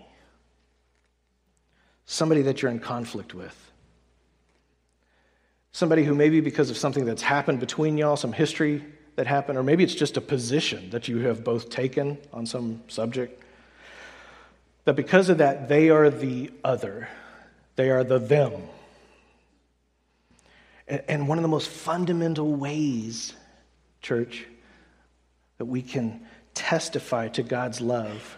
Somebody 2.05 2.41
that 2.43 2.61
you're 2.61 2.71
in 2.71 2.79
conflict 2.79 3.33
with. 3.33 3.71
Somebody 5.71 6.03
who 6.03 6.13
maybe 6.13 6.41
because 6.41 6.69
of 6.69 6.77
something 6.77 7.05
that's 7.05 7.21
happened 7.21 7.59
between 7.59 7.97
y'all, 7.97 8.17
some 8.17 8.33
history 8.33 8.83
that 9.15 9.27
happened, 9.27 9.57
or 9.57 9.63
maybe 9.63 9.83
it's 9.83 9.95
just 9.95 10.17
a 10.17 10.21
position 10.21 10.89
that 10.89 11.07
you 11.07 11.19
have 11.19 11.43
both 11.43 11.69
taken 11.69 12.17
on 12.33 12.45
some 12.45 12.81
subject, 12.87 13.41
that 14.85 14.95
because 14.95 15.29
of 15.29 15.37
that, 15.37 15.69
they 15.69 15.89
are 15.89 16.09
the 16.09 16.51
other. 16.63 17.07
They 17.75 17.89
are 17.89 18.03
the 18.03 18.19
them. 18.19 18.53
And 20.87 21.29
one 21.29 21.37
of 21.37 21.41
the 21.41 21.47
most 21.47 21.69
fundamental 21.69 22.53
ways, 22.53 23.33
church, 24.01 24.45
that 25.57 25.65
we 25.65 25.81
can 25.81 26.21
testify 26.53 27.29
to 27.29 27.43
God's 27.43 27.81
love 27.81 28.37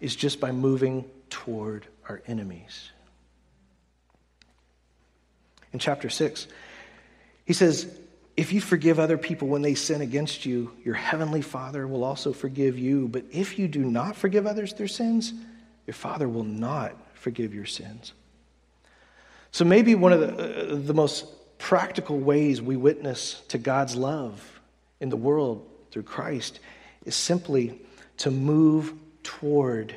is 0.00 0.14
just 0.16 0.40
by 0.40 0.52
moving 0.52 1.04
toward 1.30 1.86
our 2.08 2.22
enemies. 2.26 2.90
In 5.72 5.78
chapter 5.78 6.08
6, 6.08 6.46
he 7.44 7.52
says, 7.52 7.92
If 8.36 8.52
you 8.52 8.60
forgive 8.60 9.00
other 9.00 9.18
people 9.18 9.48
when 9.48 9.62
they 9.62 9.74
sin 9.74 10.00
against 10.00 10.46
you, 10.46 10.72
your 10.84 10.94
heavenly 10.94 11.42
Father 11.42 11.86
will 11.86 12.04
also 12.04 12.32
forgive 12.32 12.78
you. 12.78 13.08
But 13.08 13.24
if 13.32 13.58
you 13.58 13.66
do 13.66 13.80
not 13.80 14.16
forgive 14.16 14.46
others 14.46 14.74
their 14.74 14.88
sins, 14.88 15.32
your 15.86 15.94
Father 15.94 16.28
will 16.28 16.44
not 16.44 16.94
forgive 17.14 17.54
your 17.54 17.66
sins. 17.66 18.12
So 19.50 19.64
maybe 19.64 19.94
one 19.94 20.12
of 20.12 20.20
the, 20.20 20.72
uh, 20.72 20.76
the 20.76 20.94
most 20.94 21.26
practical 21.58 22.18
ways 22.18 22.60
we 22.60 22.76
witness 22.76 23.40
to 23.48 23.58
God's 23.58 23.96
love 23.96 24.60
in 25.00 25.08
the 25.08 25.16
world 25.16 25.68
through 25.90 26.02
Christ 26.02 26.60
is 27.04 27.14
simply 27.14 27.80
to 28.18 28.30
move 28.30 28.92
toward 29.22 29.94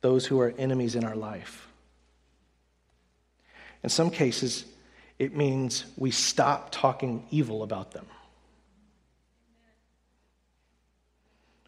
those 0.00 0.26
who 0.26 0.40
are 0.40 0.54
enemies 0.58 0.94
in 0.94 1.04
our 1.04 1.16
life. 1.16 1.68
In 3.82 3.88
some 3.90 4.10
cases, 4.10 4.64
it 5.18 5.34
means 5.36 5.84
we 5.96 6.10
stop 6.10 6.70
talking 6.70 7.26
evil 7.30 7.62
about 7.62 7.92
them. 7.92 8.06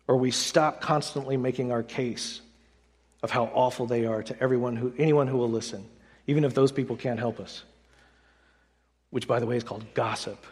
Or 0.08 0.16
we 0.16 0.30
stop 0.30 0.80
constantly 0.80 1.36
making 1.36 1.72
our 1.72 1.82
case 1.82 2.40
of 3.22 3.30
how 3.30 3.44
awful 3.54 3.86
they 3.86 4.04
are 4.04 4.22
to 4.22 4.42
everyone 4.42 4.76
who, 4.76 4.92
anyone 4.98 5.28
who 5.28 5.36
will 5.36 5.50
listen, 5.50 5.86
even 6.26 6.44
if 6.44 6.54
those 6.54 6.72
people 6.72 6.96
can't 6.96 7.18
help 7.18 7.40
us. 7.40 7.62
Which, 9.10 9.28
by 9.28 9.38
the 9.38 9.46
way, 9.46 9.56
is 9.56 9.64
called 9.64 9.84
gossip. 9.94 10.44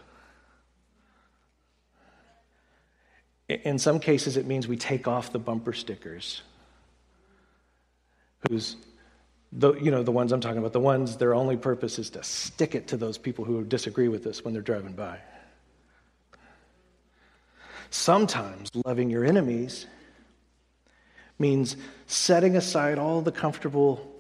In 3.51 3.79
some 3.79 3.99
cases, 3.99 4.37
it 4.37 4.47
means 4.47 4.69
we 4.69 4.77
take 4.77 5.09
off 5.09 5.33
the 5.33 5.39
bumper 5.39 5.73
stickers 5.73 6.43
who's 8.49 8.77
the, 9.53 9.73
you 9.75 9.91
know, 9.91 10.05
the 10.05 10.13
ones 10.13 10.31
I'm 10.31 10.41
talking 10.41 10.59
about, 10.59 10.73
the 10.73 10.81
ones 10.81 11.17
their 11.17 11.35
only 11.35 11.57
purpose 11.57 11.99
is 11.99 12.11
to 12.11 12.23
stick 12.23 12.77
it 12.77 12.89
to 12.89 12.97
those 12.97 13.19
people 13.19 13.45
who 13.45 13.65
disagree 13.65 14.09
with 14.09 14.27
us 14.27 14.45
when 14.45 14.55
they're 14.55 14.63
driving 14.63 14.93
by. 14.93 15.19
Sometimes 17.91 18.71
loving 18.85 19.11
your 19.11 19.25
enemies 19.25 19.87
means 21.41 21.77
setting 22.07 22.57
aside 22.57 22.99
all 22.99 23.21
the 23.21 23.33
comfortable 23.33 24.15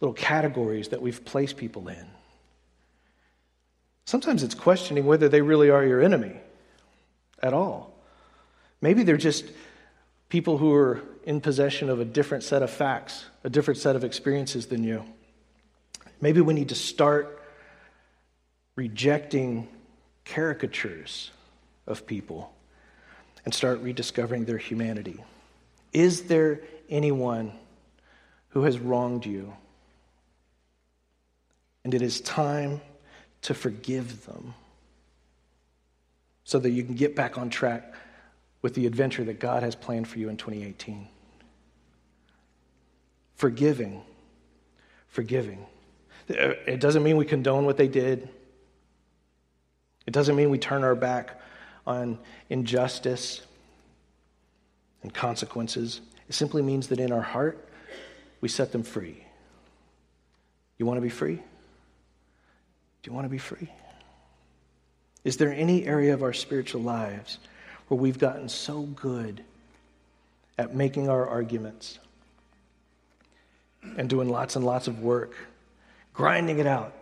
little 0.00 0.14
categories 0.14 0.88
that 0.88 1.02
we've 1.02 1.22
placed 1.24 1.58
people 1.58 1.88
in. 1.88 2.06
Sometimes 4.06 4.42
it's 4.42 4.54
questioning 4.54 5.04
whether 5.04 5.28
they 5.28 5.42
really 5.42 5.68
are 5.68 5.84
your 5.84 6.00
enemy 6.00 6.36
at 7.42 7.52
all. 7.52 7.91
Maybe 8.82 9.04
they're 9.04 9.16
just 9.16 9.46
people 10.28 10.58
who 10.58 10.74
are 10.74 11.00
in 11.24 11.40
possession 11.40 11.88
of 11.88 12.00
a 12.00 12.04
different 12.04 12.44
set 12.44 12.62
of 12.62 12.70
facts, 12.70 13.24
a 13.44 13.48
different 13.48 13.78
set 13.78 13.96
of 13.96 14.04
experiences 14.04 14.66
than 14.66 14.82
you. 14.82 15.04
Maybe 16.20 16.40
we 16.40 16.52
need 16.52 16.68
to 16.70 16.74
start 16.74 17.40
rejecting 18.74 19.68
caricatures 20.24 21.30
of 21.86 22.06
people 22.06 22.52
and 23.44 23.54
start 23.54 23.80
rediscovering 23.80 24.44
their 24.44 24.58
humanity. 24.58 25.22
Is 25.92 26.24
there 26.24 26.60
anyone 26.88 27.52
who 28.50 28.62
has 28.62 28.78
wronged 28.78 29.26
you? 29.26 29.52
And 31.84 31.94
it 31.94 32.02
is 32.02 32.20
time 32.20 32.80
to 33.42 33.54
forgive 33.54 34.26
them 34.26 34.54
so 36.44 36.58
that 36.58 36.70
you 36.70 36.82
can 36.82 36.94
get 36.94 37.14
back 37.14 37.38
on 37.38 37.50
track 37.50 37.92
with 38.62 38.74
the 38.74 38.86
adventure 38.86 39.24
that 39.24 39.40
God 39.40 39.62
has 39.62 39.74
planned 39.74 40.08
for 40.08 40.18
you 40.18 40.28
in 40.28 40.36
2018. 40.36 41.08
Forgiving. 43.34 44.02
Forgiving. 45.08 45.66
It 46.28 46.80
doesn't 46.80 47.02
mean 47.02 47.16
we 47.16 47.24
condone 47.24 47.66
what 47.66 47.76
they 47.76 47.88
did. 47.88 48.28
It 50.06 50.12
doesn't 50.12 50.36
mean 50.36 50.50
we 50.50 50.58
turn 50.58 50.84
our 50.84 50.94
back 50.94 51.40
on 51.86 52.18
injustice 52.48 53.42
and 55.02 55.12
consequences. 55.12 56.00
It 56.28 56.34
simply 56.34 56.62
means 56.62 56.86
that 56.88 57.00
in 57.00 57.10
our 57.10 57.20
heart, 57.20 57.68
we 58.40 58.48
set 58.48 58.70
them 58.72 58.84
free. 58.84 59.24
You 60.78 60.86
want 60.86 60.96
to 60.96 61.02
be 61.02 61.08
free? 61.08 61.36
Do 61.36 63.10
you 63.10 63.12
want 63.12 63.24
to 63.24 63.30
be 63.30 63.38
free? 63.38 63.68
Is 65.24 65.36
there 65.36 65.52
any 65.52 65.84
area 65.84 66.14
of 66.14 66.22
our 66.22 66.32
spiritual 66.32 66.82
lives 66.82 67.38
where 67.92 68.00
we've 68.00 68.18
gotten 68.18 68.48
so 68.48 68.84
good 68.84 69.44
at 70.56 70.74
making 70.74 71.10
our 71.10 71.28
arguments 71.28 71.98
and 73.98 74.08
doing 74.08 74.30
lots 74.30 74.56
and 74.56 74.64
lots 74.64 74.88
of 74.88 75.00
work, 75.00 75.34
grinding 76.14 76.58
it 76.58 76.66
out? 76.66 76.94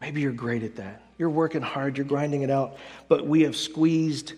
Maybe 0.00 0.22
you're 0.22 0.32
great 0.32 0.64
at 0.64 0.74
that. 0.74 1.02
You're 1.18 1.30
working 1.30 1.62
hard, 1.62 1.96
you're 1.98 2.04
grinding 2.04 2.42
it 2.42 2.50
out, 2.50 2.78
but 3.06 3.28
we 3.28 3.42
have 3.42 3.54
squeezed 3.54 4.32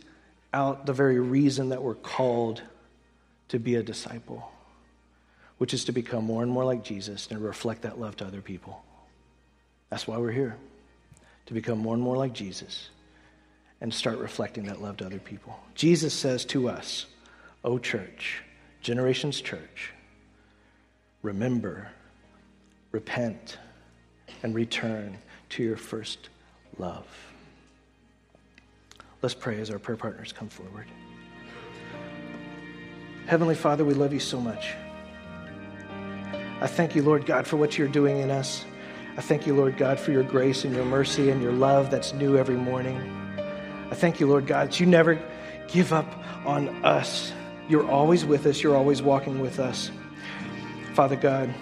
out 0.53 0.85
the 0.85 0.93
very 0.93 1.19
reason 1.19 1.71
that 1.71 1.83
we're 1.83 1.95
called 1.95 2.61
to 3.49 3.59
be 3.59 3.77
a 3.77 3.83
disciple, 3.83 4.53
which 5.57 5.73
is 5.73 5.87
to 5.87 5.93
become 5.93 6.25
more 6.25 6.43
and 6.43 6.53
more 6.53 6.67
like 6.67 6.85
Jesus 6.85 7.27
and 7.31 7.41
reflect 7.41 7.81
that 7.83 7.99
love 7.99 8.19
to 8.19 8.27
other 8.27 8.43
people. 8.43 8.85
That's 9.89 10.07
why 10.07 10.19
we're 10.19 10.31
here, 10.31 10.59
to 11.47 11.55
become 11.55 11.79
more 11.79 11.95
and 11.95 12.03
more 12.03 12.19
like 12.19 12.35
Jesus 12.35 12.91
and 13.81 13.93
start 13.93 14.19
reflecting 14.19 14.65
that 14.65 14.83
love 14.83 14.97
to 14.99 15.07
other 15.07 15.19
people. 15.19 15.59
Jesus 15.75 16.13
says 16.13 16.45
to 16.47 16.69
us, 16.69 17.07
O 17.65 17.79
church, 17.79 18.43
Generations 18.81 19.41
Church, 19.41 19.93
remember, 21.23 21.89
repent, 22.93 23.59
and 24.43 24.55
return 24.55 25.19
to 25.51 25.63
your 25.63 25.77
first 25.77 26.29
love. 26.79 27.07
Let's 29.23 29.35
pray 29.35 29.61
as 29.61 29.71
our 29.71 29.79
prayer 29.79 29.97
partners 29.97 30.33
come 30.33 30.49
forward. 30.49 30.87
Heavenly 33.27 33.57
Father, 33.57 33.85
we 33.85 33.95
love 33.95 34.13
you 34.13 34.21
so 34.21 34.41
much. 34.41 34.75
I 36.61 36.67
thank 36.67 36.97
you, 36.97 37.03
Lord 37.03 37.27
God, 37.27 37.47
for 37.47 37.57
what 37.57 37.77
you're 37.77 37.89
doing 37.89 38.19
in 38.19 38.31
us. 38.31 38.65
I 39.17 39.21
thank 39.21 39.47
you, 39.47 39.55
Lord 39.55 39.77
God, 39.77 39.99
for 39.99 40.13
your 40.13 40.23
grace 40.23 40.65
and 40.65 40.75
your 40.75 40.85
mercy 40.85 41.31
and 41.31 41.43
your 41.43 41.53
love 41.53 41.91
that's 41.91 42.13
new 42.13 42.37
every 42.37 42.57
morning. 42.57 43.28
I 43.91 43.95
thank 43.95 44.21
you, 44.21 44.27
Lord 44.27 44.47
God, 44.47 44.69
that 44.69 44.81
you 44.81 44.87
never 44.87 45.19
give 45.69 45.93
up 45.93 46.07
on 46.45 46.85
us. 46.85 47.33
You're 47.69 47.89
always 47.89 48.25
with 48.25 48.47
us, 48.47 48.63
you're 48.63 48.77
always 48.77 49.03
walking 49.03 49.41
with 49.41 49.59
us. 49.59 49.91
Father 50.95 51.17
God, 51.17 51.55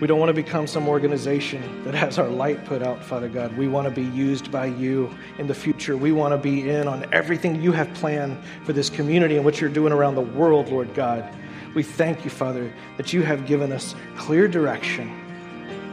we 0.00 0.06
don't 0.06 0.18
want 0.18 0.30
to 0.30 0.34
become 0.34 0.66
some 0.66 0.88
organization 0.88 1.84
that 1.84 1.94
has 1.94 2.18
our 2.18 2.28
light 2.28 2.64
put 2.64 2.82
out, 2.82 3.04
Father 3.04 3.28
God. 3.28 3.56
We 3.58 3.68
want 3.68 3.86
to 3.86 3.90
be 3.90 4.06
used 4.16 4.50
by 4.50 4.66
you 4.66 5.14
in 5.38 5.46
the 5.46 5.54
future. 5.54 5.96
We 5.96 6.12
want 6.12 6.32
to 6.32 6.38
be 6.38 6.70
in 6.70 6.88
on 6.88 7.06
everything 7.12 7.60
you 7.60 7.72
have 7.72 7.92
planned 7.94 8.42
for 8.64 8.72
this 8.72 8.88
community 8.88 9.36
and 9.36 9.44
what 9.44 9.60
you're 9.60 9.70
doing 9.70 9.92
around 9.92 10.14
the 10.14 10.22
world, 10.22 10.70
Lord 10.70 10.94
God. 10.94 11.28
We 11.74 11.82
thank 11.82 12.24
you, 12.24 12.30
Father, 12.30 12.72
that 12.96 13.12
you 13.12 13.22
have 13.22 13.46
given 13.46 13.72
us 13.72 13.94
clear 14.16 14.48
direction 14.48 15.10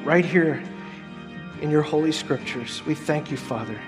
right 0.05 0.25
here 0.25 0.63
in 1.61 1.69
your 1.69 1.81
holy 1.81 2.13
scriptures. 2.13 2.81
We 2.85 2.95
thank 2.95 3.29
you, 3.29 3.37
Father. 3.37 3.79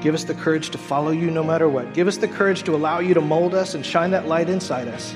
Give 0.00 0.14
us 0.14 0.24
the 0.24 0.34
courage 0.34 0.70
to 0.70 0.78
follow 0.78 1.10
you 1.10 1.30
no 1.30 1.42
matter 1.42 1.68
what. 1.68 1.92
Give 1.92 2.06
us 2.06 2.16
the 2.16 2.28
courage 2.28 2.62
to 2.64 2.74
allow 2.74 3.00
you 3.00 3.14
to 3.14 3.20
mold 3.20 3.54
us 3.54 3.74
and 3.74 3.84
shine 3.84 4.12
that 4.12 4.28
light 4.28 4.48
inside 4.48 4.88
us 4.88 5.14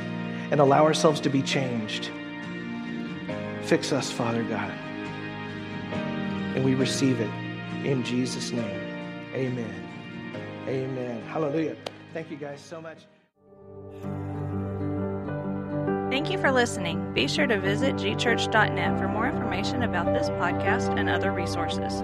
and 0.51 0.61
allow 0.61 0.85
ourselves 0.85 1.21
to 1.21 1.31
be 1.31 1.41
changed. 1.41 2.11
Fix 3.63 3.93
us, 3.93 4.11
Father 4.11 4.43
God. 4.43 4.73
And 6.55 6.65
we 6.65 6.75
receive 6.75 7.21
it 7.21 7.31
in 7.87 8.03
Jesus' 8.05 8.51
name. 8.51 8.81
Amen. 9.35 9.89
Amen. 10.67 11.23
Hallelujah. 11.23 11.77
Thank 12.13 12.31
you 12.31 12.37
guys 12.37 12.61
so 12.61 12.81
much. 12.81 12.99
Thank 16.11 16.31
you 16.31 16.39
for 16.39 16.53
listening. 16.53 17.15
Be 17.15 17.27
sure 17.27 17.47
to 17.47 17.59
visit 17.59 17.95
gchurch.net 17.95 18.99
for 18.99 19.09
more 19.09 19.27
information 19.27 19.83
about 19.83 20.13
this 20.13 20.29
podcast 20.29 20.99
and 20.99 21.09
other 21.09 21.33
resources. 21.33 22.03